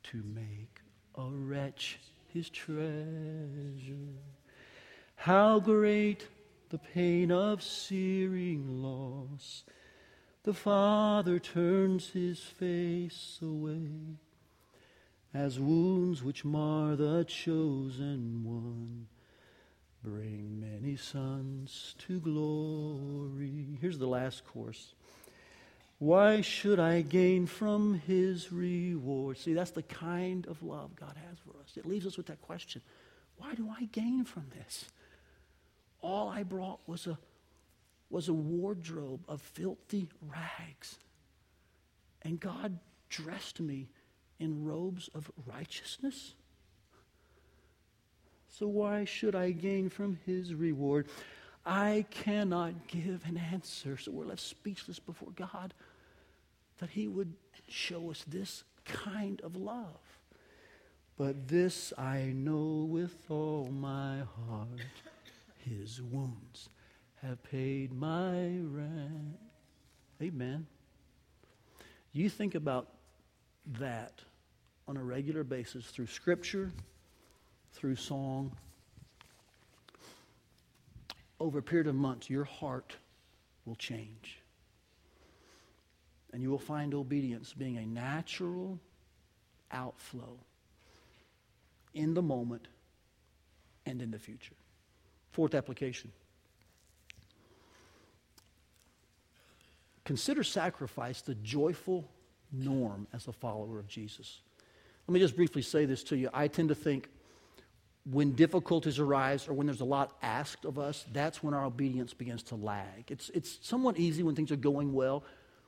to 0.05 0.22
make 0.35 0.81
a 1.16 1.29
wretch 1.31 1.99
his 2.37 2.51
treasure. 2.51 2.83
How 5.16 5.58
great 5.58 6.26
the 6.70 6.78
pain 6.78 7.30
of 7.30 7.62
searing 7.62 8.82
loss. 8.82 9.64
The 10.42 10.54
father 10.54 11.38
turns 11.38 12.10
his 12.10 12.40
face 12.40 13.38
away 13.42 14.18
as 15.34 15.60
wounds 15.60 16.22
which 16.22 16.44
mar 16.44 16.96
the 16.96 17.24
chosen 17.24 18.44
one 18.44 19.06
bring 20.02 20.60
many 20.60 20.96
sons 20.96 21.94
to 21.98 22.20
glory. 22.20 23.78
Here's 23.80 23.98
the 23.98 24.06
last 24.06 24.46
course. 24.46 24.94
Why 25.98 26.42
should 26.42 26.78
I 26.78 27.02
gain 27.02 27.46
from 27.46 28.02
his 28.06 28.52
reward? 28.52 29.38
See, 29.38 29.54
that's 29.54 29.70
the 29.70 29.82
kind 29.82 30.46
of 30.46 30.62
love 30.62 30.94
God 30.94 31.16
has 31.28 31.38
for 31.38 31.58
us. 31.60 31.76
It 31.76 31.86
leaves 31.86 32.06
us 32.06 32.16
with 32.16 32.26
that 32.26 32.42
question 32.42 32.82
Why 33.38 33.54
do 33.54 33.68
I 33.68 33.84
gain 33.86 34.24
from 34.24 34.46
this? 34.56 34.86
All 36.03 36.28
I 36.28 36.42
brought 36.42 36.80
was 36.86 37.07
a, 37.07 37.18
was 38.11 38.28
a 38.28 38.32
wardrobe 38.32 39.24
of 39.28 39.40
filthy 39.40 40.09
rags. 40.22 40.99
And 42.22 42.38
God 42.40 42.78
dressed 43.09 43.61
me 43.61 43.88
in 44.38 44.64
robes 44.64 45.09
of 45.14 45.30
righteousness? 45.47 46.34
So 48.49 48.66
why 48.66 49.05
should 49.05 49.34
I 49.34 49.51
gain 49.51 49.88
from 49.88 50.18
his 50.26 50.55
reward? 50.55 51.09
I 51.64 52.07
cannot 52.11 52.86
give 52.86 53.24
an 53.26 53.36
answer. 53.36 53.97
So 53.97 54.12
we're 54.12 54.26
left 54.26 54.40
speechless 54.40 54.99
before 54.99 55.30
God 55.34 55.74
that 56.78 56.90
he 56.90 57.09
would 57.09 57.32
show 57.68 58.11
us 58.11 58.24
this 58.26 58.64
kind 58.84 59.40
of 59.42 59.57
love. 59.57 60.01
But 61.18 61.49
this 61.49 61.92
I 61.99 62.32
know 62.34 62.86
with 62.88 63.16
all 63.30 63.68
my 63.70 64.18
heart 64.49 64.80
his 65.68 66.00
wounds 66.00 66.68
have 67.22 67.42
paid 67.42 67.92
my 67.92 68.58
rent. 68.62 69.38
Amen. 70.22 70.66
You 72.12 72.28
think 72.28 72.54
about 72.54 72.88
that 73.78 74.20
on 74.88 74.96
a 74.96 75.02
regular 75.02 75.44
basis 75.44 75.86
through 75.86 76.06
Scripture 76.06 76.70
through 77.76 77.96
song, 77.96 78.50
over 81.38 81.58
a 81.58 81.62
period 81.62 81.86
of 81.86 81.94
months, 81.94 82.30
your 82.30 82.44
heart 82.44 82.96
will 83.66 83.74
change. 83.74 84.38
And 86.32 86.42
you 86.42 86.50
will 86.50 86.58
find 86.58 86.94
obedience 86.94 87.52
being 87.52 87.76
a 87.76 87.84
natural 87.84 88.78
outflow 89.70 90.38
in 91.92 92.14
the 92.14 92.22
moment 92.22 92.68
and 93.84 94.00
in 94.00 94.10
the 94.10 94.18
future. 94.18 94.54
Fourth 95.37 95.55
application 95.55 96.11
consider 100.07 100.43
sacrifice 100.43 101.20
the 101.20 101.34
joyful 101.34 102.09
norm 102.51 103.07
as 103.12 103.28
a 103.28 103.34
follower 103.34 103.78
of 103.78 103.87
Jesus. 103.87 104.41
Let 105.07 105.12
me 105.12 105.20
just 105.20 105.37
briefly 105.37 105.61
say 105.61 105.84
this 105.84 106.03
to 106.05 106.16
you. 106.16 106.30
I 106.32 106.49
tend 106.49 106.70
to 106.70 106.74
think 106.74 107.11
when 108.11 108.32
difficulties 108.32 108.99
arise 108.99 109.47
or 109.47 109.53
when 109.53 109.66
there's 109.66 109.82
a 109.82 109.84
lot 109.84 110.16
asked 110.22 110.64
of 110.64 110.78
us, 110.78 111.05
that's 111.12 111.43
when 111.43 111.53
our 111.53 111.66
obedience 111.66 112.14
begins 112.14 112.43
to 112.45 112.55
lag. 112.55 113.05
It's, 113.09 113.28
it's 113.34 113.59
somewhat 113.61 113.99
easy 113.99 114.22
when 114.22 114.34
things 114.34 114.51
are 114.51 114.57
going 114.57 114.95
well. 114.95 115.22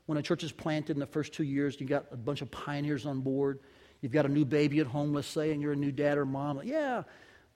When 0.07 0.17
a 0.17 0.23
church 0.23 0.45
is 0.45 0.51
planted 0.51 0.97
in 0.97 1.01
the 1.01 1.07
first 1.07 1.35
two 1.35 1.45
years, 1.45 1.79
you've 1.79 1.91
got 1.91 2.07
a 2.11 2.17
bunch 2.17 2.41
of 2.41 2.51
pioneers 2.51 3.05
on 3.05 3.21
board. 3.21 3.61
You've 4.01 4.13
got 4.13 4.25
a 4.25 4.31
new 4.31 4.47
baby 4.47 4.81
at 4.81 4.87
home, 4.87 5.13
let's 5.13 5.29
say, 5.29 5.53
and 5.53 5.61
you're 5.61 5.73
a 5.73 5.77
new 5.77 5.93
dad 5.93 6.17
or 6.17 6.25
mom. 6.25 6.63
Yeah, 6.65 7.03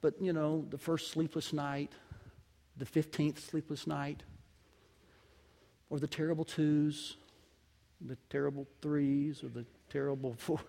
but 0.03 0.21
you 0.21 0.33
know, 0.33 0.65
the 0.69 0.77
first 0.77 1.11
sleepless 1.11 1.53
night, 1.53 1.93
the 2.77 2.85
15th 2.85 3.39
sleepless 3.39 3.87
night, 3.87 4.23
or 5.89 5.99
the 5.99 6.07
terrible 6.07 6.43
twos, 6.43 7.17
the 8.01 8.17
terrible 8.29 8.67
threes, 8.81 9.43
or 9.43 9.49
the 9.49 9.65
terrible 9.89 10.33
four. 10.37 10.59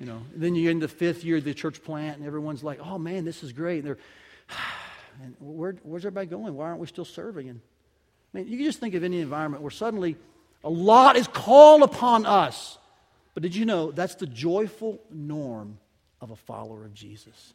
You 0.00 0.06
know, 0.06 0.22
then 0.34 0.56
you're 0.56 0.72
in 0.72 0.80
the 0.80 0.88
fifth 0.88 1.22
year 1.22 1.36
of 1.36 1.44
the 1.44 1.54
church 1.54 1.82
plant, 1.82 2.18
and 2.18 2.26
everyone's 2.26 2.64
like, 2.64 2.80
"Oh 2.82 2.98
man, 2.98 3.24
this 3.24 3.44
is 3.44 3.52
great." 3.52 3.78
And 3.78 3.86
they're, 3.86 3.98
and 5.22 5.36
where, 5.38 5.76
where's 5.84 6.04
everybody 6.04 6.26
going? 6.26 6.54
Why 6.54 6.66
aren't 6.66 6.80
we 6.80 6.88
still 6.88 7.04
serving? 7.04 7.48
And 7.48 7.60
I 8.34 8.38
mean, 8.38 8.48
you 8.48 8.56
can 8.56 8.66
just 8.66 8.80
think 8.80 8.94
of 8.94 9.04
any 9.04 9.20
environment 9.20 9.62
where 9.62 9.70
suddenly 9.70 10.16
a 10.64 10.70
lot 10.70 11.16
is 11.16 11.28
called 11.28 11.82
upon 11.82 12.26
us. 12.26 12.78
But 13.34 13.42
did 13.42 13.54
you 13.54 13.64
know 13.64 13.92
that's 13.92 14.16
the 14.16 14.26
joyful 14.26 15.00
norm 15.10 15.78
of 16.20 16.30
a 16.30 16.36
follower 16.36 16.84
of 16.84 16.94
Jesus? 16.94 17.54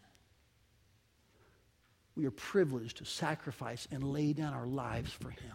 We 2.18 2.26
are 2.26 2.32
privileged 2.32 2.97
to 2.97 3.05
sacrifice 3.05 3.88
and 3.91 4.03
lay 4.03 4.34
down 4.34 4.53
our 4.55 4.65
lives 4.65 5.11
for 5.11 5.30
Him. 5.30 5.53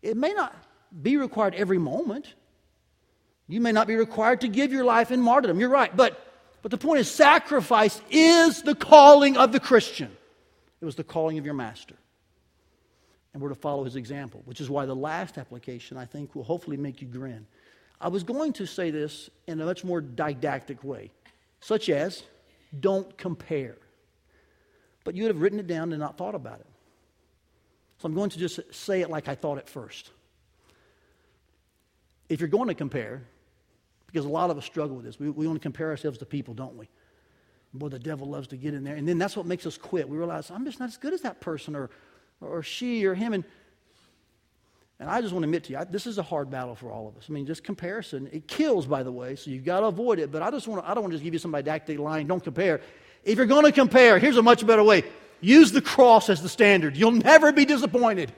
It 0.00 0.16
may 0.16 0.32
not 0.32 0.54
be 1.02 1.16
required 1.16 1.56
every 1.56 1.78
moment. 1.78 2.32
You 3.48 3.60
may 3.60 3.72
not 3.72 3.88
be 3.88 3.96
required 3.96 4.42
to 4.42 4.48
give 4.48 4.72
your 4.72 4.84
life 4.84 5.10
in 5.10 5.20
martyrdom. 5.20 5.58
You're 5.58 5.68
right. 5.68 5.94
But, 5.94 6.24
but 6.62 6.70
the 6.70 6.78
point 6.78 7.00
is, 7.00 7.10
sacrifice 7.10 8.00
is 8.08 8.62
the 8.62 8.76
calling 8.76 9.36
of 9.36 9.50
the 9.50 9.58
Christian. 9.58 10.16
It 10.80 10.84
was 10.84 10.94
the 10.94 11.04
calling 11.04 11.38
of 11.38 11.44
your 11.44 11.54
master. 11.54 11.96
And 13.34 13.42
we're 13.42 13.48
to 13.48 13.54
follow 13.56 13.82
his 13.82 13.96
example, 13.96 14.42
which 14.44 14.60
is 14.60 14.70
why 14.70 14.86
the 14.86 14.94
last 14.94 15.38
application, 15.38 15.96
I 15.96 16.04
think, 16.04 16.36
will 16.36 16.44
hopefully 16.44 16.76
make 16.76 17.02
you 17.02 17.08
grin. 17.08 17.46
I 18.00 18.08
was 18.08 18.22
going 18.22 18.52
to 18.54 18.66
say 18.66 18.92
this 18.92 19.28
in 19.48 19.60
a 19.60 19.64
much 19.64 19.82
more 19.82 20.00
didactic 20.00 20.84
way, 20.84 21.10
such 21.60 21.88
as 21.88 22.22
don't 22.78 23.16
compare. 23.18 23.76
But 25.04 25.14
you 25.14 25.24
would 25.24 25.30
have 25.34 25.40
written 25.40 25.58
it 25.58 25.66
down 25.66 25.92
and 25.92 26.00
not 26.00 26.16
thought 26.16 26.34
about 26.34 26.60
it. 26.60 26.66
So 27.98 28.06
I'm 28.06 28.14
going 28.14 28.30
to 28.30 28.38
just 28.38 28.60
say 28.72 29.00
it 29.00 29.10
like 29.10 29.28
I 29.28 29.34
thought 29.34 29.58
it 29.58 29.68
first. 29.68 30.10
If 32.28 32.40
you're 32.40 32.48
going 32.48 32.68
to 32.68 32.74
compare, 32.74 33.22
because 34.06 34.26
a 34.26 34.28
lot 34.28 34.50
of 34.50 34.58
us 34.58 34.64
struggle 34.64 34.96
with 34.96 35.04
this. 35.04 35.18
We, 35.18 35.30
we 35.30 35.46
want 35.46 35.58
to 35.58 35.62
compare 35.62 35.88
ourselves 35.88 36.18
to 36.18 36.26
people, 36.26 36.54
don't 36.54 36.76
we? 36.76 36.88
Boy, 37.74 37.88
the 37.88 37.98
devil 37.98 38.28
loves 38.28 38.48
to 38.48 38.56
get 38.56 38.74
in 38.74 38.84
there. 38.84 38.96
And 38.96 39.08
then 39.08 39.18
that's 39.18 39.36
what 39.36 39.46
makes 39.46 39.64
us 39.64 39.78
quit. 39.78 40.08
We 40.08 40.18
realize, 40.18 40.50
I'm 40.50 40.64
just 40.66 40.78
not 40.78 40.88
as 40.88 40.98
good 40.98 41.14
as 41.14 41.22
that 41.22 41.40
person 41.40 41.74
or, 41.74 41.88
or 42.42 42.62
she 42.62 43.06
or 43.06 43.14
him. 43.14 43.32
And, 43.32 43.44
and 45.00 45.08
I 45.08 45.22
just 45.22 45.32
want 45.32 45.44
to 45.44 45.48
admit 45.48 45.64
to 45.64 45.72
you, 45.72 45.78
I, 45.78 45.84
this 45.84 46.06
is 46.06 46.18
a 46.18 46.22
hard 46.22 46.50
battle 46.50 46.74
for 46.74 46.90
all 46.90 47.08
of 47.08 47.16
us. 47.16 47.26
I 47.30 47.32
mean, 47.32 47.46
just 47.46 47.64
comparison. 47.64 48.28
It 48.30 48.46
kills, 48.46 48.86
by 48.86 49.02
the 49.02 49.12
way, 49.12 49.36
so 49.36 49.50
you've 49.50 49.64
got 49.64 49.80
to 49.80 49.86
avoid 49.86 50.18
it. 50.18 50.30
But 50.30 50.42
I 50.42 50.50
just 50.50 50.68
want 50.68 50.84
to, 50.84 50.90
I 50.90 50.92
don't 50.92 51.04
want 51.04 51.12
to 51.12 51.16
just 51.16 51.24
give 51.24 51.32
you 51.32 51.38
some 51.38 51.52
didactic 51.52 51.98
line, 51.98 52.26
don't 52.26 52.44
compare. 52.44 52.82
If 53.24 53.36
you're 53.36 53.46
going 53.46 53.64
to 53.64 53.72
compare, 53.72 54.18
here's 54.18 54.36
a 54.36 54.42
much 54.42 54.66
better 54.66 54.82
way. 54.82 55.04
Use 55.40 55.72
the 55.72 55.82
cross 55.82 56.28
as 56.28 56.42
the 56.42 56.48
standard. 56.48 56.96
You'll 56.96 57.12
never 57.12 57.52
be 57.52 57.64
disappointed. 57.64 58.32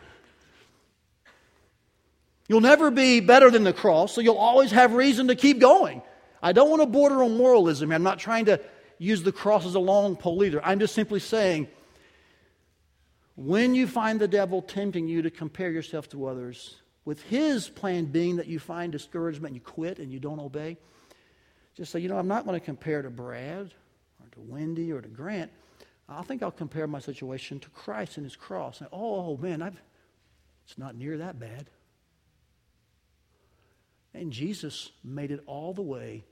You'll 2.49 2.61
never 2.61 2.91
be 2.91 3.21
better 3.21 3.51
than 3.51 3.65
the 3.65 3.73
cross, 3.73 4.13
so 4.15 4.21
you'll 4.21 4.37
always 4.37 4.71
have 4.71 4.93
reason 4.93 5.29
to 5.29 5.35
keep 5.35 5.59
going. 5.59 6.03
I 6.43 6.53
don't 6.53 6.69
want 6.69 6.83
to 6.83 6.87
border 6.87 7.23
on 7.23 7.37
moralism. 7.37 7.91
I'm 7.91 8.03
not 8.03 8.19
trying 8.19 8.45
to 8.47 8.61
use 8.99 9.23
the 9.23 9.33
cross 9.33 9.65
as 9.65 9.75
a 9.75 9.81
long 9.81 10.17
pole 10.17 10.45
either. 10.45 10.65
I'm 10.65 10.79
just 10.79 10.95
simply 10.95 11.21
saying 11.21 11.69
when 13.37 13.75
you 13.75 13.87
find 13.87 14.21
the 14.21 14.29
devil 14.29 14.63
tempting 14.63 15.09
you 15.09 15.23
to 15.23 15.31
compare 15.31 15.71
yourself 15.71 16.09
to 16.11 16.27
others, 16.27 16.77
with 17.05 17.23
his 17.23 17.69
plan 17.69 18.07
being 18.07 18.37
that 18.37 18.47
you 18.47 18.59
find 18.59 18.93
discouragement 18.93 19.53
and 19.53 19.57
you 19.57 19.61
quit 19.61 19.99
and 19.99 20.13
you 20.13 20.21
don't 20.21 20.41
obey, 20.41 20.77
just 21.77 21.93
say, 21.93 21.99
you 21.99 22.09
know, 22.09 22.17
I'm 22.17 22.29
not 22.29 22.47
going 22.47 22.59
to 22.59 22.65
compare 22.65 23.03
to 23.03 23.11
Brad 23.11 23.73
to 24.35 24.41
Wendy 24.41 24.93
or 24.93 25.01
to 25.01 25.09
Grant. 25.09 25.51
I 26.09 26.23
think 26.23 26.43
I'll 26.43 26.51
compare 26.51 26.87
my 26.87 26.99
situation 26.99 27.59
to 27.61 27.71
Christ 27.71 28.19
and 28.19 28.27
his 28.27 28.37
cross. 28.37 28.81
And, 28.81 28.89
oh, 28.93 29.37
man, 29.39 29.63
I've, 29.63 29.81
it's 30.67 30.77
not 30.77 30.97
near 30.97 31.19
that 31.19 31.39
bad. 31.39 31.71
And 34.13 34.31
Jesus 34.31 34.93
made 35.03 35.31
it 35.31 35.43
all 35.47 35.73
the 35.73 35.83
way 35.83 36.25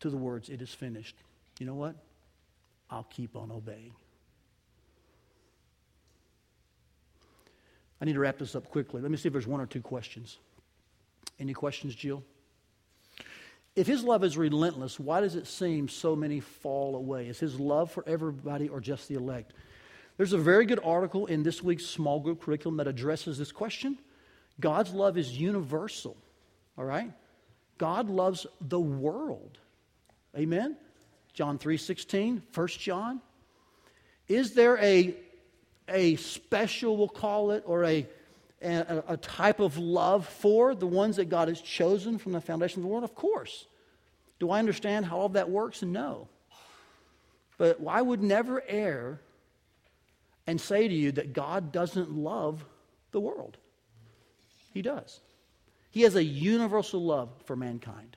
to 0.00 0.10
the 0.10 0.16
words, 0.16 0.48
It 0.48 0.62
is 0.62 0.70
finished. 0.70 1.16
You 1.58 1.66
know 1.66 1.74
what? 1.74 1.96
I'll 2.90 3.06
keep 3.10 3.34
on 3.34 3.50
obeying. 3.50 3.92
I 8.00 8.04
need 8.04 8.12
to 8.12 8.20
wrap 8.20 8.38
this 8.38 8.54
up 8.54 8.68
quickly. 8.68 9.00
Let 9.00 9.10
me 9.10 9.16
see 9.16 9.28
if 9.28 9.32
there's 9.32 9.46
one 9.46 9.60
or 9.60 9.66
two 9.66 9.80
questions. 9.80 10.38
Any 11.40 11.54
questions, 11.54 11.94
Jill? 11.94 12.22
If 13.76 13.86
his 13.86 14.02
love 14.02 14.24
is 14.24 14.38
relentless, 14.38 14.98
why 14.98 15.20
does 15.20 15.36
it 15.36 15.46
seem 15.46 15.88
so 15.88 16.16
many 16.16 16.40
fall 16.40 16.96
away? 16.96 17.28
Is 17.28 17.38
his 17.38 17.60
love 17.60 17.90
for 17.92 18.02
everybody 18.08 18.70
or 18.70 18.80
just 18.80 19.06
the 19.06 19.16
elect? 19.16 19.52
There's 20.16 20.32
a 20.32 20.38
very 20.38 20.64
good 20.64 20.80
article 20.82 21.26
in 21.26 21.42
this 21.42 21.62
week's 21.62 21.84
small 21.84 22.18
group 22.18 22.40
curriculum 22.40 22.78
that 22.78 22.88
addresses 22.88 23.36
this 23.36 23.52
question. 23.52 23.98
God's 24.58 24.94
love 24.94 25.18
is 25.18 25.38
universal, 25.38 26.16
all 26.78 26.86
right? 26.86 27.12
God 27.76 28.08
loves 28.08 28.46
the 28.62 28.80
world. 28.80 29.58
Amen? 30.34 30.76
John 31.34 31.58
3.16, 31.58 32.40
1 32.54 32.68
John. 32.68 33.20
Is 34.26 34.54
there 34.54 34.78
a, 34.78 35.14
a 35.86 36.16
special, 36.16 36.96
we'll 36.96 37.08
call 37.08 37.50
it, 37.50 37.62
or 37.66 37.84
a, 37.84 38.06
a, 38.62 39.04
a 39.08 39.16
type 39.16 39.60
of 39.60 39.78
love 39.78 40.26
for 40.26 40.74
the 40.74 40.86
ones 40.86 41.16
that 41.16 41.28
God 41.28 41.48
has 41.48 41.60
chosen 41.60 42.18
from 42.18 42.32
the 42.32 42.40
foundation 42.40 42.80
of 42.80 42.82
the 42.82 42.88
world? 42.88 43.04
Of 43.04 43.14
course. 43.14 43.66
Do 44.38 44.50
I 44.50 44.58
understand 44.58 45.06
how 45.06 45.18
all 45.18 45.28
that 45.30 45.50
works? 45.50 45.82
No. 45.82 46.28
But 47.58 47.78
I 47.86 48.02
would 48.02 48.22
never 48.22 48.62
err 48.68 49.20
and 50.46 50.60
say 50.60 50.88
to 50.88 50.94
you 50.94 51.12
that 51.12 51.32
God 51.32 51.72
doesn't 51.72 52.10
love 52.12 52.64
the 53.12 53.20
world. 53.20 53.56
He 54.72 54.82
does. 54.82 55.20
He 55.90 56.02
has 56.02 56.14
a 56.16 56.24
universal 56.24 57.02
love 57.02 57.30
for 57.46 57.56
mankind, 57.56 58.16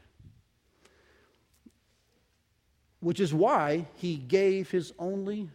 which 2.99 3.21
is 3.21 3.33
why 3.33 3.85
he 3.95 4.17
gave 4.17 4.69
his 4.69 4.91
only 4.99 5.49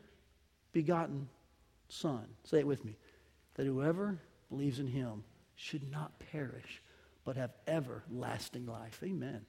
begotten 0.72 1.28
Son. 1.88 2.24
Say 2.44 2.60
it 2.60 2.66
with 2.66 2.84
me 2.84 2.96
that 3.54 3.66
whoever 3.66 4.18
believes 4.50 4.78
in 4.78 4.86
him 4.86 5.24
should 5.56 5.90
not 5.90 6.18
perish, 6.32 6.82
but 7.24 7.36
have 7.36 7.52
everlasting 7.66 8.66
life. 8.66 9.00
Amen. 9.02 9.42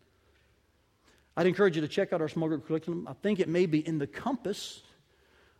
I'd 1.38 1.48
encourage 1.48 1.76
you 1.76 1.82
to 1.82 1.88
check 1.88 2.14
out 2.14 2.22
our 2.22 2.30
small 2.30 2.48
group 2.48 2.66
curriculum. 2.66 3.08
I 3.10 3.14
think 3.14 3.40
it 3.40 3.50
may 3.50 3.66
be 3.66 3.86
in 3.86 3.98
the 3.98 4.08
compass 4.08 4.84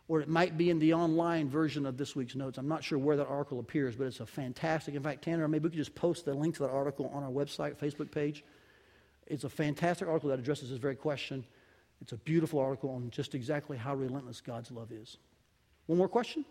or 0.08 0.20
it 0.20 0.28
might 0.28 0.56
be 0.56 0.70
in 0.70 0.78
the 0.78 0.94
online 0.94 1.48
version 1.48 1.84
of 1.84 1.96
this 1.96 2.14
week's 2.14 2.36
notes. 2.36 2.58
I'm 2.58 2.68
not 2.68 2.84
sure 2.84 2.98
where 2.98 3.16
that 3.16 3.26
article 3.26 3.58
appears, 3.58 3.96
but 3.96 4.06
it's 4.06 4.20
a 4.20 4.26
fantastic. 4.26 4.94
In 4.94 5.02
fact, 5.02 5.24
Tanner, 5.24 5.48
maybe 5.48 5.64
we 5.64 5.70
could 5.70 5.78
just 5.78 5.94
post 5.94 6.24
the 6.24 6.32
link 6.32 6.54
to 6.56 6.62
that 6.62 6.70
article 6.70 7.10
on 7.12 7.24
our 7.24 7.30
website, 7.30 7.76
Facebook 7.76 8.10
page. 8.10 8.44
It's 9.26 9.44
a 9.44 9.48
fantastic 9.48 10.06
article 10.06 10.30
that 10.30 10.38
addresses 10.38 10.70
this 10.70 10.78
very 10.78 10.94
question. 10.94 11.44
It's 12.00 12.12
a 12.12 12.16
beautiful 12.18 12.60
article 12.60 12.90
on 12.90 13.10
just 13.10 13.34
exactly 13.34 13.76
how 13.76 13.94
relentless 13.96 14.40
God's 14.40 14.70
love 14.70 14.92
is. 14.92 15.16
One 15.86 15.98
more 15.98 16.08
question. 16.08 16.44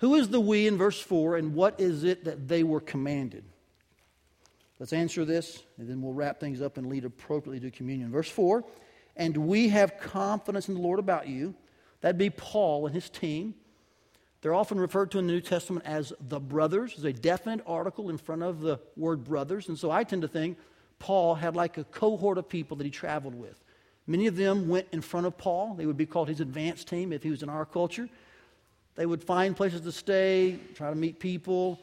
Who 0.00 0.14
is 0.14 0.28
the 0.28 0.40
we 0.40 0.66
in 0.66 0.76
verse 0.76 1.00
4, 1.00 1.36
and 1.36 1.54
what 1.54 1.80
is 1.80 2.04
it 2.04 2.24
that 2.24 2.48
they 2.48 2.62
were 2.62 2.80
commanded? 2.80 3.44
Let's 4.78 4.92
answer 4.92 5.24
this, 5.24 5.62
and 5.78 5.88
then 5.88 6.00
we'll 6.02 6.14
wrap 6.14 6.40
things 6.40 6.62
up 6.62 6.78
and 6.78 6.88
lead 6.88 7.04
appropriately 7.04 7.60
to 7.60 7.76
communion. 7.76 8.10
Verse 8.10 8.30
4 8.30 8.64
And 9.16 9.36
we 9.36 9.68
have 9.68 10.00
confidence 10.00 10.68
in 10.68 10.74
the 10.74 10.80
Lord 10.80 10.98
about 10.98 11.28
you 11.28 11.54
That'd 12.00 12.18
be 12.18 12.30
Paul 12.30 12.86
and 12.86 12.94
his 12.94 13.08
team. 13.10 13.54
They're 14.42 14.54
often 14.54 14.80
referred 14.80 15.10
to 15.12 15.18
in 15.18 15.26
the 15.26 15.34
New 15.34 15.40
Testament 15.40 15.84
as 15.84 16.12
the 16.18 16.40
brothers. 16.40 16.94
There's 16.96 17.04
a 17.14 17.18
definite 17.18 17.62
article 17.66 18.08
in 18.08 18.16
front 18.16 18.42
of 18.42 18.60
the 18.60 18.80
word 18.96 19.24
brothers. 19.24 19.68
And 19.68 19.78
so 19.78 19.90
I 19.90 20.04
tend 20.04 20.22
to 20.22 20.28
think 20.28 20.56
Paul 20.98 21.34
had 21.34 21.56
like 21.56 21.76
a 21.76 21.84
cohort 21.84 22.38
of 22.38 22.48
people 22.48 22.76
that 22.78 22.84
he 22.84 22.90
traveled 22.90 23.34
with. 23.34 23.62
Many 24.06 24.26
of 24.26 24.36
them 24.36 24.66
went 24.66 24.86
in 24.92 25.02
front 25.02 25.26
of 25.26 25.36
Paul. 25.36 25.74
They 25.74 25.84
would 25.84 25.98
be 25.98 26.06
called 26.06 26.28
his 26.28 26.40
advance 26.40 26.84
team 26.84 27.12
if 27.12 27.22
he 27.22 27.30
was 27.30 27.42
in 27.42 27.50
our 27.50 27.66
culture. 27.66 28.08
They 28.96 29.06
would 29.06 29.22
find 29.22 29.56
places 29.56 29.80
to 29.82 29.92
stay, 29.92 30.58
try 30.74 30.90
to 30.90 30.96
meet 30.96 31.18
people, 31.18 31.80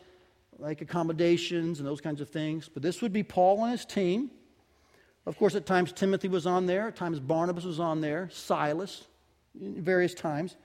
like 0.59 0.81
accommodations 0.81 1.79
and 1.79 1.87
those 1.87 2.01
kinds 2.01 2.21
of 2.21 2.29
things. 2.29 2.69
But 2.71 2.83
this 2.83 3.01
would 3.01 3.13
be 3.13 3.23
Paul 3.23 3.63
and 3.63 3.71
his 3.71 3.85
team. 3.85 4.31
Of 5.25 5.37
course, 5.37 5.55
at 5.55 5.65
times 5.65 5.91
Timothy 5.91 6.27
was 6.27 6.45
on 6.45 6.65
there, 6.65 6.87
at 6.87 6.95
times 6.95 7.19
Barnabas 7.19 7.65
was 7.65 7.79
on 7.79 8.01
there, 8.01 8.29
Silas, 8.31 9.05
various 9.55 10.13
times. 10.13 10.55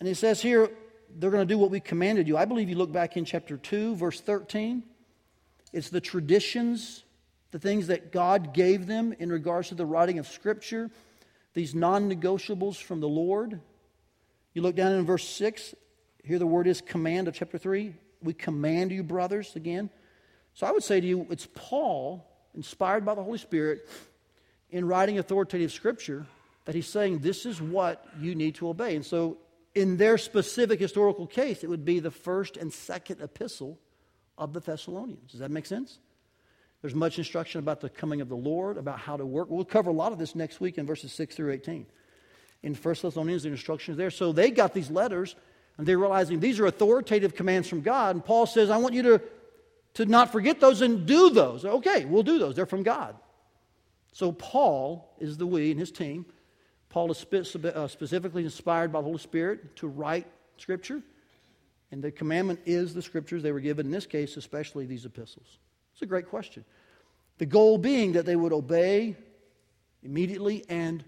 And 0.00 0.08
he 0.08 0.14
says 0.14 0.40
here, 0.42 0.70
they're 1.18 1.30
going 1.30 1.46
to 1.46 1.54
do 1.54 1.58
what 1.58 1.70
we 1.70 1.80
commanded 1.80 2.26
you. 2.26 2.36
I 2.36 2.44
believe 2.44 2.68
you 2.68 2.76
look 2.76 2.92
back 2.92 3.16
in 3.16 3.24
chapter 3.24 3.56
2, 3.56 3.96
verse 3.96 4.20
13. 4.20 4.82
It's 5.72 5.90
the 5.90 6.00
traditions, 6.00 7.04
the 7.50 7.58
things 7.58 7.86
that 7.88 8.12
God 8.12 8.52
gave 8.52 8.86
them 8.86 9.14
in 9.18 9.30
regards 9.30 9.68
to 9.68 9.74
the 9.74 9.86
writing 9.86 10.18
of 10.18 10.26
Scripture, 10.26 10.90
these 11.54 11.74
non 11.74 12.10
negotiables 12.10 12.82
from 12.82 13.00
the 13.00 13.08
Lord. 13.08 13.60
You 14.52 14.62
look 14.62 14.74
down 14.74 14.92
in 14.92 15.04
verse 15.06 15.28
6, 15.28 15.74
here 16.24 16.38
the 16.38 16.46
word 16.46 16.66
is 16.66 16.80
command 16.80 17.28
of 17.28 17.34
chapter 17.34 17.58
3. 17.58 17.94
We 18.22 18.34
command 18.34 18.90
you, 18.90 19.02
brothers, 19.02 19.54
again. 19.56 19.90
So 20.54 20.66
I 20.66 20.72
would 20.72 20.82
say 20.82 21.00
to 21.00 21.06
you, 21.06 21.26
it's 21.30 21.48
Paul, 21.54 22.26
inspired 22.54 23.04
by 23.04 23.14
the 23.14 23.22
Holy 23.22 23.38
Spirit, 23.38 23.88
in 24.70 24.86
writing 24.86 25.18
authoritative 25.18 25.72
Scripture, 25.72 26.26
that 26.64 26.74
he's 26.74 26.88
saying 26.88 27.20
this 27.20 27.46
is 27.46 27.60
what 27.60 28.06
you 28.20 28.34
need 28.34 28.56
to 28.56 28.68
obey. 28.68 28.96
And 28.96 29.04
so, 29.04 29.38
in 29.74 29.96
their 29.96 30.18
specific 30.18 30.80
historical 30.80 31.26
case, 31.26 31.62
it 31.62 31.70
would 31.70 31.84
be 31.84 32.00
the 32.00 32.10
first 32.10 32.56
and 32.56 32.72
second 32.72 33.20
epistle 33.20 33.78
of 34.36 34.52
the 34.52 34.60
Thessalonians. 34.60 35.30
Does 35.30 35.40
that 35.40 35.50
make 35.50 35.64
sense? 35.64 36.00
There's 36.82 36.94
much 36.94 37.18
instruction 37.18 37.60
about 37.60 37.80
the 37.80 37.88
coming 37.88 38.20
of 38.20 38.28
the 38.28 38.36
Lord, 38.36 38.78
about 38.78 38.98
how 38.98 39.16
to 39.16 39.24
work. 39.24 39.48
We'll 39.48 39.64
cover 39.64 39.90
a 39.90 39.94
lot 39.94 40.12
of 40.12 40.18
this 40.18 40.34
next 40.34 40.60
week 40.60 40.78
in 40.78 40.86
verses 40.86 41.12
6 41.12 41.36
through 41.36 41.52
18. 41.52 41.86
In 42.62 42.74
1 42.74 42.94
Thessalonians, 43.02 43.44
the 43.44 43.50
instructions 43.50 43.96
there. 43.96 44.10
So 44.10 44.32
they 44.32 44.50
got 44.50 44.74
these 44.74 44.90
letters, 44.90 45.34
and 45.78 45.86
they're 45.86 45.98
realizing 45.98 46.40
these 46.40 46.60
are 46.60 46.66
authoritative 46.66 47.34
commands 47.34 47.68
from 47.68 47.80
God. 47.80 48.16
And 48.16 48.24
Paul 48.24 48.46
says, 48.46 48.70
I 48.70 48.76
want 48.76 48.94
you 48.94 49.02
to, 49.02 49.22
to 49.94 50.06
not 50.06 50.30
forget 50.30 50.60
those 50.60 50.82
and 50.82 51.06
do 51.06 51.30
those. 51.30 51.64
Okay, 51.64 52.04
we'll 52.04 52.22
do 52.22 52.38
those. 52.38 52.54
They're 52.54 52.66
from 52.66 52.82
God. 52.82 53.16
So 54.12 54.32
Paul 54.32 55.14
is 55.18 55.38
the 55.38 55.46
we 55.46 55.70
and 55.70 55.80
his 55.80 55.90
team. 55.90 56.26
Paul 56.90 57.10
is 57.12 57.24
uh, 57.64 57.86
specifically 57.86 58.44
inspired 58.44 58.92
by 58.92 59.00
the 59.00 59.04
Holy 59.04 59.18
Spirit 59.18 59.76
to 59.76 59.88
write 59.88 60.26
Scripture. 60.58 61.02
And 61.92 62.02
the 62.02 62.10
commandment 62.10 62.60
is 62.66 62.94
the 62.94 63.02
scriptures 63.02 63.42
they 63.42 63.52
were 63.52 63.60
given, 63.60 63.86
in 63.86 63.92
this 63.92 64.06
case, 64.06 64.36
especially 64.36 64.86
these 64.86 65.04
epistles. 65.04 65.58
It's 65.92 66.02
a 66.02 66.06
great 66.06 66.28
question. 66.28 66.64
The 67.38 67.46
goal 67.46 67.78
being 67.78 68.12
that 68.12 68.26
they 68.26 68.36
would 68.36 68.52
obey 68.52 69.16
immediately 70.02 70.64
and 70.68 71.04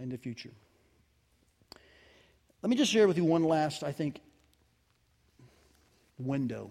in 0.00 0.08
the 0.08 0.18
future. 0.18 0.50
Let 2.62 2.70
me 2.70 2.76
just 2.76 2.90
share 2.90 3.06
with 3.06 3.16
you 3.16 3.24
one 3.24 3.44
last, 3.44 3.82
I 3.82 3.92
think, 3.92 4.20
window. 6.18 6.70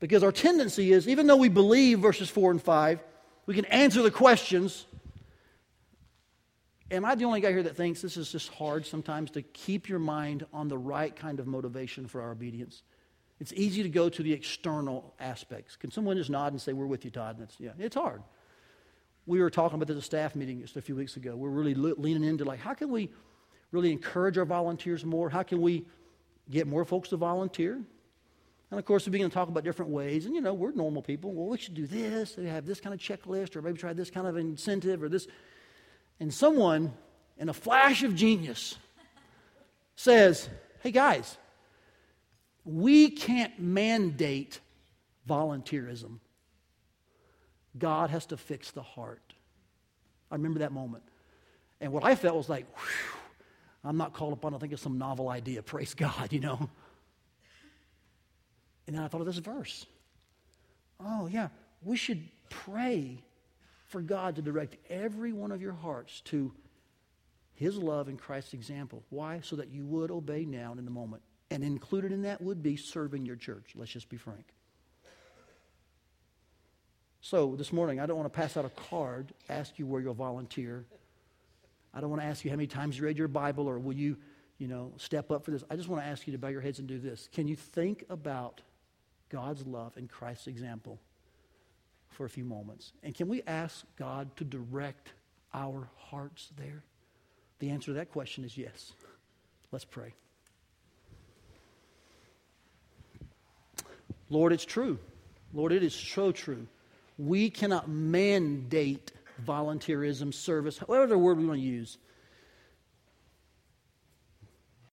Because 0.00 0.22
our 0.22 0.32
tendency 0.32 0.92
is, 0.92 1.08
even 1.08 1.26
though 1.26 1.36
we 1.36 1.48
believe 1.48 2.00
verses 2.00 2.28
4 2.28 2.50
and 2.50 2.62
5, 2.62 3.00
we 3.46 3.54
can 3.54 3.64
answer 3.66 4.02
the 4.02 4.10
questions 4.10 4.86
Am 6.90 7.04
I 7.04 7.14
the 7.14 7.24
only 7.24 7.40
guy 7.40 7.50
here 7.50 7.62
that 7.62 7.76
thinks 7.76 8.02
this 8.02 8.16
is 8.16 8.30
just 8.30 8.50
hard 8.50 8.86
sometimes 8.86 9.30
to 9.32 9.42
keep 9.42 9.88
your 9.88 9.98
mind 9.98 10.46
on 10.52 10.68
the 10.68 10.76
right 10.76 11.14
kind 11.16 11.40
of 11.40 11.46
motivation 11.46 12.06
for 12.06 12.20
our 12.20 12.30
obedience? 12.30 12.82
It's 13.40 13.52
easy 13.54 13.82
to 13.82 13.88
go 13.88 14.08
to 14.08 14.22
the 14.22 14.32
external 14.32 15.14
aspects. 15.18 15.76
Can 15.76 15.90
someone 15.90 16.16
just 16.16 16.30
nod 16.30 16.52
and 16.52 16.60
say, 16.60 16.72
We're 16.72 16.86
with 16.86 17.04
you, 17.04 17.10
Todd? 17.10 17.36
That's, 17.38 17.58
yeah, 17.58 17.72
it's 17.78 17.96
hard. 17.96 18.22
We 19.26 19.40
were 19.40 19.50
talking 19.50 19.76
about 19.76 19.88
this 19.88 19.96
at 19.96 20.02
a 20.02 20.04
staff 20.04 20.36
meeting 20.36 20.60
just 20.60 20.76
a 20.76 20.82
few 20.82 20.96
weeks 20.96 21.16
ago. 21.16 21.34
We're 21.36 21.48
really 21.48 21.74
leaning 21.74 22.24
into, 22.24 22.44
like, 22.44 22.60
how 22.60 22.74
can 22.74 22.90
we 22.90 23.10
really 23.72 23.90
encourage 23.90 24.36
our 24.36 24.44
volunteers 24.44 25.04
more? 25.04 25.30
How 25.30 25.42
can 25.42 25.60
we 25.60 25.86
get 26.50 26.66
more 26.66 26.84
folks 26.84 27.08
to 27.08 27.16
volunteer? 27.16 27.80
And 28.70 28.78
of 28.78 28.84
course, 28.84 29.06
we 29.06 29.12
begin 29.12 29.30
to 29.30 29.34
talk 29.34 29.48
about 29.48 29.64
different 29.64 29.92
ways. 29.92 30.26
And, 30.26 30.34
you 30.34 30.40
know, 30.40 30.52
we're 30.52 30.72
normal 30.72 31.00
people. 31.00 31.32
Well, 31.32 31.46
we 31.48 31.58
should 31.58 31.74
do 31.74 31.86
this. 31.86 32.36
We 32.36 32.46
have 32.46 32.66
this 32.66 32.80
kind 32.80 32.92
of 32.92 33.00
checklist, 33.00 33.56
or 33.56 33.62
maybe 33.62 33.78
try 33.78 33.92
this 33.92 34.10
kind 34.10 34.26
of 34.26 34.36
incentive, 34.36 35.02
or 35.02 35.08
this. 35.08 35.26
And 36.20 36.32
someone, 36.32 36.92
in 37.38 37.48
a 37.48 37.54
flash 37.54 38.02
of 38.02 38.14
genius, 38.14 38.76
says, 39.96 40.48
Hey 40.80 40.90
guys, 40.90 41.38
we 42.64 43.10
can't 43.10 43.58
mandate 43.58 44.60
volunteerism. 45.28 46.18
God 47.76 48.10
has 48.10 48.26
to 48.26 48.36
fix 48.36 48.70
the 48.70 48.82
heart. 48.82 49.34
I 50.30 50.36
remember 50.36 50.60
that 50.60 50.72
moment. 50.72 51.04
And 51.80 51.92
what 51.92 52.04
I 52.04 52.14
felt 52.14 52.36
was 52.36 52.48
like, 52.48 52.66
whew, 52.76 53.20
I'm 53.84 53.96
not 53.96 54.14
called 54.14 54.32
upon 54.32 54.52
to 54.52 54.58
think 54.58 54.72
of 54.72 54.80
some 54.80 54.98
novel 54.98 55.28
idea. 55.28 55.62
Praise 55.62 55.94
God, 55.94 56.32
you 56.32 56.40
know. 56.40 56.68
And 58.86 58.96
then 58.96 59.02
I 59.02 59.08
thought 59.08 59.20
of 59.20 59.26
this 59.26 59.38
verse. 59.38 59.86
Oh, 61.00 61.26
yeah, 61.26 61.48
we 61.82 61.96
should 61.96 62.28
pray 62.48 63.22
for 63.86 64.00
God 64.00 64.36
to 64.36 64.42
direct 64.42 64.76
every 64.88 65.32
one 65.32 65.52
of 65.52 65.60
your 65.60 65.72
hearts 65.72 66.20
to 66.22 66.52
His 67.54 67.76
love 67.76 68.08
and 68.08 68.18
Christ's 68.18 68.54
example. 68.54 69.02
Why? 69.10 69.40
So 69.42 69.56
that 69.56 69.68
you 69.68 69.84
would 69.86 70.10
obey 70.10 70.44
now 70.44 70.70
and 70.70 70.78
in 70.78 70.84
the 70.84 70.90
moment. 70.90 71.22
And 71.50 71.62
included 71.62 72.12
in 72.12 72.22
that 72.22 72.40
would 72.40 72.62
be 72.62 72.76
serving 72.76 73.26
your 73.26 73.36
church. 73.36 73.72
Let's 73.74 73.92
just 73.92 74.08
be 74.08 74.16
frank. 74.16 74.46
So 77.24 77.54
this 77.56 77.72
morning, 77.72 78.00
I 78.00 78.04
don't 78.04 78.18
want 78.18 78.30
to 78.30 78.38
pass 78.38 78.54
out 78.58 78.66
a 78.66 78.90
card, 78.90 79.32
ask 79.48 79.78
you 79.78 79.86
where 79.86 79.98
you'll 79.98 80.12
volunteer. 80.12 80.84
I 81.94 82.02
don't 82.02 82.10
want 82.10 82.20
to 82.20 82.28
ask 82.28 82.44
you 82.44 82.50
how 82.50 82.56
many 82.56 82.66
times 82.66 82.98
you 82.98 83.04
read 83.06 83.16
your 83.16 83.28
Bible 83.28 83.66
or 83.66 83.78
will 83.78 83.94
you, 83.94 84.18
you 84.58 84.68
know, 84.68 84.92
step 84.98 85.30
up 85.30 85.42
for 85.42 85.50
this. 85.50 85.64
I 85.70 85.76
just 85.76 85.88
want 85.88 86.02
to 86.02 86.06
ask 86.06 86.26
you 86.26 86.34
to 86.34 86.38
bow 86.38 86.48
your 86.48 86.60
heads 86.60 86.80
and 86.80 86.86
do 86.86 86.98
this. 86.98 87.30
Can 87.32 87.48
you 87.48 87.56
think 87.56 88.04
about 88.10 88.60
God's 89.30 89.66
love 89.66 89.96
and 89.96 90.06
Christ's 90.06 90.48
example 90.48 91.00
for 92.10 92.26
a 92.26 92.28
few 92.28 92.44
moments. 92.44 92.92
And 93.02 93.14
can 93.14 93.28
we 93.28 93.42
ask 93.46 93.86
God 93.98 94.36
to 94.36 94.44
direct 94.44 95.08
our 95.54 95.88
hearts 95.96 96.50
there? 96.58 96.84
The 97.58 97.70
answer 97.70 97.86
to 97.86 97.92
that 97.94 98.12
question 98.12 98.44
is 98.44 98.56
yes. 98.58 98.92
Let's 99.72 99.86
pray. 99.86 100.12
Lord, 104.28 104.52
it's 104.52 104.66
true. 104.66 104.98
Lord, 105.54 105.72
it 105.72 105.82
is 105.82 105.94
so 105.94 106.30
true. 106.30 106.66
We 107.18 107.50
cannot 107.50 107.88
mandate 107.88 109.12
volunteerism, 109.44 110.32
service, 110.34 110.78
whatever 110.78 111.06
the 111.06 111.18
word 111.18 111.38
we 111.38 111.46
want 111.46 111.60
to 111.60 111.66
use. 111.66 111.98